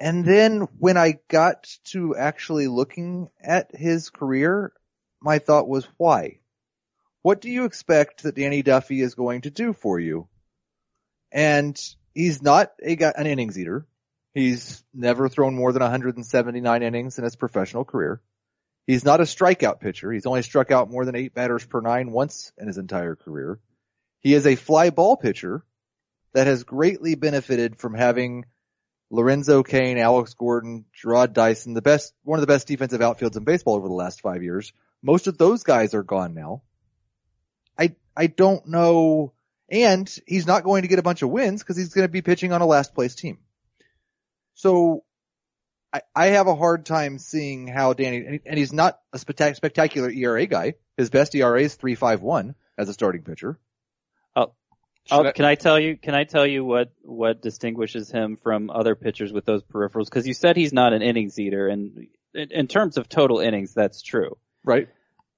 And 0.00 0.24
then 0.24 0.68
when 0.78 0.96
I 0.96 1.18
got 1.28 1.66
to 1.86 2.14
actually 2.16 2.68
looking 2.68 3.28
at 3.40 3.74
his 3.74 4.10
career, 4.10 4.72
my 5.20 5.38
thought 5.38 5.68
was 5.68 5.86
why? 5.96 6.38
What 7.22 7.40
do 7.40 7.50
you 7.50 7.64
expect 7.64 8.22
that 8.22 8.36
Danny 8.36 8.62
Duffy 8.62 9.00
is 9.00 9.14
going 9.14 9.42
to 9.42 9.50
do 9.50 9.72
for 9.72 9.98
you? 9.98 10.28
And 11.32 11.78
he's 12.18 12.42
not 12.42 12.72
a 12.82 12.96
an 13.18 13.26
innings 13.26 13.58
eater. 13.58 13.86
He's 14.34 14.84
never 14.94 15.28
thrown 15.28 15.54
more 15.54 15.72
than 15.72 15.82
179 15.82 16.82
innings 16.82 17.18
in 17.18 17.24
his 17.24 17.36
professional 17.36 17.84
career. 17.84 18.20
He's 18.86 19.04
not 19.04 19.20
a 19.20 19.24
strikeout 19.24 19.80
pitcher. 19.80 20.12
He's 20.12 20.26
only 20.26 20.42
struck 20.42 20.70
out 20.70 20.90
more 20.90 21.04
than 21.04 21.16
eight 21.16 21.34
batters 21.34 21.64
per 21.64 21.80
nine 21.80 22.12
once 22.12 22.52
in 22.58 22.66
his 22.66 22.78
entire 22.78 23.16
career. 23.16 23.58
He 24.20 24.34
is 24.34 24.46
a 24.46 24.54
fly 24.54 24.90
ball 24.90 25.16
pitcher, 25.16 25.64
that 26.32 26.46
has 26.46 26.64
greatly 26.64 27.14
benefited 27.14 27.76
from 27.78 27.94
having 27.94 28.44
Lorenzo 29.10 29.62
Cain, 29.62 29.98
Alex 29.98 30.34
Gordon, 30.34 30.84
Jarrod 31.02 31.32
Dyson, 31.32 31.74
the 31.74 31.82
best, 31.82 32.12
one 32.22 32.38
of 32.38 32.42
the 32.42 32.52
best 32.52 32.68
defensive 32.68 33.00
outfields 33.00 33.36
in 33.36 33.44
baseball 33.44 33.74
over 33.74 33.88
the 33.88 33.94
last 33.94 34.20
five 34.20 34.42
years. 34.42 34.72
Most 35.02 35.26
of 35.26 35.38
those 35.38 35.62
guys 35.62 35.94
are 35.94 36.02
gone 36.02 36.34
now. 36.34 36.62
I, 37.78 37.94
I 38.16 38.26
don't 38.26 38.66
know. 38.66 39.32
And 39.70 40.10
he's 40.26 40.46
not 40.46 40.64
going 40.64 40.82
to 40.82 40.88
get 40.88 40.98
a 40.98 41.02
bunch 41.02 41.22
of 41.22 41.30
wins 41.30 41.62
because 41.62 41.76
he's 41.76 41.92
going 41.92 42.06
to 42.06 42.12
be 42.12 42.22
pitching 42.22 42.52
on 42.52 42.62
a 42.62 42.66
last 42.66 42.94
place 42.94 43.14
team. 43.14 43.38
So 44.54 45.04
I, 45.92 46.00
I 46.14 46.26
have 46.28 46.46
a 46.46 46.54
hard 46.54 46.86
time 46.86 47.18
seeing 47.18 47.66
how 47.66 47.92
Danny, 47.92 48.18
and, 48.18 48.40
and 48.46 48.58
he's 48.58 48.72
not 48.72 48.98
a 49.12 49.18
spectac- 49.18 49.56
spectacular 49.56 50.10
ERA 50.10 50.46
guy. 50.46 50.74
His 50.96 51.10
best 51.10 51.34
ERA 51.34 51.60
is 51.60 51.74
351 51.74 52.54
as 52.76 52.88
a 52.88 52.92
starting 52.92 53.22
pitcher. 53.22 53.58
Oh, 54.34 54.52
Should 55.06 55.26
I- 55.26 55.32
can 55.32 55.44
I 55.44 55.54
tell 55.54 55.78
you? 55.78 55.96
Can 55.96 56.14
I 56.14 56.24
tell 56.24 56.46
you 56.46 56.64
what 56.64 56.92
what 57.02 57.40
distinguishes 57.40 58.10
him 58.10 58.38
from 58.42 58.70
other 58.70 58.94
pitchers 58.94 59.32
with 59.32 59.44
those 59.44 59.62
peripherals? 59.62 60.06
Because 60.06 60.26
you 60.26 60.34
said 60.34 60.56
he's 60.56 60.72
not 60.72 60.92
an 60.92 61.02
innings 61.02 61.38
eater, 61.38 61.68
and 61.68 62.08
in, 62.34 62.50
in 62.52 62.66
terms 62.68 62.96
of 62.98 63.08
total 63.08 63.38
innings, 63.38 63.74
that's 63.74 64.02
true. 64.02 64.36
Right. 64.64 64.88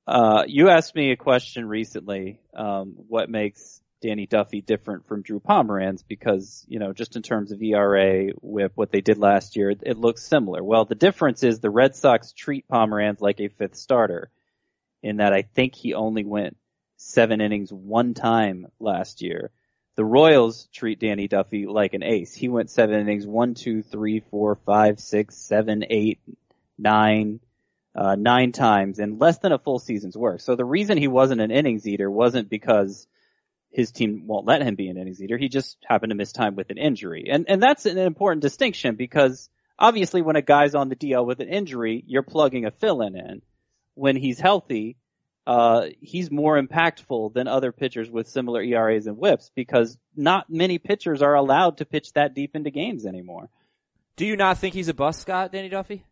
Uh, 0.06 0.44
you 0.46 0.70
asked 0.70 0.94
me 0.96 1.12
a 1.12 1.16
question 1.16 1.66
recently. 1.66 2.40
Um, 2.54 2.94
what 3.08 3.30
makes 3.30 3.79
Danny 4.00 4.26
Duffy 4.26 4.60
different 4.60 5.06
from 5.06 5.22
Drew 5.22 5.40
Pomeranz? 5.40 6.02
Because 6.06 6.64
you 6.68 6.78
know, 6.78 6.92
just 6.92 7.16
in 7.16 7.22
terms 7.22 7.52
of 7.52 7.62
ERA, 7.62 8.30
WHIP, 8.40 8.72
what 8.74 8.92
they 8.92 9.00
did 9.00 9.18
last 9.18 9.56
year, 9.56 9.70
it 9.70 9.98
looks 9.98 10.22
similar. 10.22 10.62
Well, 10.62 10.84
the 10.84 10.94
difference 10.94 11.42
is 11.42 11.60
the 11.60 11.70
Red 11.70 11.94
Sox 11.94 12.32
treat 12.32 12.68
Pomeranz 12.68 13.20
like 13.20 13.40
a 13.40 13.48
fifth 13.48 13.76
starter, 13.76 14.30
in 15.02 15.18
that 15.18 15.32
I 15.32 15.42
think 15.42 15.74
he 15.74 15.94
only 15.94 16.24
went 16.24 16.56
seven 16.96 17.40
innings 17.40 17.72
one 17.72 18.14
time 18.14 18.66
last 18.78 19.22
year. 19.22 19.50
The 19.96 20.04
Royals 20.04 20.68
treat 20.72 21.00
Danny 21.00 21.28
Duffy 21.28 21.66
like 21.66 21.94
an 21.94 22.02
ace. 22.02 22.34
He 22.34 22.48
went 22.48 22.70
seven 22.70 23.00
innings, 23.00 23.26
one, 23.26 23.54
two, 23.54 23.82
three, 23.82 24.20
four, 24.20 24.54
five, 24.54 25.00
six, 25.00 25.36
seven, 25.36 25.84
eight, 25.90 26.20
nine, 26.78 27.40
uh, 27.94 28.14
nine 28.14 28.52
times 28.52 28.98
in 28.98 29.18
less 29.18 29.38
than 29.38 29.52
a 29.52 29.58
full 29.58 29.78
season's 29.78 30.16
work. 30.16 30.40
So 30.40 30.56
the 30.56 30.64
reason 30.64 30.96
he 30.96 31.08
wasn't 31.08 31.40
an 31.40 31.50
innings 31.50 31.86
eater 31.86 32.10
wasn't 32.10 32.48
because 32.48 33.06
his 33.70 33.92
team 33.92 34.26
won't 34.26 34.46
let 34.46 34.62
him 34.62 34.74
be 34.74 34.88
an 34.88 34.96
innings 34.96 35.22
eater. 35.22 35.38
He 35.38 35.48
just 35.48 35.78
happened 35.86 36.10
to 36.10 36.16
miss 36.16 36.32
time 36.32 36.56
with 36.56 36.70
an 36.70 36.78
injury. 36.78 37.28
And, 37.30 37.46
and 37.48 37.62
that's 37.62 37.86
an 37.86 37.98
important 37.98 38.42
distinction 38.42 38.96
because 38.96 39.48
obviously 39.78 40.22
when 40.22 40.36
a 40.36 40.42
guy's 40.42 40.74
on 40.74 40.88
the 40.88 40.96
DL 40.96 41.26
with 41.26 41.40
an 41.40 41.48
injury, 41.48 42.04
you're 42.06 42.22
plugging 42.22 42.66
a 42.66 42.70
fill-in 42.70 43.16
in. 43.16 43.42
When 43.94 44.16
he's 44.16 44.40
healthy, 44.40 44.96
uh, 45.46 45.86
he's 46.00 46.30
more 46.30 46.60
impactful 46.60 47.32
than 47.34 47.48
other 47.48 47.72
pitchers 47.72 48.10
with 48.10 48.28
similar 48.28 48.62
ERAs 48.62 49.06
and 49.06 49.18
whips 49.18 49.50
because 49.54 49.98
not 50.16 50.48
many 50.48 50.78
pitchers 50.78 51.22
are 51.22 51.34
allowed 51.34 51.78
to 51.78 51.84
pitch 51.84 52.12
that 52.12 52.34
deep 52.34 52.54
into 52.54 52.70
games 52.70 53.06
anymore. 53.06 53.48
Do 54.16 54.26
you 54.26 54.36
not 54.36 54.58
think 54.58 54.74
he's 54.74 54.88
a 54.88 54.94
bust, 54.94 55.20
Scott, 55.20 55.52
Danny 55.52 55.68
Duffy? 55.68 56.04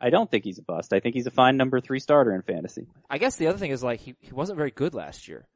I 0.00 0.10
don't 0.10 0.30
think 0.30 0.44
he's 0.44 0.58
a 0.58 0.62
bust. 0.62 0.92
I 0.92 1.00
think 1.00 1.14
he's 1.14 1.26
a 1.26 1.30
fine 1.30 1.56
number 1.56 1.80
three 1.80 2.00
starter 2.00 2.34
in 2.34 2.42
fantasy. 2.42 2.86
I 3.08 3.18
guess 3.18 3.36
the 3.36 3.46
other 3.48 3.58
thing 3.58 3.70
is 3.70 3.82
like 3.82 4.00
he, 4.00 4.14
he 4.20 4.32
wasn't 4.32 4.58
very 4.58 4.70
good 4.70 4.94
last 4.94 5.26
year, 5.26 5.46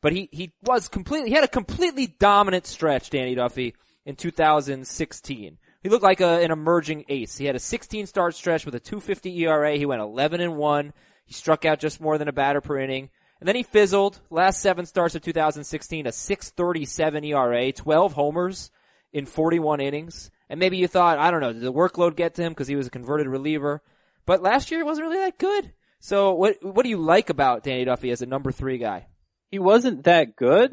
but 0.00 0.12
he, 0.12 0.28
he 0.32 0.52
was 0.62 0.88
completely, 0.88 1.30
he 1.30 1.34
had 1.34 1.44
a 1.44 1.48
completely 1.48 2.06
dominant 2.06 2.66
stretch, 2.66 3.10
Danny 3.10 3.34
Duffy, 3.34 3.74
in 4.04 4.16
2016. 4.16 5.58
He 5.82 5.88
looked 5.88 6.02
like 6.02 6.20
a, 6.20 6.42
an 6.42 6.50
emerging 6.50 7.04
ace. 7.08 7.36
He 7.36 7.46
had 7.46 7.56
a 7.56 7.60
16 7.60 8.06
start 8.06 8.34
stretch 8.34 8.64
with 8.64 8.74
a 8.74 8.80
250 8.80 9.38
ERA. 9.44 9.76
He 9.76 9.86
went 9.86 10.02
11 10.02 10.40
and 10.40 10.56
1. 10.56 10.92
He 11.24 11.34
struck 11.34 11.64
out 11.64 11.80
just 11.80 12.00
more 12.00 12.18
than 12.18 12.28
a 12.28 12.32
batter 12.32 12.60
per 12.60 12.78
inning. 12.78 13.10
And 13.40 13.48
then 13.48 13.56
he 13.56 13.62
fizzled. 13.62 14.20
Last 14.30 14.60
seven 14.60 14.86
starts 14.86 15.14
of 15.14 15.22
2016, 15.22 16.06
a 16.06 16.12
637 16.12 17.24
ERA, 17.24 17.72
12 17.72 18.12
homers 18.14 18.70
in 19.12 19.26
41 19.26 19.80
innings. 19.80 20.30
And 20.48 20.60
maybe 20.60 20.76
you 20.76 20.88
thought, 20.88 21.18
I 21.18 21.30
don't 21.30 21.40
know, 21.40 21.52
did 21.52 21.62
the 21.62 21.72
workload 21.72 22.16
get 22.16 22.34
to 22.34 22.42
him 22.42 22.52
because 22.52 22.68
he 22.68 22.76
was 22.76 22.86
a 22.86 22.90
converted 22.90 23.26
reliever? 23.26 23.82
But 24.24 24.42
last 24.42 24.70
year 24.70 24.80
it 24.80 24.86
wasn't 24.86 25.08
really 25.08 25.24
that 25.24 25.38
good. 25.38 25.72
So 25.98 26.34
what 26.34 26.56
what 26.62 26.82
do 26.82 26.88
you 26.88 26.98
like 26.98 27.30
about 27.30 27.62
Danny 27.62 27.84
Duffy 27.84 28.10
as 28.10 28.22
a 28.22 28.26
number 28.26 28.52
three 28.52 28.78
guy? 28.78 29.06
He 29.50 29.58
wasn't 29.58 30.04
that 30.04 30.36
good, 30.36 30.72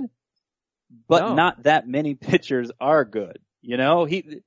but 1.07 1.29
No. 1.29 1.35
not 1.35 1.63
that 1.63 1.87
many 1.87 2.15
pitchers 2.29 2.71
are 2.79 3.05
good. 3.05 3.39
You 3.61 3.77
know, 3.77 4.05
he, 4.05 4.41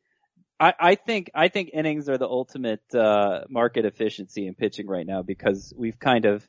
I, 0.61 0.74
I 0.79 0.95
think, 0.95 1.31
I 1.35 1.49
think 1.49 1.70
innings 1.72 2.09
are 2.09 2.18
the 2.18 2.29
ultimate, 2.29 2.83
uh, 2.95 3.45
market 3.49 3.85
efficiency 3.85 4.47
in 4.47 4.55
pitching 4.55 4.87
right 4.87 5.07
now 5.07 5.22
because 5.22 5.72
we've 5.77 5.99
kind 5.99 6.24
of, 6.24 6.47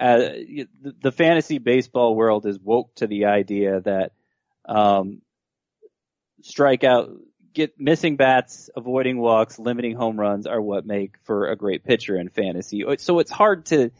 uh, 0.00 0.18
the, 0.18 0.68
the 1.00 1.12
fantasy 1.12 1.58
baseball 1.58 2.14
world 2.14 2.46
is 2.46 2.58
woke 2.58 2.94
to 2.96 3.06
the 3.06 3.26
idea 3.26 3.80
that, 3.80 4.12
um, 4.64 5.22
strikeout, 6.42 7.16
get 7.52 7.80
missing 7.80 8.16
bats, 8.16 8.70
avoiding 8.76 9.18
walks, 9.18 9.58
limiting 9.58 9.96
home 9.96 10.18
runs 10.18 10.46
are 10.46 10.60
what 10.60 10.86
make 10.86 11.16
for 11.24 11.48
a 11.48 11.56
great 11.56 11.84
pitcher 11.84 12.16
in 12.16 12.28
fantasy. 12.28 12.84
So 12.98 13.18
it's 13.18 13.30
hard 13.30 13.66
to, 13.66 13.90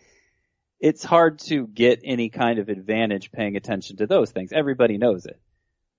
it's 0.80 1.02
hard 1.02 1.40
to 1.40 1.66
get 1.66 2.00
any 2.04 2.28
kind 2.28 2.58
of 2.58 2.68
advantage 2.68 3.32
paying 3.32 3.56
attention 3.56 3.96
to 3.96 4.06
those 4.06 4.30
things. 4.30 4.52
Everybody 4.52 4.96
knows 4.98 5.26
it. 5.26 5.40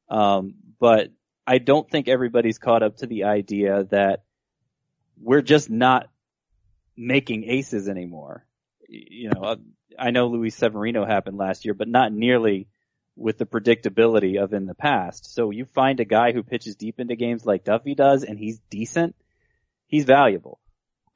Um, 0.09 0.55
but 0.79 1.09
I 1.45 1.57
don't 1.57 1.89
think 1.89 2.07
everybody's 2.07 2.57
caught 2.57 2.83
up 2.83 2.97
to 2.97 3.07
the 3.07 3.25
idea 3.25 3.83
that 3.91 4.23
we're 5.21 5.41
just 5.41 5.69
not 5.69 6.09
making 6.95 7.43
aces 7.43 7.89
anymore. 7.89 8.45
You 8.87 9.31
know, 9.31 9.41
uh, 9.41 9.55
I 9.97 10.11
know 10.11 10.27
Luis 10.27 10.55
Severino 10.55 11.05
happened 11.05 11.37
last 11.37 11.65
year, 11.65 11.73
but 11.73 11.87
not 11.87 12.13
nearly 12.13 12.67
with 13.15 13.37
the 13.37 13.45
predictability 13.45 14.41
of 14.41 14.53
in 14.53 14.65
the 14.65 14.73
past. 14.73 15.33
So 15.33 15.51
you 15.51 15.65
find 15.65 15.99
a 15.99 16.05
guy 16.05 16.31
who 16.31 16.41
pitches 16.41 16.77
deep 16.77 16.99
into 16.99 17.15
games 17.15 17.45
like 17.45 17.65
Duffy 17.65 17.95
does 17.95 18.23
and 18.23 18.39
he's 18.39 18.59
decent, 18.69 19.15
he's 19.87 20.05
valuable. 20.05 20.59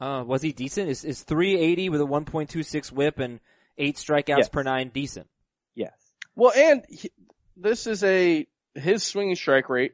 Uh, 0.01 0.23
was 0.25 0.41
he 0.41 0.51
decent? 0.51 0.89
Is 0.89 1.05
is 1.05 1.21
380 1.21 1.87
with 1.89 2.01
a 2.01 2.05
1.26 2.05 2.91
WHIP 2.91 3.19
and 3.19 3.39
eight 3.77 3.95
strikeouts 3.97 4.37
Yes. 4.37 4.49
per 4.49 4.63
nine 4.63 4.89
decent? 4.93 5.27
Yes. 5.75 5.93
Well, 6.35 6.51
and 6.55 6.83
he, 6.89 7.11
this 7.57 7.87
is 7.87 8.03
a 8.03 8.47
his 8.75 9.03
swinging 9.03 9.35
strike 9.35 9.69
rate 9.69 9.93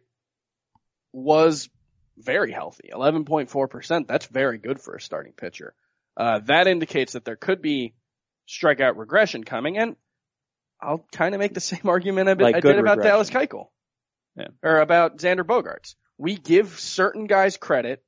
was 1.12 1.70
very 2.18 2.52
healthy, 2.52 2.90
eleven 2.94 3.26
point 3.26 3.50
four 3.50 3.68
percent. 3.68 4.08
That's 4.08 4.26
very 4.28 4.58
good 4.58 4.80
for 4.82 4.96
a 4.96 5.02
starting 5.02 5.34
pitcher. 5.34 5.74
Uh, 6.18 6.40
that 6.46 6.68
indicates 6.68 7.14
that 7.14 7.24
there 7.26 7.36
could 7.38 7.62
be 7.62 7.94
strikeout 8.48 8.98
regression 8.98 9.44
coming, 9.44 9.78
and 9.78 9.96
I'll 10.82 11.06
kind 11.12 11.34
of 11.36 11.40
make 11.40 11.54
the 11.54 11.60
same 11.62 11.82
argument 11.86 12.30
I, 12.30 12.34
Like 12.34 12.56
I 12.56 12.60
good 12.60 12.74
did 12.74 12.80
about 12.80 12.98
regression. 12.98 13.12
Dallas 13.12 13.30
Keuchel, 13.30 13.68
Yeah. 14.36 14.48
or 14.64 14.80
about 14.82 15.18
Xander 15.18 15.44
Bogaerts. 15.46 15.96
We 16.18 16.36
give 16.36 16.80
certain 16.80 17.28
guys 17.28 17.56
credit 17.58 18.04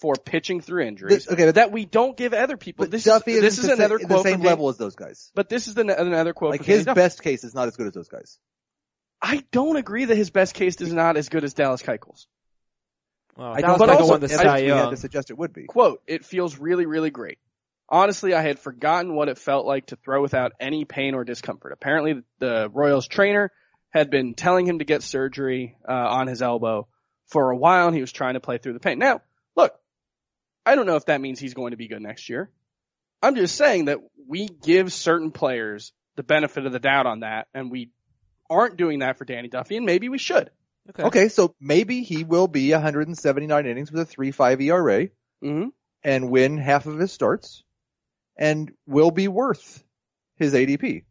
for 0.00 0.14
pitching 0.14 0.60
through 0.60 0.82
injuries 0.84 1.24
This- 1.26 1.32
okay, 1.32 1.46
but- 1.46 1.54
that 1.56 1.72
we 1.72 1.84
don't 1.84 2.16
give 2.16 2.32
other 2.34 2.56
people. 2.56 2.84
But 2.84 2.90
this 2.92 3.04
Duffy 3.04 3.32
is, 3.32 3.40
this 3.40 3.58
isn't 3.58 3.68
the, 3.68 3.74
another 3.84 3.98
in 3.98 4.06
quote 4.06 4.18
the 4.18 4.22
same 4.30 4.34
from 4.34 4.42
Dan- 4.42 4.50
level 4.52 4.68
as 4.68 4.76
those 4.78 4.94
guys. 4.94 5.30
But 5.34 5.48
this 5.48 5.66
is 5.68 5.74
the, 5.74 5.82
another 6.00 6.32
quote. 6.32 6.50
Like 6.50 6.60
from 6.60 6.66
Danny 6.66 6.76
his 6.78 6.86
Duffy. 6.86 6.94
best 7.00 7.22
case 7.22 7.44
is 7.44 7.54
not 7.54 7.68
as 7.68 7.76
good 7.76 7.86
as 7.88 7.92
those 7.92 8.08
guys. 8.08 8.38
I 9.20 9.42
don't 9.50 9.76
agree 9.76 10.04
that 10.04 10.16
his 10.16 10.30
best 10.30 10.54
case 10.54 10.80
is 10.80 10.92
not 10.92 11.16
as 11.16 11.28
good 11.28 11.42
as 11.44 11.52
Dallas 11.54 11.82
Keuchel's. 11.82 12.26
Well, 13.36 13.52
I 13.52 13.60
don't 13.60 13.78
but 13.78 13.88
Keuchel 13.88 13.92
also- 14.00 14.10
won 14.10 14.20
the 14.20 14.26
I 14.26 14.28
Cy 14.28 14.42
Evidence 14.42 14.62
we 14.62 14.68
had 14.78 14.90
to 14.90 14.96
suggest 14.96 15.30
it 15.30 15.38
would 15.38 15.52
be. 15.52 15.64
Quote, 15.66 16.02
it 16.06 16.24
feels 16.24 16.58
really, 16.58 16.86
really 16.86 17.10
great. 17.10 17.38
Honestly, 17.88 18.34
I 18.34 18.42
had 18.42 18.58
forgotten 18.58 19.14
what 19.14 19.28
it 19.28 19.38
felt 19.38 19.64
like 19.64 19.86
to 19.86 19.96
throw 19.96 20.20
without 20.20 20.52
any 20.60 20.84
pain 20.84 21.14
or 21.14 21.24
discomfort. 21.24 21.72
Apparently 21.72 22.22
the 22.38 22.68
Royals 22.72 23.06
trainer 23.08 23.50
had 23.90 24.10
been 24.10 24.34
telling 24.34 24.66
him 24.66 24.80
to 24.80 24.84
get 24.84 25.02
surgery, 25.02 25.76
uh, 25.88 25.92
on 25.92 26.26
his 26.26 26.42
elbow 26.42 26.86
for 27.28 27.50
a 27.50 27.56
while 27.56 27.86
and 27.86 27.94
he 27.94 28.00
was 28.02 28.12
trying 28.12 28.34
to 28.34 28.40
play 28.40 28.58
through 28.58 28.74
the 28.74 28.80
pain. 28.80 28.98
Now, 28.98 29.14
look, 29.14 29.22
I 30.68 30.74
don't 30.74 30.86
know 30.86 30.96
if 30.96 31.06
that 31.06 31.20
means 31.20 31.40
he's 31.40 31.54
going 31.54 31.70
to 31.70 31.76
be 31.76 31.88
good 31.88 32.02
next 32.02 32.28
year. 32.28 32.50
I'm 33.22 33.34
just 33.34 33.56
saying 33.56 33.86
that 33.86 33.98
we 34.26 34.48
give 34.48 34.92
certain 34.92 35.30
players 35.30 35.92
the 36.16 36.22
benefit 36.22 36.66
of 36.66 36.72
the 36.72 36.78
doubt 36.78 37.06
on 37.06 37.20
that 37.20 37.48
and 37.54 37.70
we 37.70 37.90
aren't 38.50 38.76
doing 38.76 38.98
that 38.98 39.16
for 39.18 39.24
Danny 39.24 39.48
Duffy 39.48 39.76
and 39.76 39.86
maybe 39.86 40.08
we 40.08 40.18
should. 40.18 40.50
Okay. 40.90 41.02
Okay, 41.04 41.28
so 41.28 41.54
maybe 41.60 42.02
he 42.02 42.24
will 42.24 42.48
be 42.48 42.70
179 42.72 43.66
innings 43.66 43.90
with 43.90 44.10
a 44.10 44.14
3.5 44.14 44.62
ERA 44.62 45.08
Mm-hmm. 45.42 45.68
and 46.02 46.30
win 46.32 46.58
half 46.58 46.86
of 46.86 46.98
his 46.98 47.12
starts 47.12 47.62
and 48.36 48.72
will 48.86 49.12
be 49.12 49.28
worth 49.28 49.84
his 50.34 50.52
ADP. 50.52 51.04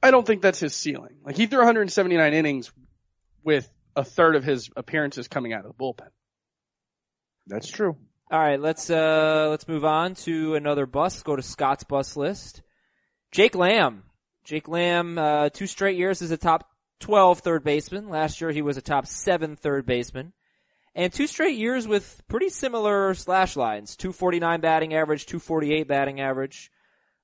I 0.00 0.12
don't 0.12 0.24
think 0.24 0.42
that's 0.42 0.60
his 0.60 0.74
ceiling. 0.74 1.16
Like 1.24 1.36
he 1.36 1.46
threw 1.46 1.58
179 1.58 2.32
innings 2.32 2.70
with 3.42 3.68
a 3.96 4.04
third 4.04 4.36
of 4.36 4.44
his 4.44 4.70
appearances 4.76 5.26
coming 5.26 5.52
out 5.52 5.64
of 5.66 5.72
the 5.76 5.84
bullpen. 5.84 6.08
That's 7.48 7.68
true. 7.68 7.96
All 8.32 8.38
right, 8.38 8.60
let's 8.60 8.88
uh 8.90 9.48
let's 9.50 9.66
move 9.66 9.84
on 9.84 10.14
to 10.14 10.54
another 10.54 10.86
bus. 10.86 11.20
Go 11.24 11.34
to 11.34 11.42
Scott's 11.42 11.82
bus 11.82 12.16
list. 12.16 12.62
Jake 13.32 13.56
Lamb. 13.56 14.04
Jake 14.44 14.68
Lamb, 14.68 15.18
uh, 15.18 15.48
two 15.48 15.66
straight 15.66 15.98
years 15.98 16.22
as 16.22 16.30
a 16.30 16.36
top 16.36 16.70
12 17.00 17.40
third 17.40 17.64
baseman. 17.64 18.08
Last 18.08 18.40
year 18.40 18.52
he 18.52 18.62
was 18.62 18.76
a 18.76 18.82
top 18.82 19.08
seven 19.08 19.56
third 19.56 19.84
baseman. 19.84 20.32
And 20.94 21.12
two 21.12 21.26
straight 21.26 21.58
years 21.58 21.88
with 21.88 22.22
pretty 22.28 22.50
similar 22.50 23.14
slash 23.14 23.56
lines. 23.56 23.96
249 23.96 24.60
batting 24.60 24.94
average, 24.94 25.26
248 25.26 25.88
batting 25.88 26.20
average. 26.20 26.70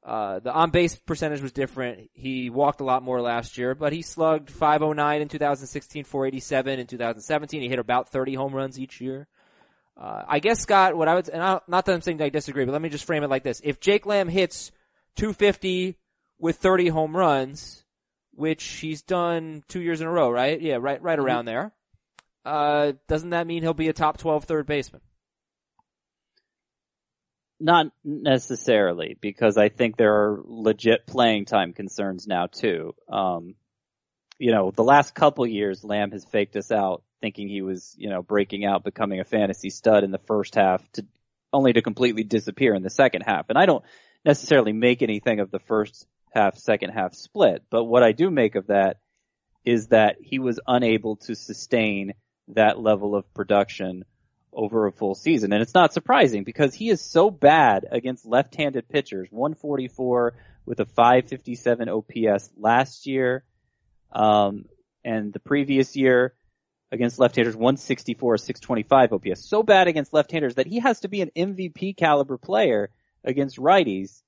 Uh, 0.05 0.41
the 0.41 0.53
on 0.53 0.71
base 0.71 0.97
percentage 0.97 1.41
was 1.41 1.53
different. 1.53 2.11
He 2.15 2.51
walked 2.51 2.81
a 2.81 2.85
lot 2.85 3.05
more 3.05 3.21
last 3.21 3.59
year, 3.59 3.77
but 3.77 3.93
he 3.93 4.03
slugged 4.03 4.51
509 4.51 5.23
in 5.23 5.29
2016, 5.29 6.03
487 6.03 6.81
in 6.81 6.87
2017. 6.89 7.63
He 7.63 7.69
hit 7.69 7.79
about 7.79 8.09
30 8.09 8.35
home 8.35 8.55
runs 8.55 8.81
each 8.81 9.01
year. 9.01 9.29
Uh, 9.99 10.23
I 10.29 10.41
guess 10.41 10.61
Scott, 10.61 10.95
what 10.95 11.09
I 11.09 11.15
would, 11.15 11.29
and 11.29 11.43
I, 11.43 11.61
not 11.69 11.87
that 11.87 11.95
I'm 11.95 12.03
saying 12.03 12.21
I 12.21 12.29
disagree, 12.29 12.65
but 12.65 12.73
let 12.73 12.83
me 12.83 12.91
just 12.91 13.07
frame 13.07 13.23
it 13.23 13.31
like 13.31 13.43
this. 13.43 13.61
If 13.65 13.81
Jake 13.81 14.05
Lamb 14.05 14.29
hits 14.29 14.71
250 15.17 15.97
with 16.39 16.57
30 16.57 16.89
home 16.89 17.17
runs, 17.17 17.85
which 18.33 18.63
he's 18.65 19.03
done 19.03 19.65
two 19.69 19.81
years 19.81 20.03
in 20.03 20.07
a 20.07 20.11
row, 20.11 20.31
right? 20.31 20.61
Yeah, 20.61 20.77
right, 20.81 21.01
right 21.01 21.19
around 21.19 21.47
there. 21.47 21.73
Uh, 22.45 22.93
doesn't 23.09 23.31
that 23.31 23.47
mean 23.47 23.63
he'll 23.63 23.75
be 23.75 23.89
a 23.89 23.95
top 23.95 24.19
12 24.19 24.45
third 24.45 24.67
baseman? 24.67 25.01
Not 27.59 27.87
necessarily, 28.05 29.17
because 29.21 29.57
I 29.57 29.71
think 29.71 29.97
there 29.97 30.15
are 30.15 30.43
legit 30.45 31.07
playing 31.07 31.47
time 31.47 31.73
concerns 31.73 32.27
now 32.27 32.47
too. 32.47 32.95
Um, 33.11 33.55
you 34.39 34.53
know, 34.53 34.71
the 34.71 34.85
last 34.85 35.15
couple 35.15 35.47
years, 35.47 35.83
Lamb 35.83 36.11
has 36.11 36.27
faked 36.27 36.55
us 36.57 36.71
out, 36.71 37.03
thinking 37.21 37.49
he 37.49 37.63
was, 37.63 37.95
you 37.99 38.11
know, 38.11 38.23
breaking 38.23 38.65
out, 38.65 38.85
becoming 38.85 39.21
a 39.21 39.25
fantasy 39.25 39.71
stud 39.71 40.05
in 40.05 40.11
the 40.11 40.19
first 40.19 40.55
half, 40.55 40.83
to 40.93 41.07
only 41.53 41.73
to 41.73 41.83
completely 41.83 42.25
disappear 42.25 42.75
in 42.75 42.83
the 42.83 42.91
second 42.91 43.23
half. 43.23 43.47
And 43.49 43.59
I 43.59 43.67
don't 43.67 43.85
necessarily 44.25 44.73
make 44.73 45.03
anything 45.03 45.41
of 45.41 45.51
the 45.51 45.59
first 45.61 46.07
half, 46.33 46.59
second 46.59 46.91
half 46.91 47.15
split, 47.15 47.65
but 47.71 47.85
what 47.85 48.03
I 48.03 48.13
do 48.13 48.31
make 48.31 48.57
of 48.57 48.67
that 48.67 48.99
is 49.65 49.89
that 49.89 50.17
he 50.21 50.39
was 50.39 50.61
unable 50.67 51.17
to 51.17 51.35
sustain 51.35 52.15
that 52.49 52.79
level 52.79 53.17
of 53.17 53.33
production 53.35 54.05
over 54.53 54.87
a 54.87 54.93
full 54.93 55.15
season. 55.15 55.53
And 55.53 55.61
it's 55.61 55.75
not 55.75 55.93
surprising 55.93 56.45
because 56.45 56.73
he 56.73 56.89
is 56.89 57.01
so 57.01 57.31
bad 57.31 57.87
against 57.91 58.25
left-handed 58.25 58.89
pitchers. 58.89 59.29
144 59.31 60.35
with 60.65 60.81
a 60.81 60.87
557 60.87 61.89
OPS 61.89 62.51
last 62.57 63.07
year. 63.07 63.45
Um, 64.13 64.67
and 65.05 65.33
the 65.33 65.41
previous 65.41 65.95
year 65.95 66.35
against 66.93 67.19
left-handers, 67.19 67.57
164, 67.57 68.39
625 68.39 69.13
OPS. 69.13 69.45
So 69.45 69.63
bad 69.63 69.89
against 69.89 70.13
left-handers 70.13 70.55
that 70.55 70.67
he 70.67 70.79
has 70.81 71.01
to 71.01 71.09
be 71.09 71.21
an 71.21 71.31
MVP 71.37 71.97
caliber 71.97 72.39
player 72.39 72.91
against 73.25 73.57
righties. 73.57 74.23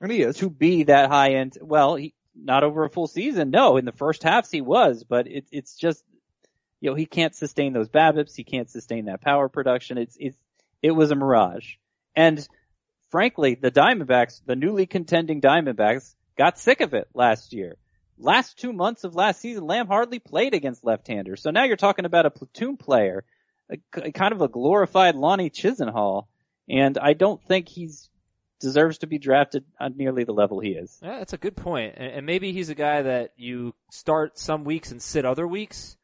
And 0.00 0.12
he 0.12 0.22
is. 0.22 0.36
To 0.36 0.50
be 0.50 0.84
that 0.84 1.08
high 1.08 1.34
end, 1.34 1.56
well, 1.60 1.96
he, 1.96 2.14
not 2.34 2.64
over 2.64 2.84
a 2.84 2.90
full 2.90 3.06
season. 3.06 3.50
No, 3.50 3.78
in 3.78 3.86
the 3.86 3.92
first 3.92 4.22
halves 4.22 4.50
he 4.50 4.60
was, 4.60 5.04
but 5.04 5.26
it, 5.26 5.46
it's 5.50 5.76
just 5.76 6.04
you 6.80 6.90
know, 6.90 6.94
he 6.94 7.06
can't 7.06 7.34
sustain 7.34 7.72
those 7.72 7.88
BABIPs. 7.88 8.36
He 8.36 8.44
can't 8.44 8.70
sustain 8.70 9.06
that 9.06 9.22
power 9.22 9.48
production. 9.48 9.98
It's, 9.98 10.16
it's, 10.20 10.36
it 10.82 10.90
was 10.90 11.10
a 11.10 11.14
mirage. 11.14 11.74
And 12.14 12.46
frankly, 13.10 13.54
the 13.54 13.70
Diamondbacks, 13.70 14.42
the 14.44 14.56
newly 14.56 14.86
contending 14.86 15.40
Diamondbacks 15.40 16.14
got 16.36 16.58
sick 16.58 16.80
of 16.80 16.94
it 16.94 17.08
last 17.14 17.52
year. 17.52 17.76
Last 18.18 18.58
two 18.58 18.72
months 18.72 19.04
of 19.04 19.14
last 19.14 19.40
season, 19.40 19.66
Lamb 19.66 19.86
hardly 19.86 20.18
played 20.18 20.54
against 20.54 20.84
left-handers. 20.84 21.42
So 21.42 21.50
now 21.50 21.64
you're 21.64 21.76
talking 21.76 22.04
about 22.04 22.26
a 22.26 22.30
platoon 22.30 22.76
player, 22.76 23.24
a, 23.70 23.78
a 24.02 24.12
kind 24.12 24.32
of 24.32 24.40
a 24.40 24.48
glorified 24.48 25.14
Lonnie 25.14 25.50
Chisenhall. 25.50 26.26
And 26.68 26.98
I 26.98 27.12
don't 27.12 27.42
think 27.42 27.68
he's 27.68 28.10
deserves 28.58 28.98
to 28.98 29.06
be 29.06 29.18
drafted 29.18 29.64
on 29.78 29.98
nearly 29.98 30.24
the 30.24 30.32
level 30.32 30.60
he 30.60 30.70
is. 30.70 30.98
Yeah, 31.02 31.18
that's 31.18 31.34
a 31.34 31.38
good 31.38 31.56
point. 31.56 31.94
And, 31.98 32.24
maybe 32.24 32.52
he's 32.52 32.70
a 32.70 32.74
guy 32.74 33.02
that 33.02 33.32
you 33.36 33.74
start 33.90 34.38
some 34.38 34.64
weeks 34.64 34.90
and 34.92 35.02
sit 35.02 35.26
other 35.26 35.46
weeks 35.46 35.98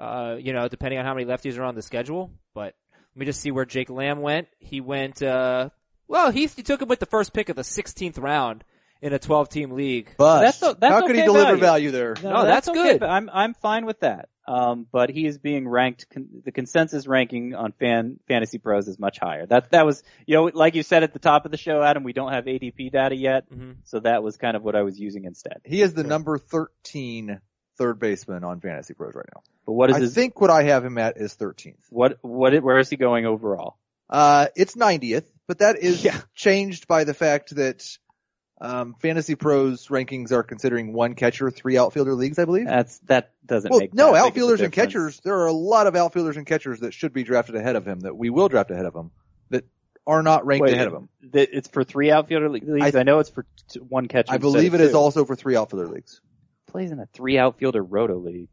uh, 0.00 0.36
you 0.40 0.54
know, 0.54 0.66
depending 0.66 0.98
on 0.98 1.04
how 1.04 1.14
many 1.14 1.26
lefties 1.26 1.58
are 1.58 1.62
on 1.64 1.74
the 1.74 1.82
schedule. 1.82 2.30
But 2.54 2.74
let 2.94 3.16
me 3.16 3.26
just 3.26 3.40
see 3.40 3.50
where 3.50 3.66
Jake 3.66 3.90
Lamb 3.90 4.20
went. 4.20 4.48
He 4.58 4.80
went, 4.80 5.22
uh, 5.22 5.68
well, 6.08 6.30
he, 6.30 6.46
he 6.46 6.62
took 6.62 6.80
him 6.80 6.88
with 6.88 7.00
the 7.00 7.06
first 7.06 7.34
pick 7.34 7.50
of 7.50 7.56
the 7.56 7.62
16th 7.62 8.20
round 8.20 8.64
in 9.02 9.12
a 9.12 9.18
12 9.18 9.48
team 9.48 9.70
league. 9.72 10.10
But 10.18 10.40
That's 10.42 10.58
that's 10.60 10.78
how 10.82 11.06
could 11.06 11.16
he 11.16 11.22
deliver 11.22 11.56
value. 11.56 11.90
value, 11.90 11.90
there? 11.90 12.14
No, 12.22 12.44
that's 12.44 12.68
okay, 12.68 12.98
good. 12.98 13.02
I'm 13.02 13.30
I'm 13.32 13.54
fine 13.54 13.86
with 13.86 14.00
that. 14.00 14.28
Um, 14.48 14.86
but 14.90 15.10
he 15.10 15.26
is 15.26 15.38
being 15.38 15.68
ranked. 15.68 16.06
Con- 16.12 16.42
the 16.44 16.50
consensus 16.50 17.06
ranking 17.06 17.54
on 17.54 17.72
Fan 17.72 18.18
Fantasy 18.26 18.58
Pros 18.58 18.88
is 18.88 18.98
much 18.98 19.18
higher. 19.18 19.46
That 19.46 19.70
that 19.70 19.86
was 19.86 20.02
you 20.26 20.34
know 20.36 20.50
like 20.52 20.74
you 20.74 20.82
said 20.82 21.02
at 21.04 21.12
the 21.12 21.18
top 21.20 21.44
of 21.44 21.50
the 21.52 21.56
show, 21.56 21.82
Adam. 21.82 22.02
We 22.02 22.12
don't 22.12 22.32
have 22.32 22.46
ADP 22.46 22.90
data 22.90 23.14
yet, 23.14 23.48
Mhm. 23.50 23.76
so 23.84 24.00
that 24.00 24.22
was 24.22 24.36
kind 24.36 24.56
of 24.56 24.62
what 24.64 24.74
I 24.74 24.82
was 24.82 24.98
using 24.98 25.24
instead. 25.24 25.60
He 25.64 25.80
is 25.82 25.94
the 25.94 26.02
number 26.04 26.36
13 26.36 27.40
third 27.78 27.98
baseman 27.98 28.44
on 28.44 28.60
Fantasy 28.60 28.94
Pros 28.94 29.14
right 29.14 29.24
now. 29.34 29.42
But 29.66 29.72
what 29.74 29.90
is 29.90 29.96
I 29.96 30.00
his? 30.00 30.14
think 30.14 30.40
what 30.40 30.50
I 30.50 30.64
have 30.64 30.84
him 30.84 30.98
at 30.98 31.16
is 31.16 31.34
13th. 31.36 31.78
what 31.90 32.18
what 32.22 32.60
where 32.62 32.78
is 32.78 32.90
he 32.90 32.96
going 32.96 33.26
overall? 33.26 33.76
Uh, 34.08 34.48
it's 34.56 34.74
90th, 34.74 35.24
but 35.46 35.58
that 35.60 35.78
is 35.78 36.04
Yeah. 36.04 36.20
changed 36.34 36.88
by 36.88 37.04
the 37.04 37.14
fact 37.14 37.54
that 37.54 37.86
um, 38.60 38.94
Fantasy 39.00 39.34
Pros 39.34 39.88
rankings 39.88 40.32
are 40.32 40.42
considering 40.42 40.92
one 40.92 41.14
catcher, 41.14 41.50
three 41.50 41.78
outfielder 41.78 42.14
leagues, 42.14 42.38
I 42.38 42.44
believe. 42.44 42.66
That's 42.66 42.98
that 43.00 43.32
doesn't 43.46 43.70
well, 43.70 43.80
make 43.80 43.94
no, 43.94 44.06
that 44.06 44.10
big 44.12 44.16
of 44.18 44.22
a 44.24 44.26
outfielders 44.26 44.60
and 44.60 44.72
catchers. 44.72 45.20
There 45.20 45.38
are 45.40 45.46
a 45.46 45.52
lot 45.52 45.86
of 45.86 45.96
outfielders 45.96 46.36
and 46.36 46.46
catchers 46.46 46.80
that 46.80 46.92
should 46.92 47.12
be 47.12 47.22
drafted 47.24 47.56
ahead 47.56 47.76
of 47.76 47.86
him 47.86 48.00
that 48.00 48.16
we 48.16 48.28
will 48.30 48.48
draft 48.48 48.70
ahead 48.70 48.84
of 48.86 48.94
him 48.94 49.10
that 49.48 49.64
are 50.06 50.22
not 50.22 50.44
ranked 50.46 50.64
Wait, 50.64 50.74
ahead 50.74 50.88
of 50.88 50.92
him. 50.94 51.08
that 51.32 51.48
it's 51.56 51.68
for 51.68 51.84
three 51.84 52.10
outfielder 52.10 52.48
leagues. 52.50 52.94
I, 52.94 53.02
know 53.02 53.18
it's 53.20 53.30
for 53.30 53.46
t- 53.68 53.80
one 53.80 54.08
catcher. 54.08 54.32
I 54.32 54.38
believe 54.38 54.74
of 54.74 54.80
it 54.80 54.84
is 54.84 54.92
two. 54.92 54.98
also 54.98 55.24
for 55.24 55.36
three 55.36 55.56
outfielder 55.56 55.88
leagues. 55.88 56.20
plays 56.66 56.90
in 56.90 56.98
a 57.00 57.06
three 57.06 57.38
outfielder 57.38 57.82
roto 57.82 58.16
league. 58.18 58.48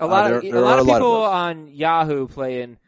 A 0.00 0.04
Uh, 0.04 0.08
lot 0.08 0.24
there- 0.28 0.36
of, 0.38 0.42
there 0.42 0.56
a 0.56 0.60
lot 0.60 0.78
of 0.80 0.86
a 0.86 0.90
lot 0.90 0.96
of 0.96 1.02
people 1.02 1.22
on 1.24 1.68
Yahoo 1.68 2.26
play 2.26 2.62
in 2.62 2.78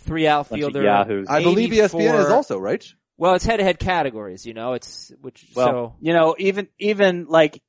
three 0.00 0.26
outfielder. 0.26 0.80
of 0.80 0.84
yahoos. 0.84 1.28
I 1.28 1.42
believe 1.44 1.70
ESPN 1.70 2.18
is 2.18 2.26
also 2.30 2.58
right. 2.58 2.92
Well, 3.20 3.34
it's 3.34 3.44
head 3.44 3.58
to 3.58 3.64
head 3.64 3.78
categories, 3.78 4.46
you 4.46 4.54
know, 4.54 4.72
it's, 4.72 5.12
which, 5.20 5.46
Well, 5.54 5.66
so, 5.68 5.94
you 6.00 6.14
know, 6.14 6.34
even 6.38 6.68
even 6.78 7.26
like 7.28 7.60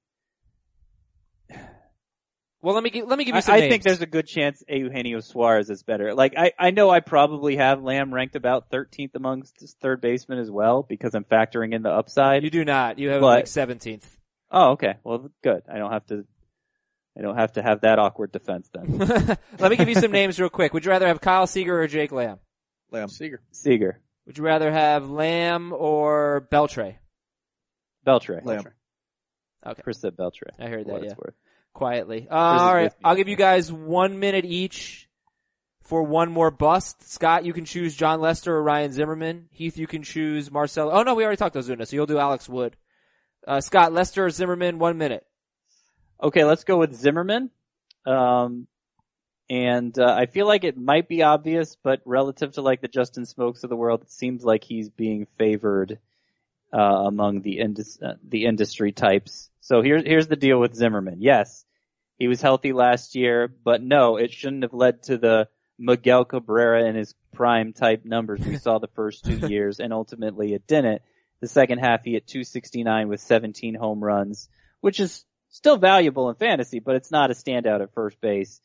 well, 2.62 2.76
let 2.76 2.84
me, 2.84 2.92
gi- 2.92 3.02
let 3.02 3.18
me 3.18 3.26
give 3.26 3.34
you 3.36 3.42
some 3.42 3.56
I 3.56 3.60
names. 3.62 3.72
think 3.72 3.84
there's 3.84 4.02
a 4.02 4.06
good 4.06 4.28
chance 4.28 4.64
Eugenio 4.70 5.20
Suarez 5.20 5.70
is 5.72 5.82
better. 5.82 6.14
Like 6.14 6.36
I, 6.38 6.52
I 6.60 6.70
know 6.72 6.90
I 6.92 7.00
probably 7.00 7.56
have 7.58 7.82
Lamb 7.82 8.14
ranked 8.14 8.36
about 8.36 8.70
13th 8.70 9.16
amongst 9.16 9.60
his 9.60 9.76
third 9.82 10.00
baseman 10.00 10.38
as 10.38 10.50
well 10.52 10.84
because 10.88 11.16
I'm 11.16 11.24
factoring 11.24 11.74
in 11.74 11.82
the 11.82 11.90
upside. 11.90 12.44
You 12.44 12.52
do 12.52 12.64
not. 12.64 13.00
You 13.00 13.10
have 13.10 13.22
But- 13.22 13.26
like 13.28 13.46
17th. 13.46 14.04
Oh, 14.52 14.72
okay. 14.72 14.96
Well, 15.04 15.30
good. 15.44 15.64
I 15.74 15.78
don't 15.80 15.92
have 15.92 16.06
to. 16.08 16.26
I 17.18 17.22
don't 17.22 17.36
have 17.38 17.54
to 17.54 17.62
have 17.64 17.82
that 17.82 18.00
awkward 18.00 18.32
defense 18.32 18.70
then. 18.74 18.98
let 19.60 19.72
me 19.72 19.76
give 19.76 19.90
you 19.90 19.96
some 19.96 20.12
names 20.12 20.40
real 20.40 20.50
quick. 20.50 20.74
Would 20.74 20.86
you 20.86 20.92
rather 20.92 21.08
have 21.08 21.20
Kyle 21.20 21.48
Seager 21.48 21.78
or 21.82 21.88
Jake 21.88 22.12
Lamb? 22.14 22.40
Lamb. 22.92 23.10
Seager. 23.10 23.42
Seager, 23.52 24.00
Would 24.32 24.38
you 24.38 24.46
rather 24.46 24.72
have 24.72 25.10
Lamb 25.10 25.74
or 25.74 26.48
Beltray? 26.50 26.96
Beltre, 28.08 28.40
Lamb. 28.46 28.64
Okay. 29.68 29.82
Chris 29.82 30.00
said 30.00 30.16
Beltre. 30.16 30.48
I 30.58 30.70
heard 30.70 30.88
that, 30.88 31.04
yeah. 31.04 31.16
Quietly. 31.74 32.30
Uh, 32.32 32.34
all 32.34 32.74
right. 32.74 32.94
I'll 33.04 33.18
give 33.18 33.28
you 33.28 33.36
guys 33.36 33.70
one 33.70 34.22
minute 34.22 34.46
each 34.46 35.10
for 35.82 36.02
one 36.04 36.32
more 36.32 36.50
bust. 36.50 37.12
Scott, 37.12 37.44
you 37.44 37.52
can 37.52 37.66
choose 37.66 37.94
Jon 37.94 38.22
Lester 38.22 38.56
or 38.56 38.64
Ryan 38.64 38.94
Zimmerman. 38.94 39.50
Heath, 39.52 39.78
you 39.78 39.86
can 39.86 40.02
choose 40.02 40.50
Marcell. 40.50 40.90
Oh 40.94 41.04
no, 41.04 41.14
we 41.14 41.26
already 41.26 41.36
talked 41.36 41.58
Ozuna, 41.58 41.86
so 41.86 41.98
you'll 41.98 42.06
do 42.06 42.18
Alex 42.18 42.48
Wood. 42.48 42.78
Uh, 43.46 43.60
Scott, 43.60 43.92
Lester 43.92 44.28
or 44.28 44.30
Zimmerman, 44.30 44.80
one 44.80 44.98
minute. 44.98 45.26
Okay, 46.24 46.46
let's 46.46 46.64
go 46.64 46.78
with 46.78 46.96
Zimmerman. 46.96 47.50
Um, 48.06 48.68
and 49.52 50.00
uh, 50.00 50.06
I 50.06 50.28
feel 50.28 50.48
like 50.48 50.64
it 50.64 50.78
might 50.78 51.10
be 51.10 51.24
obvious, 51.24 51.76
but 51.84 52.00
relative 52.06 52.54
to 52.54 52.62
like 52.62 52.80
the 52.80 52.88
Justin 52.88 53.26
Smoaks 53.26 53.66
of 53.66 53.70
the 53.70 53.76
world, 53.76 54.02
it 54.02 54.10
seems 54.10 54.46
like 54.46 54.64
he's 54.64 54.88
being 54.88 55.28
favored 55.38 56.00
uh, 56.74 56.78
among 56.78 57.42
the 57.42 57.60
indus- 57.60 58.02
uh, 58.02 58.14
the 58.24 58.46
industry 58.46 58.94
types. 58.94 59.50
So 59.60 59.82
here's 59.82 60.06
here's 60.06 60.28
the 60.28 60.38
deal 60.38 60.58
with 60.58 60.74
Zimmerman. 60.74 61.18
Yes, 61.20 61.66
he 62.18 62.30
was 62.30 62.42
healthy 62.42 62.72
last 62.72 63.14
year, 63.14 63.50
but 63.50 63.84
no, 63.84 64.16
it 64.16 64.32
shouldn't 64.32 64.64
have 64.64 64.74
led 64.74 65.04
to 65.04 65.18
the 65.18 65.50
Miguel 65.78 66.24
Cabrera 66.24 66.86
in 66.86 66.96
his 66.96 67.14
prime 67.34 67.74
type 67.74 68.06
numbers 68.06 68.40
we 68.40 68.56
saw 68.56 68.80
the 68.80 68.88
first 68.96 69.26
two 69.26 69.36
years, 69.50 69.82
and 69.82 69.92
ultimately 69.92 70.54
it 70.54 70.66
didn't. 70.66 71.02
The 71.42 71.50
second 71.50 71.80
half, 71.80 72.06
he 72.06 72.14
hit 72.14 72.26
269 72.26 73.10
with 73.10 73.20
17 73.20 73.76
home 73.76 74.02
runs, 74.02 74.48
which 74.80 75.02
is 75.02 75.26
still 75.50 75.76
valuable 75.76 76.30
in 76.30 76.36
fantasy, 76.36 76.80
but 76.80 76.96
it's 76.96 77.12
not 77.12 77.32
a 77.32 77.34
standout 77.34 77.82
at 77.82 77.94
first 77.94 78.22
base. 78.22 78.62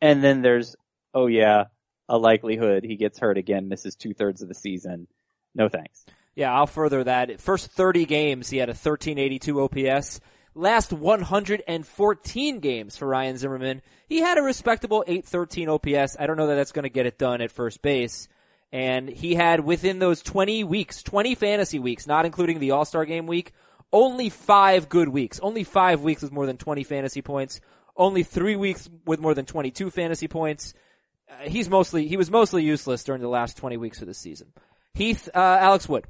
And 0.00 0.22
then 0.22 0.42
there's, 0.42 0.76
oh 1.14 1.26
yeah, 1.26 1.64
a 2.08 2.18
likelihood 2.18 2.84
he 2.84 2.96
gets 2.96 3.18
hurt 3.18 3.38
again, 3.38 3.68
misses 3.68 3.96
two 3.96 4.14
thirds 4.14 4.42
of 4.42 4.48
the 4.48 4.54
season. 4.54 5.06
No 5.54 5.68
thanks. 5.68 6.04
Yeah, 6.34 6.54
I'll 6.54 6.66
further 6.66 7.02
that. 7.04 7.40
First 7.40 7.70
30 7.70 8.06
games, 8.06 8.48
he 8.48 8.58
had 8.58 8.68
a 8.68 8.72
1382 8.72 9.60
OPS. 9.60 10.20
Last 10.54 10.92
114 10.92 12.60
games 12.60 12.96
for 12.96 13.06
Ryan 13.06 13.36
Zimmerman, 13.36 13.82
he 14.08 14.18
had 14.18 14.38
a 14.38 14.42
respectable 14.42 15.04
813 15.06 15.68
OPS. 15.68 16.16
I 16.18 16.26
don't 16.26 16.36
know 16.36 16.46
that 16.46 16.54
that's 16.54 16.72
going 16.72 16.84
to 16.84 16.88
get 16.90 17.06
it 17.06 17.18
done 17.18 17.40
at 17.40 17.50
first 17.50 17.82
base. 17.82 18.28
And 18.72 19.08
he 19.08 19.34
had 19.34 19.60
within 19.60 19.98
those 19.98 20.22
20 20.22 20.64
weeks, 20.64 21.02
20 21.02 21.34
fantasy 21.34 21.78
weeks, 21.78 22.06
not 22.06 22.26
including 22.26 22.58
the 22.58 22.72
All-Star 22.72 23.04
game 23.04 23.26
week, 23.26 23.52
only 23.92 24.28
five 24.28 24.88
good 24.88 25.08
weeks. 25.08 25.40
Only 25.40 25.64
five 25.64 26.02
weeks 26.02 26.22
with 26.22 26.32
more 26.32 26.46
than 26.46 26.56
20 26.56 26.84
fantasy 26.84 27.22
points. 27.22 27.60
Only 27.98 28.22
three 28.22 28.56
weeks 28.56 28.88
with 29.04 29.20
more 29.20 29.34
than 29.34 29.44
22 29.44 29.90
fantasy 29.90 30.28
points. 30.28 30.72
Uh, 31.28 31.48
he's 31.48 31.68
mostly, 31.68 32.06
he 32.06 32.16
was 32.16 32.30
mostly 32.30 32.62
useless 32.62 33.02
during 33.04 33.20
the 33.20 33.28
last 33.28 33.56
20 33.58 33.76
weeks 33.76 34.00
of 34.00 34.06
the 34.06 34.14
season. 34.14 34.52
Heath, 34.94 35.28
uh, 35.34 35.38
Alex 35.38 35.88
Wood. 35.88 36.06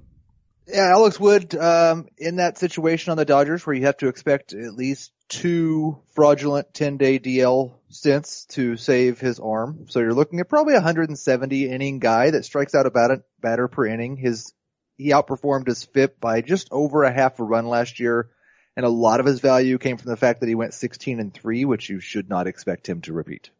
Yeah, 0.67 0.91
Alex 0.91 1.19
Wood, 1.19 1.55
um, 1.57 2.07
in 2.19 2.37
that 2.37 2.59
situation 2.59 3.11
on 3.11 3.17
the 3.17 3.25
Dodgers 3.25 3.67
where 3.67 3.75
you 3.75 3.87
have 3.87 3.97
to 3.99 4.09
expect 4.09 4.53
at 4.53 4.75
least 4.75 5.13
two 5.29 5.99
fraudulent 6.15 6.73
10 6.75 6.99
day 6.99 7.19
DL 7.19 7.75
stints 7.89 8.45
to 8.47 8.77
save 8.77 9.19
his 9.19 9.41
arm. 9.41 9.87
So 9.89 10.01
you're 10.01 10.15
looking 10.15 10.41
at 10.41 10.49
probably 10.49 10.75
a 10.75 10.79
170 10.79 11.71
inning 11.71 11.99
guy 12.01 12.31
that 12.31 12.45
strikes 12.45 12.75
out 12.75 12.87
about 12.87 13.11
a 13.11 13.23
batter 13.41 13.69
per 13.69 13.87
inning. 13.87 14.17
His, 14.17 14.53
he 14.97 15.11
outperformed 15.11 15.67
his 15.67 15.85
FIP 15.85 16.21
by 16.21 16.43
just 16.43 16.69
over 16.71 17.05
a 17.05 17.13
half 17.13 17.39
a 17.41 17.45
run 17.45 17.67
last 17.67 17.99
year. 18.01 18.31
And 18.79 18.87
a 18.87 18.91
lot 18.91 19.19
of 19.19 19.27
his 19.27 19.41
value 19.41 19.77
came 19.77 19.97
from 19.97 20.09
the 20.09 20.17
fact 20.17 20.39
that 20.39 20.49
he 20.49 20.55
went 20.55 20.73
16 20.73 21.19
and 21.19 21.35
3, 21.35 21.65
which 21.65 21.89
you 21.89 21.99
should 21.99 22.29
not 22.29 22.47
expect 22.47 22.89
him 22.89 23.01
to 23.01 23.13
repeat. 23.13 23.51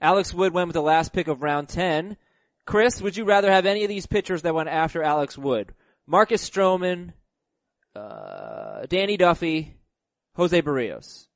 Alex 0.00 0.34
Wood 0.34 0.52
went 0.52 0.66
with 0.66 0.74
the 0.74 0.82
last 0.82 1.12
pick 1.12 1.28
of 1.28 1.44
round 1.44 1.68
10. 1.68 2.16
Chris, 2.66 3.00
would 3.00 3.16
you 3.16 3.24
rather 3.24 3.52
have 3.52 3.66
any 3.66 3.84
of 3.84 3.88
these 3.88 4.06
pitchers 4.06 4.42
that 4.42 4.52
went 4.52 4.68
after 4.68 5.00
Alex 5.00 5.38
Wood? 5.38 5.72
Marcus 6.08 6.50
Stroman, 6.50 7.12
uh, 7.94 8.84
Danny 8.88 9.16
Duffy, 9.16 9.76
Jose 10.34 10.60
Berrios. 10.60 11.28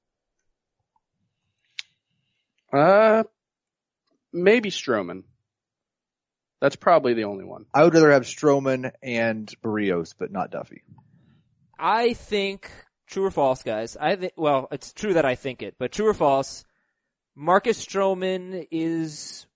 Uh, 2.72 3.22
maybe 4.32 4.70
Stroman. 4.72 5.22
That's 6.60 6.74
probably 6.74 7.14
the 7.14 7.22
only 7.22 7.44
one. 7.44 7.66
I 7.72 7.84
would 7.84 7.94
rather 7.94 8.10
have 8.10 8.24
Stroman 8.24 8.90
and 9.00 9.46
Berrios, 9.62 10.12
but 10.18 10.32
not 10.32 10.50
Duffy. 10.50 10.82
I 11.78 12.14
think 12.14 12.68
true 13.06 13.24
or 13.24 13.30
false, 13.30 13.62
guys. 13.62 13.96
I 13.96 14.16
think 14.16 14.32
well, 14.36 14.68
it's 14.70 14.92
true 14.92 15.14
that 15.14 15.24
I 15.24 15.34
think 15.34 15.62
it, 15.62 15.76
but 15.78 15.92
true 15.92 16.08
or 16.08 16.14
false, 16.14 16.64
Marcus 17.34 17.84
Stroman 17.84 18.66
is 18.70 19.46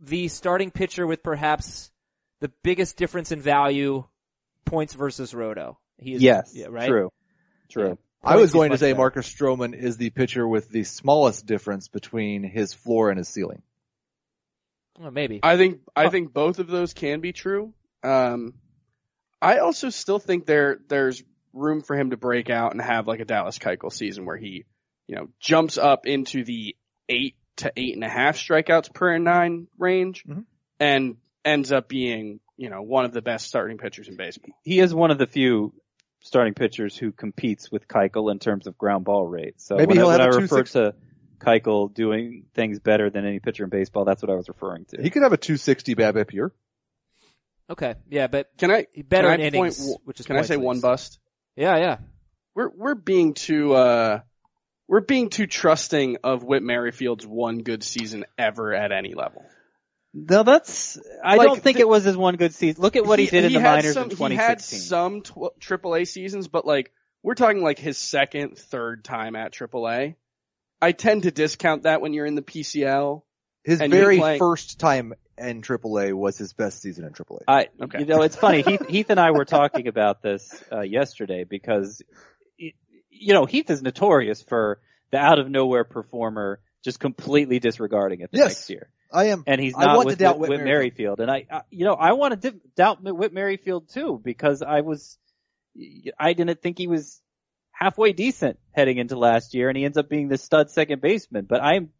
the 0.00 0.28
starting 0.28 0.70
pitcher 0.70 1.06
with 1.06 1.22
perhaps 1.22 1.90
the 2.40 2.50
biggest 2.62 2.96
difference 2.96 3.32
in 3.32 3.40
value 3.40 4.04
points 4.64 4.94
versus 4.94 5.34
roto. 5.34 5.78
He 5.98 6.14
is 6.14 6.22
Yes, 6.22 6.52
yeah, 6.54 6.66
right? 6.70 6.88
true, 6.88 7.12
true. 7.68 7.88
Yeah. 7.88 7.94
I 8.22 8.36
was 8.36 8.52
going 8.52 8.70
to 8.70 8.78
say 8.78 8.92
better. 8.92 8.98
Marcus 8.98 9.32
Stroman 9.32 9.74
is 9.74 9.96
the 9.96 10.10
pitcher 10.10 10.46
with 10.46 10.68
the 10.68 10.84
smallest 10.84 11.46
difference 11.46 11.88
between 11.88 12.42
his 12.42 12.74
floor 12.74 13.08
and 13.08 13.16
his 13.16 13.28
ceiling. 13.28 13.62
Well, 14.98 15.10
maybe. 15.10 15.40
I 15.42 15.56
think 15.56 15.80
I 15.96 16.10
think 16.10 16.32
both 16.32 16.58
of 16.58 16.66
those 16.66 16.92
can 16.92 17.20
be 17.20 17.32
true. 17.32 17.72
Um, 18.02 18.54
I 19.40 19.58
also 19.58 19.88
still 19.88 20.18
think 20.18 20.44
there 20.44 20.78
there's 20.88 21.22
room 21.52 21.82
for 21.82 21.96
him 21.96 22.10
to 22.10 22.16
break 22.16 22.50
out 22.50 22.72
and 22.72 22.80
have 22.80 23.06
like 23.06 23.20
a 23.20 23.24
Dallas 23.24 23.58
Keuchel 23.58 23.92
season 23.92 24.24
where 24.24 24.36
he, 24.36 24.64
you 25.06 25.16
know, 25.16 25.28
jumps 25.40 25.78
up 25.78 26.06
into 26.06 26.44
the 26.44 26.76
eight 27.08 27.36
to 27.56 27.72
eight 27.76 27.94
and 27.94 28.04
a 28.04 28.08
half 28.08 28.36
strikeouts 28.36 28.92
per 28.94 29.18
nine 29.18 29.66
range, 29.78 30.24
Mhm. 30.24 30.44
and 30.78 31.16
ends 31.44 31.72
up 31.72 31.88
being 31.88 32.40
you 32.56 32.68
know 32.70 32.82
one 32.82 33.04
of 33.04 33.12
the 33.12 33.22
best 33.22 33.46
starting 33.46 33.78
pitchers 33.78 34.08
in 34.08 34.16
baseball. 34.16 34.54
He 34.62 34.78
is 34.80 34.94
one 34.94 35.10
of 35.10 35.18
the 35.18 35.26
few 35.26 35.72
starting 36.22 36.52
pitchers 36.54 36.96
who 36.96 37.12
competes 37.12 37.70
with 37.72 37.88
Keuchel 37.88 38.30
in 38.30 38.38
terms 38.38 38.66
of 38.66 38.76
ground 38.78 39.04
ball 39.06 39.26
rate. 39.26 39.60
So 39.60 39.76
Maybe 39.76 39.88
when, 39.88 39.98
I, 39.98 40.00
he'll 40.00 40.08
when 40.08 40.20
have 40.20 40.28
a 40.34 40.36
refer 40.36 40.62
260 40.62 40.78
to 40.80 40.94
Keuchel 41.38 41.94
doing 41.94 42.44
things 42.54 42.78
better 42.78 43.08
than 43.08 43.24
any 43.24 43.40
pitcher 43.40 43.64
in 43.64 43.70
baseball, 43.70 44.04
that's 44.04 44.22
what 44.22 44.30
I 44.30 44.34
was 44.34 44.46
referring 44.48 44.84
to. 44.90 45.02
He 45.02 45.08
could 45.08 45.22
have 45.22 45.32
a 45.32 45.38
260 45.38 45.94
BABIP 45.94 46.32
year. 46.34 46.52
Okay. 47.70 47.94
Yeah, 48.08 48.26
but 48.26 48.50
Can 48.58 48.70
I 48.70 48.86
better 49.06 49.28
can 49.28 49.40
in 49.40 49.54
I 49.54 49.58
point- 49.58 49.78
innings, 49.78 49.96
which 50.04 50.20
is 50.20 50.26
can 50.26 50.36
I 50.36 50.40
points 50.40 50.48
say 50.48 50.56
one 50.56 50.80
bust? 50.80 51.18
Yeah, 51.60 51.76
yeah. 51.76 51.98
We're 52.54 52.70
we're 52.70 52.94
being 52.94 53.34
too 53.34 53.74
uh 53.74 54.20
we're 54.88 55.02
being 55.02 55.28
too 55.28 55.46
trusting 55.46 56.16
of 56.24 56.42
Whit 56.42 56.62
Merrifield's 56.62 57.26
one 57.26 57.58
good 57.58 57.84
season 57.84 58.24
ever 58.38 58.74
at 58.74 58.92
any 58.92 59.14
level. 59.14 59.44
No, 60.14 60.42
that's. 60.42 60.98
I 61.22 61.36
Like, 61.36 61.46
don't 61.46 61.62
think 61.62 61.76
the- 61.76 61.82
it 61.82 61.88
was 61.88 62.02
his 62.04 62.16
one 62.16 62.36
good 62.36 62.54
season. 62.54 62.82
Look 62.82 62.96
at 62.96 63.04
what 63.06 63.18
he, 63.18 63.26
did 63.26 63.44
in 63.44 63.52
the 63.52 63.60
had 63.60 63.76
minors 63.76 63.94
some, 63.94 64.10
in 64.10 64.30
He 64.30 64.36
had 64.36 64.60
some 64.62 65.20
tw- 65.20 65.54
AAA 65.60 66.08
seasons, 66.08 66.48
but 66.48 66.66
like 66.66 66.92
we're 67.22 67.34
talking 67.34 67.62
like 67.62 67.78
his 67.78 67.98
second, 67.98 68.56
third 68.56 69.04
time 69.04 69.36
at 69.36 69.52
AAA. 69.52 70.16
I 70.80 70.92
tend 70.92 71.24
to 71.24 71.30
discount 71.30 71.82
that 71.82 72.00
when 72.00 72.14
you're 72.14 72.26
in 72.26 72.36
the 72.36 72.42
PCL. 72.42 73.22
His 73.62 73.78
very 73.80 74.18
first 74.38 74.80
time 74.80 75.12
in 75.40 75.62
AAA 75.62 76.12
was 76.14 76.36
his 76.38 76.52
best 76.52 76.80
season 76.82 77.04
in 77.04 77.12
AAA. 77.12 77.40
I, 77.48 77.68
Okay. 77.82 78.00
you 78.00 78.04
know, 78.06 78.22
it's 78.22 78.36
funny. 78.36 78.62
Heath, 78.62 78.86
Heath 78.88 79.10
and 79.10 79.18
I 79.18 79.30
were 79.30 79.44
talking 79.44 79.88
about 79.88 80.22
this 80.22 80.62
uh, 80.70 80.80
yesterday 80.80 81.44
because, 81.44 82.02
y- 82.60 82.74
you 83.10 83.34
know, 83.34 83.46
Heath 83.46 83.70
is 83.70 83.82
notorious 83.82 84.42
for 84.42 84.80
the 85.10 85.18
out 85.18 85.38
of 85.38 85.50
nowhere 85.50 85.84
performer 85.84 86.60
just 86.84 87.00
completely 87.00 87.58
disregarding 87.58 88.20
it 88.20 88.30
the 88.30 88.38
Yes. 88.38 88.48
next 88.48 88.70
year. 88.70 88.90
I 89.12 89.24
am. 89.26 89.42
And 89.46 89.60
he's 89.60 89.74
I 89.76 89.84
not 89.86 89.96
want 89.96 90.06
with 90.06 90.20
Whit, 90.20 90.38
Whit 90.38 90.50
Whit 90.50 90.64
Merrifield. 90.64 91.20
And 91.20 91.30
I, 91.30 91.44
I, 91.50 91.62
you 91.70 91.84
know, 91.84 91.94
I 91.94 92.12
want 92.12 92.40
to 92.40 92.50
di- 92.52 92.58
doubt 92.76 93.02
Whit 93.02 93.32
Merrifield 93.32 93.88
too 93.88 94.20
because 94.22 94.62
I 94.62 94.82
was, 94.82 95.18
I 96.18 96.32
didn't 96.32 96.62
think 96.62 96.78
he 96.78 96.86
was 96.86 97.20
halfway 97.72 98.12
decent 98.12 98.58
heading 98.72 98.98
into 98.98 99.18
last 99.18 99.54
year, 99.54 99.68
and 99.68 99.76
he 99.76 99.84
ends 99.84 99.96
up 99.96 100.08
being 100.08 100.28
the 100.28 100.38
stud 100.38 100.70
second 100.70 101.00
baseman. 101.00 101.46
But 101.48 101.62
I'm 101.62 101.90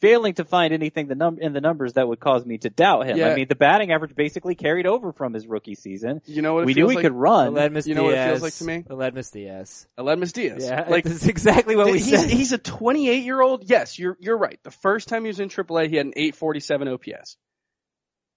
failing 0.00 0.34
to 0.34 0.44
find 0.44 0.72
anything 0.72 1.08
the 1.08 1.14
num- 1.14 1.38
in 1.40 1.52
the 1.52 1.60
numbers 1.60 1.94
that 1.94 2.06
would 2.06 2.20
cause 2.20 2.44
me 2.44 2.58
to 2.58 2.70
doubt 2.70 3.06
him. 3.06 3.16
Yeah. 3.16 3.28
I 3.28 3.34
mean, 3.34 3.48
the 3.48 3.54
batting 3.54 3.92
average 3.92 4.14
basically 4.14 4.54
carried 4.54 4.86
over 4.86 5.12
from 5.12 5.34
his 5.34 5.46
rookie 5.46 5.74
season. 5.74 6.22
You 6.26 6.42
know 6.42 6.54
what 6.54 6.66
we 6.66 6.74
knew 6.74 6.82
feels 6.82 6.90
he 6.90 6.96
like? 6.96 7.02
could 7.04 7.12
run. 7.12 7.54
Aledmys 7.54 7.86
you 7.86 7.94
know 7.94 8.04
what 8.04 8.14
it 8.14 8.28
feels 8.28 8.42
like 8.42 8.54
to 8.54 8.64
me? 8.64 8.84
Aledmys 8.88 9.32
Diaz. 9.32 9.86
Aledmys 9.98 10.32
Diaz. 10.32 10.64
Yeah, 10.64 10.86
like 10.88 11.04
that's 11.04 11.26
exactly 11.26 11.76
what 11.76 11.86
we 11.86 11.98
he's, 11.98 12.10
said. 12.10 12.30
he's 12.30 12.52
a 12.52 12.58
28 12.58 13.24
year 13.24 13.40
old. 13.40 13.68
Yes, 13.68 13.98
you're 13.98 14.16
you're 14.20 14.38
right. 14.38 14.58
The 14.62 14.70
first 14.70 15.08
time 15.08 15.22
he 15.22 15.28
was 15.28 15.40
in 15.40 15.48
AAA, 15.48 15.88
he 15.88 15.96
had 15.96 16.06
an 16.06 16.14
847 16.16 16.88
OPS. 16.88 17.36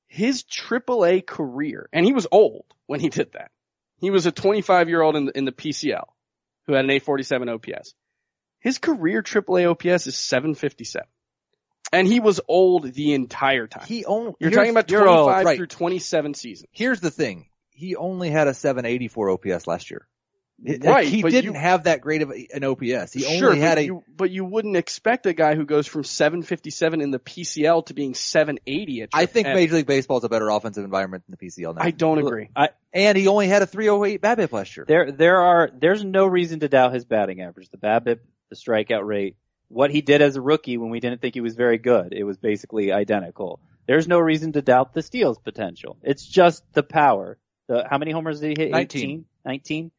His 0.08 0.44
AAA 0.44 1.26
career, 1.26 1.88
and 1.94 2.06
he 2.06 2.12
was 2.12 2.28
old 2.32 2.66
when 2.86 3.00
he 3.00 3.10
did 3.10 3.32
that. 3.34 3.52
He 4.00 4.10
was 4.10 4.26
a 4.26 4.32
25 4.32 4.90
year 4.90 5.02
old 5.02 5.16
in 5.16 5.26
the, 5.26 5.38
in 5.38 5.46
the 5.46 5.52
PCL 5.52 6.06
who 6.66 6.74
had 6.74 6.86
an 6.86 6.92
847 6.92 7.50
OPS. 7.50 7.94
His 8.60 8.78
career 8.78 9.24
AAA 9.24 9.70
OPS 9.70 10.08
is 10.08 10.18
757. 10.18 11.08
And 11.94 12.08
he 12.08 12.20
was 12.20 12.40
old 12.48 12.94
the 12.94 13.14
entire 13.14 13.68
time. 13.68 13.86
He 13.86 14.06
only. 14.06 14.34
You're 14.40 14.52
talking 14.52 14.72
about 14.72 14.90
you're 14.90 15.08
old, 15.08 15.28
25 15.28 15.46
right. 15.46 15.58
through 15.58 15.68
27 15.68 16.34
seasons. 16.34 16.68
Here's 16.72 17.02
the 17.02 17.12
thing. 17.12 17.48
He 17.72 17.96
only 17.96 18.30
had 18.30 18.48
a 18.48 18.54
784 18.54 19.32
OPS 19.32 19.68
last 19.68 19.92
year. 19.92 20.08
Right, 20.64 21.08
He 21.08 21.24
didn't 21.24 21.56
you- 21.56 21.60
have 21.60 21.86
that 21.86 22.02
great 22.02 22.22
of 22.22 22.30
an 22.30 22.64
OPS. 22.64 23.14
He 23.14 23.22
sure, 23.22 23.50
only 23.50 23.62
had 23.62 23.76
but 23.76 23.78
a. 23.80 23.84
you, 23.86 24.04
but 24.16 24.30
you 24.30 24.46
wouldn't 24.46 24.78
expect 24.78 25.26
a 25.26 25.34
guy 25.34 25.56
who 25.56 25.66
goes 25.66 25.88
from 25.88 26.04
757 26.04 27.02
in 27.02 27.10
the 27.10 27.18
PCL 27.18 27.88
to 27.88 27.96
being 27.96 28.14
780 28.14 29.02
at. 29.02 29.10
I 29.12 29.26
think 29.26 29.48
at- 29.48 29.56
Major 29.56 29.76
League 29.76 29.88
Baseball 29.88 30.20
is 30.20 30.24
a 30.24 30.30
better 30.30 30.50
offensive 30.50 30.84
environment 30.84 31.24
than 31.28 31.36
the 31.40 31.46
PCL 31.48 31.76
now. 31.76 31.82
I 31.82 31.90
don't 31.90 32.20
agree. 32.20 32.50
I, 32.56 32.70
and 32.94 33.18
he 33.18 33.28
only 33.28 33.48
had 33.48 33.64
a 33.64 33.66
308 33.66 34.22
BABIP 34.22 34.52
last 34.52 34.78
year. 34.78 34.86
there, 34.88 35.12
there 35.12 35.38
are, 35.42 35.72
there's 35.74 36.04
no 36.04 36.28
reason 36.28 36.60
to 36.60 36.70
doubt 36.70 36.94
his 36.94 37.06
batting 37.06 37.42
average, 37.42 37.70
the 37.70 37.78
BABIP, 37.78 38.20
the 38.52 38.56
strikeout 38.56 39.04
rate, 39.04 39.38
what 39.72 39.92
he 39.92 40.02
did 40.02 40.22
as 40.22 40.36
a 40.36 40.42
rookie 40.42 40.78
when 40.78 40.90
we 40.90 41.00
didn't 41.00 41.22
think 41.22 41.34
he 41.34 41.42
was 41.42 41.56
very 41.56 41.78
good. 41.78 42.14
It 42.14 42.24
was 42.24 42.38
basically 42.38 42.92
identical. 42.92 43.60
There's 43.88 44.08
no 44.08 44.20
reason 44.20 44.54
to 44.54 44.62
doubt 44.62 44.94
the 44.94 45.02
steals 45.02 45.40
potential. 45.40 45.98
It's 46.04 46.26
just 46.26 46.64
the 46.74 46.84
power. 46.84 47.38
The, 47.68 47.86
how 47.90 47.98
many 47.98 48.12
homers 48.12 48.40
did 48.40 48.58
he 48.58 48.64
hit? 48.64 48.72
19. 48.72 49.02
18? 49.02 49.26
19? 49.46 49.92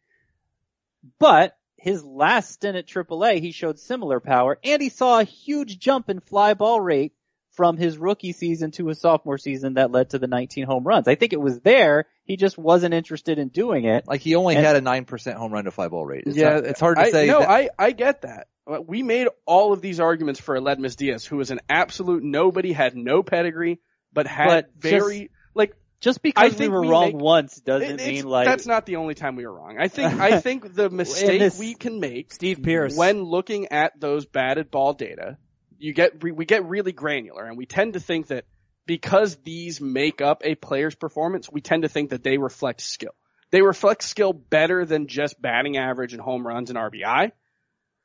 But 1.18 1.56
his 1.76 2.04
last 2.04 2.52
stint 2.52 2.76
at 2.76 2.86
AAA, 2.86 3.40
he 3.40 3.50
showed 3.50 3.78
similar 3.78 4.20
power 4.20 4.58
and 4.62 4.80
he 4.80 4.88
saw 4.88 5.18
a 5.18 5.24
huge 5.24 5.78
jump 5.78 6.08
in 6.10 6.20
fly 6.20 6.54
ball 6.54 6.80
rate 6.80 7.12
from 7.50 7.76
his 7.76 7.98
rookie 7.98 8.32
season 8.32 8.70
to 8.72 8.86
his 8.86 9.00
sophomore 9.00 9.38
season 9.38 9.74
that 9.74 9.90
led 9.90 10.10
to 10.10 10.18
the 10.18 10.26
19 10.26 10.64
home 10.64 10.84
runs. 10.84 11.08
I 11.08 11.16
think 11.16 11.32
it 11.32 11.40
was 11.40 11.60
there. 11.60 12.06
He 12.32 12.38
just 12.38 12.56
wasn't 12.56 12.94
interested 12.94 13.38
in 13.38 13.48
doing 13.48 13.84
it. 13.84 14.08
Like 14.08 14.22
he 14.22 14.36
only 14.36 14.56
And- 14.56 14.64
had 14.64 14.74
a 14.74 14.80
9% 14.80 15.34
home 15.34 15.52
run 15.52 15.64
to 15.64 15.70
fly 15.70 15.88
ball 15.88 16.06
rate. 16.06 16.22
It's 16.26 16.34
yeah, 16.34 16.54
not- 16.54 16.64
it's 16.64 16.80
hard 16.80 16.96
to 16.96 17.02
I, 17.02 17.10
say. 17.10 17.26
No, 17.26 17.40
that- 17.40 17.50
I 17.50 17.68
I 17.78 17.90
get 17.90 18.22
that. 18.22 18.46
Uh, 18.66 18.80
We 18.80 19.02
made 19.02 19.28
all 19.44 19.74
of 19.74 19.82
these 19.82 20.00
arguments 20.00 20.40
for 20.40 20.58
Aledmys 20.58 20.96
Diaz, 20.96 21.26
who 21.26 21.36
was 21.36 21.50
an 21.50 21.60
absolute 21.68 22.22
nobody, 22.22 22.72
had 22.72 22.96
no 22.96 23.22
pedigree, 23.22 23.80
but 24.14 24.26
had 24.26 24.46
But 24.46 24.70
very 24.78 25.30
like. 25.54 25.74
Just 26.00 26.20
I 26.20 26.22
because 26.22 26.58
we 26.58 26.68
were 26.68 26.80
we 26.80 26.88
wrong 26.88 27.12
make- 27.12 27.16
once 27.16 27.60
doesn't 27.60 28.00
it's- 28.00 28.08
mean 28.08 28.24
like 28.24 28.46
that's 28.46 28.66
not 28.66 28.86
the 28.86 28.96
only 28.96 29.14
time 29.14 29.36
we 29.36 29.44
were 29.46 29.52
wrong. 29.52 29.76
I 29.78 29.88
think 29.88 30.14
I 30.18 30.40
think 30.46 30.74
the 30.74 30.88
mistake 30.88 31.38
this- 31.38 31.58
we 31.58 31.74
can 31.74 32.00
make 32.00 32.32
Steve 32.32 32.62
Pearce. 32.62 32.96
when 32.96 33.24
looking 33.24 33.66
at 33.72 34.00
those 34.00 34.24
batted 34.24 34.70
ball 34.70 34.94
data, 34.94 35.36
you 35.78 35.92
get 35.92 36.22
we 36.24 36.46
get 36.46 36.64
really 36.64 36.92
granular, 36.92 37.44
and 37.44 37.58
we 37.58 37.66
tend 37.66 37.92
to 37.92 38.00
think 38.00 38.28
that 38.28 38.46
because 38.86 39.36
these 39.36 39.80
make 39.80 40.20
up 40.20 40.42
a 40.44 40.54
player's 40.54 40.94
performance, 40.94 41.50
we 41.50 41.60
tend 41.60 41.82
to 41.82 41.88
think 41.88 42.10
that 42.10 42.22
they 42.22 42.38
reflect 42.38 42.80
skill. 42.80 43.14
They 43.50 43.62
reflect 43.62 44.02
skill 44.02 44.32
better 44.32 44.84
than 44.84 45.06
just 45.06 45.40
batting 45.40 45.76
average 45.76 46.14
and 46.14 46.22
home 46.22 46.46
runs 46.46 46.70
and 46.70 46.78
RBI, 46.78 47.32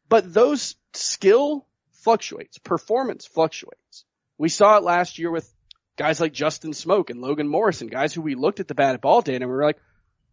but 0.09 0.34
those 0.34 0.75
skill 0.93 1.65
fluctuates, 1.91 2.57
performance 2.57 3.25
fluctuates. 3.25 4.05
We 4.38 4.49
saw 4.49 4.78
it 4.78 4.84
last 4.84 5.19
year 5.19 5.32
with 5.32 5.51
guys 5.97 6.19
like 6.19 6.34
Justin 6.34 6.71
Smoak 6.71 7.09
and 7.09 7.21
Logan 7.21 7.47
Morrison, 7.47 7.88
guys 7.88 8.13
who 8.13 8.21
we 8.21 8.36
looked 8.36 8.59
at 8.59 8.67
the 8.67 8.75
batted 8.75 9.01
ball 9.01 9.21
data 9.21 9.43
and 9.43 9.49
we 9.49 9.55
were 9.55 9.63
like, 9.63 9.80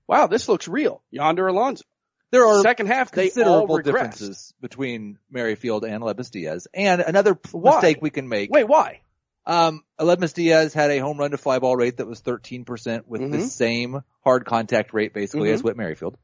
wow, 0.07 0.27
this 0.27 0.49
looks 0.49 0.69
real. 0.69 1.03
Yonder 1.11 1.47
Alonso. 1.47 1.85
there 2.31 2.47
are 2.47 2.61
Second 2.63 2.87
half, 2.87 3.11
considerable 3.11 3.79
differences 3.79 4.53
between 4.61 5.19
Merrifield 5.31 5.85
and 5.85 6.03
Lebus 6.03 6.31
Diaz. 6.31 6.69
And 6.75 7.01
another 7.01 7.39
Why? 7.53 7.77
mistake 7.77 7.99
we 8.03 8.11
can 8.11 8.29
make. 8.29 8.51
Wait, 8.51 8.69
why? 8.69 9.01
Um, 9.47 9.85
Aledmys 10.01 10.33
Diaz 10.35 10.73
had 10.73 10.91
a 10.91 10.99
home 10.99 11.19
run 11.19 11.33
to 11.33 11.37
fly 11.39 11.59
ball 11.59 11.77
rate 11.77 11.99
that 11.99 12.07
was 12.07 12.21
13% 12.23 13.07
with 13.07 13.21
the 13.31 13.39
Mhm. 13.39 13.49
same 13.49 14.01
hard 14.23 14.47
contact 14.47 14.95
rate 14.95 15.13
basically 15.13 15.51
Mhm. 15.51 15.55
as 15.55 15.63
Whit 15.63 15.77
Merrifield. 15.77 16.17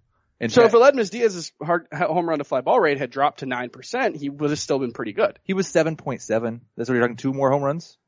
And 0.43 0.51
So 0.51 0.63
if 0.65 0.73
Jack- 0.73 1.11
Diaz's 1.11 1.53
hard 1.63 1.87
home 1.93 2.27
run 2.27 2.39
to 2.39 2.45
fly 2.45 2.63
ball 2.63 2.81
rate 2.81 2.97
had 2.97 3.11
dropped 3.11 3.41
to 3.41 3.47
nine 3.47 3.69
percent, 3.69 4.17
he 4.17 4.31
would 4.31 4.49
have 4.49 4.59
still 4.59 4.79
been 4.79 4.93
pretty 4.93 5.13
good. 5.13 5.39
he 5.45 5.53
was 5.53 5.69
7.7. 5.69 6.63
That's 6.77 6.89
what 6.89 6.95
you're 6.95 7.03
talking 7.03 7.17
two 7.17 7.35
more 7.35 7.51
home 7.51 7.63
runs? 7.63 7.99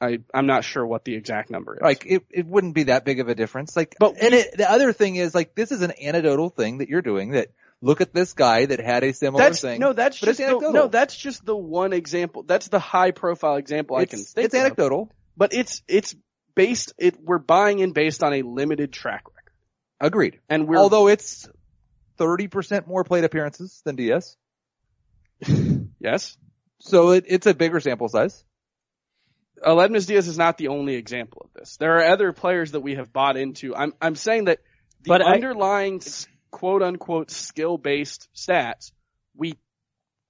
I 0.00 0.18
I'm 0.34 0.46
not 0.46 0.64
sure 0.64 0.84
what 0.86 1.04
the 1.04 1.14
exact 1.14 1.50
number 1.50 1.74
is. 1.76 1.80
Like 1.82 2.04
it, 2.06 2.22
it 2.30 2.46
wouldn't 2.46 2.74
be 2.74 2.84
that 2.84 3.04
big 3.04 3.20
of 3.20 3.28
a 3.28 3.34
difference. 3.34 3.76
Like, 3.76 3.94
But 3.98 4.16
and 4.20 4.34
it, 4.34 4.56
the 4.56 4.70
other 4.70 4.92
thing 4.92 5.16
is 5.16 5.34
like 5.34 5.54
this 5.54 5.70
is 5.72 5.82
an 5.82 5.92
anecdotal 6.00 6.50
thing 6.50 6.78
that 6.78 6.88
you're 6.88 7.02
doing 7.02 7.30
that 7.32 7.48
look 7.82 8.00
at 8.00 8.14
this 8.14 8.32
guy 8.32 8.64
that 8.66 8.80
had 8.80 9.04
a 9.04 9.12
similar 9.12 9.42
that's 9.44 9.60
thing. 9.60 9.80
no, 9.80 9.92
that's 9.92 10.18
but 10.20 10.26
just 10.26 10.40
it's 10.40 10.48
the, 10.48 10.70
no, 10.70 10.86
that's 10.86 11.14
just 11.16 11.44
the 11.44 11.54
one 11.56 11.92
example. 11.92 12.44
That's 12.44 12.68
the 12.68 12.78
high 12.78 13.10
profile 13.10 13.56
example 13.56 13.96
I 13.96 14.02
it's, 14.02 14.10
can 14.10 14.20
think 14.20 14.44
it's 14.46 14.54
of. 14.54 14.60
anecdotal. 14.60 15.10
But 15.36 15.52
it's 15.52 15.82
it's 15.88 16.14
based. 16.54 16.94
It 16.98 17.18
we're 17.20 17.38
buying 17.38 17.80
in 17.80 17.92
based 17.92 18.22
on 18.22 18.32
a 18.32 18.42
limited 18.42 18.92
track 18.92 19.24
record, 19.28 19.52
Agreed. 20.00 20.40
and 20.48 20.66
we're 20.68 20.78
Although 20.78 21.08
it's 21.08 21.48
30% 22.18 22.86
more 22.86 23.04
plate 23.04 23.24
appearances 23.24 23.82
than 23.84 23.96
Diaz. 23.96 24.36
yes, 25.98 26.36
So 26.78 27.10
it, 27.10 27.24
it's 27.26 27.46
a 27.46 27.54
bigger 27.54 27.80
sample 27.80 28.08
size. 28.08 28.44
Aledmys 29.64 30.06
Diaz 30.06 30.28
is 30.28 30.36
not 30.38 30.58
the 30.58 30.68
only 30.68 30.94
example 30.94 31.42
of 31.44 31.52
this. 31.54 31.76
There 31.78 31.96
are 31.98 32.04
other 32.12 32.32
players 32.32 32.72
that 32.72 32.80
we 32.80 32.96
have 32.96 33.12
bought 33.12 33.36
into. 33.36 33.74
I'm 33.74 33.92
I'm 34.00 34.14
saying 34.16 34.44
that 34.44 34.58
the 35.02 35.08
But 35.08 35.22
I- 35.22 35.34
underlying 35.34 36.00
quote 36.52 36.82
unquote 36.82 37.32
skill 37.32 37.76
based 37.76 38.28
stats, 38.36 38.92
we 39.34 39.54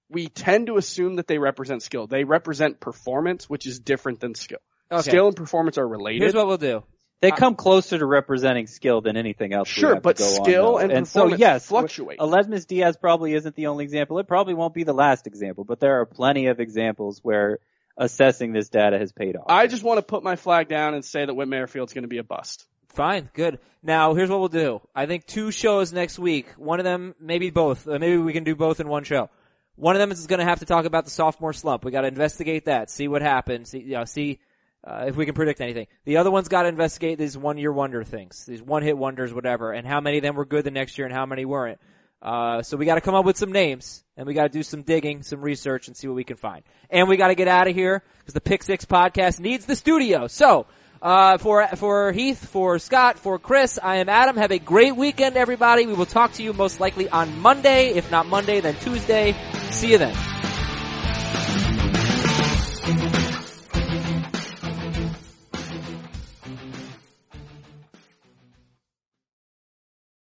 we 0.08 0.28
tend 0.28 0.68
to 0.68 0.76
assume 0.78 1.16
that 1.16 1.26
they 1.26 1.36
represent 1.38 1.82
skill. 1.82 2.06
They 2.06 2.24
represent 2.24 2.80
performance, 2.80 3.50
which 3.50 3.66
is 3.66 3.78
different 3.78 4.20
than 4.20 4.34
skill. 4.34 4.58
Okay. 4.90 5.02
Skill 5.10 5.26
and 5.28 5.36
performance 5.36 5.76
are 5.76 5.86
related. 5.86 6.22
Here's 6.22 6.34
what 6.34 6.46
we'll 6.46 6.58
do. 6.58 6.84
They 7.22 7.30
uh, 7.30 7.36
come 7.36 7.54
closer 7.54 7.98
to 7.98 8.04
representing 8.04 8.66
skill 8.66 9.00
than 9.00 9.16
anything 9.16 9.52
else. 9.52 9.68
we 9.68 9.80
Sure, 9.80 9.94
have 9.94 9.98
to 9.98 10.02
but 10.02 10.18
go 10.18 10.24
on, 10.24 10.44
skill 10.44 10.72
though. 10.72 10.78
and 10.78 10.92
and 10.92 11.08
so 11.08 11.20
performance 11.20 11.40
yes, 11.40 11.66
fluctuate. 11.66 12.18
Aledmys 12.18 12.66
Diaz 12.66 12.96
probably 13.00 13.34
isn't 13.34 13.54
the 13.54 13.68
only 13.68 13.84
example. 13.84 14.18
It 14.18 14.26
probably 14.26 14.54
won't 14.54 14.74
be 14.74 14.84
the 14.84 14.92
last 14.92 15.26
example, 15.26 15.64
but 15.64 15.80
there 15.80 16.00
are 16.00 16.06
plenty 16.06 16.46
of 16.46 16.60
examples 16.60 17.20
where 17.22 17.58
assessing 17.96 18.52
this 18.52 18.68
data 18.68 18.98
has 18.98 19.12
paid 19.12 19.36
off. 19.36 19.44
I 19.48 19.66
just 19.66 19.82
want 19.84 19.98
to 19.98 20.02
put 20.02 20.22
my 20.22 20.36
flag 20.36 20.68
down 20.68 20.94
and 20.94 21.04
say 21.04 21.24
that 21.24 21.34
Whit 21.34 21.48
Merrifield's 21.48 21.92
going 21.92 22.02
to 22.02 22.08
be 22.08 22.18
a 22.18 22.24
bust. 22.24 22.66
Fine, 22.92 23.30
good. 23.32 23.58
Now, 23.82 24.14
here's 24.14 24.28
what 24.28 24.38
we'll 24.38 24.48
do. 24.48 24.80
I 24.94 25.06
think 25.06 25.26
two 25.26 25.50
shows 25.50 25.92
next 25.92 26.18
week. 26.18 26.46
One 26.56 26.78
of 26.78 26.84
them, 26.84 27.14
maybe 27.18 27.50
both. 27.50 27.88
Uh, 27.88 27.98
maybe 27.98 28.18
we 28.18 28.32
can 28.32 28.44
do 28.44 28.54
both 28.54 28.80
in 28.80 28.88
one 28.88 29.04
show. 29.04 29.30
One 29.76 29.96
of 29.96 30.00
them 30.00 30.12
is 30.12 30.26
going 30.26 30.38
to 30.38 30.44
have 30.44 30.60
to 30.60 30.66
talk 30.66 30.84
about 30.84 31.04
the 31.04 31.10
sophomore 31.10 31.54
slump. 31.54 31.84
We 31.84 31.90
got 31.90 32.02
to 32.02 32.08
investigate 32.08 32.66
that, 32.66 32.90
see 32.90 33.08
what 33.08 33.22
happened, 33.22 33.66
see, 33.66 33.80
you 33.80 33.94
know, 33.94 34.04
see 34.04 34.40
uh, 34.84 35.06
if 35.08 35.16
we 35.16 35.24
can 35.24 35.34
predict 35.34 35.62
anything. 35.62 35.86
The 36.04 36.18
other 36.18 36.30
one's 36.30 36.48
got 36.48 36.62
to 36.62 36.68
investigate 36.68 37.18
these 37.18 37.36
one-year 37.38 37.72
wonder 37.72 38.04
things, 38.04 38.44
these 38.44 38.62
one-hit 38.62 38.96
wonders, 38.98 39.32
whatever, 39.32 39.72
and 39.72 39.86
how 39.86 40.00
many 40.00 40.18
of 40.18 40.22
them 40.22 40.34
were 40.36 40.44
good 40.44 40.64
the 40.64 40.70
next 40.70 40.98
year 40.98 41.06
and 41.06 41.14
how 41.14 41.24
many 41.24 41.46
weren't. 41.46 41.80
Uh, 42.20 42.62
so 42.62 42.76
we 42.76 42.84
got 42.84 42.96
to 42.96 43.00
come 43.00 43.14
up 43.14 43.24
with 43.24 43.38
some 43.38 43.50
names, 43.50 44.04
and 44.16 44.26
we 44.26 44.34
got 44.34 44.42
to 44.42 44.48
do 44.50 44.62
some 44.62 44.82
digging, 44.82 45.22
some 45.22 45.40
research, 45.40 45.88
and 45.88 45.96
see 45.96 46.06
what 46.06 46.14
we 46.14 46.24
can 46.24 46.36
find. 46.36 46.62
And 46.90 47.08
we 47.08 47.16
got 47.16 47.28
to 47.28 47.34
get 47.34 47.48
out 47.48 47.66
of 47.66 47.74
here 47.74 48.04
because 48.18 48.34
the 48.34 48.40
Pick 48.40 48.62
Six 48.62 48.84
podcast 48.84 49.40
needs 49.40 49.64
the 49.64 49.76
studio. 49.76 50.26
So. 50.26 50.66
Uh, 51.02 51.36
for 51.36 51.66
for 51.74 52.12
Heath, 52.12 52.46
for 52.46 52.78
Scott, 52.78 53.18
for 53.18 53.40
Chris, 53.40 53.76
I 53.82 53.96
am 53.96 54.08
Adam. 54.08 54.36
Have 54.36 54.52
a 54.52 54.60
great 54.60 54.94
weekend, 54.94 55.36
everybody. 55.36 55.84
We 55.84 55.94
will 55.94 56.06
talk 56.06 56.34
to 56.34 56.44
you 56.44 56.52
most 56.52 56.78
likely 56.78 57.08
on 57.08 57.40
Monday. 57.40 57.88
If 57.88 58.12
not 58.12 58.26
Monday, 58.28 58.60
then 58.60 58.76
Tuesday. 58.76 59.34
See 59.70 59.90
you 59.90 59.98
then. 59.98 60.14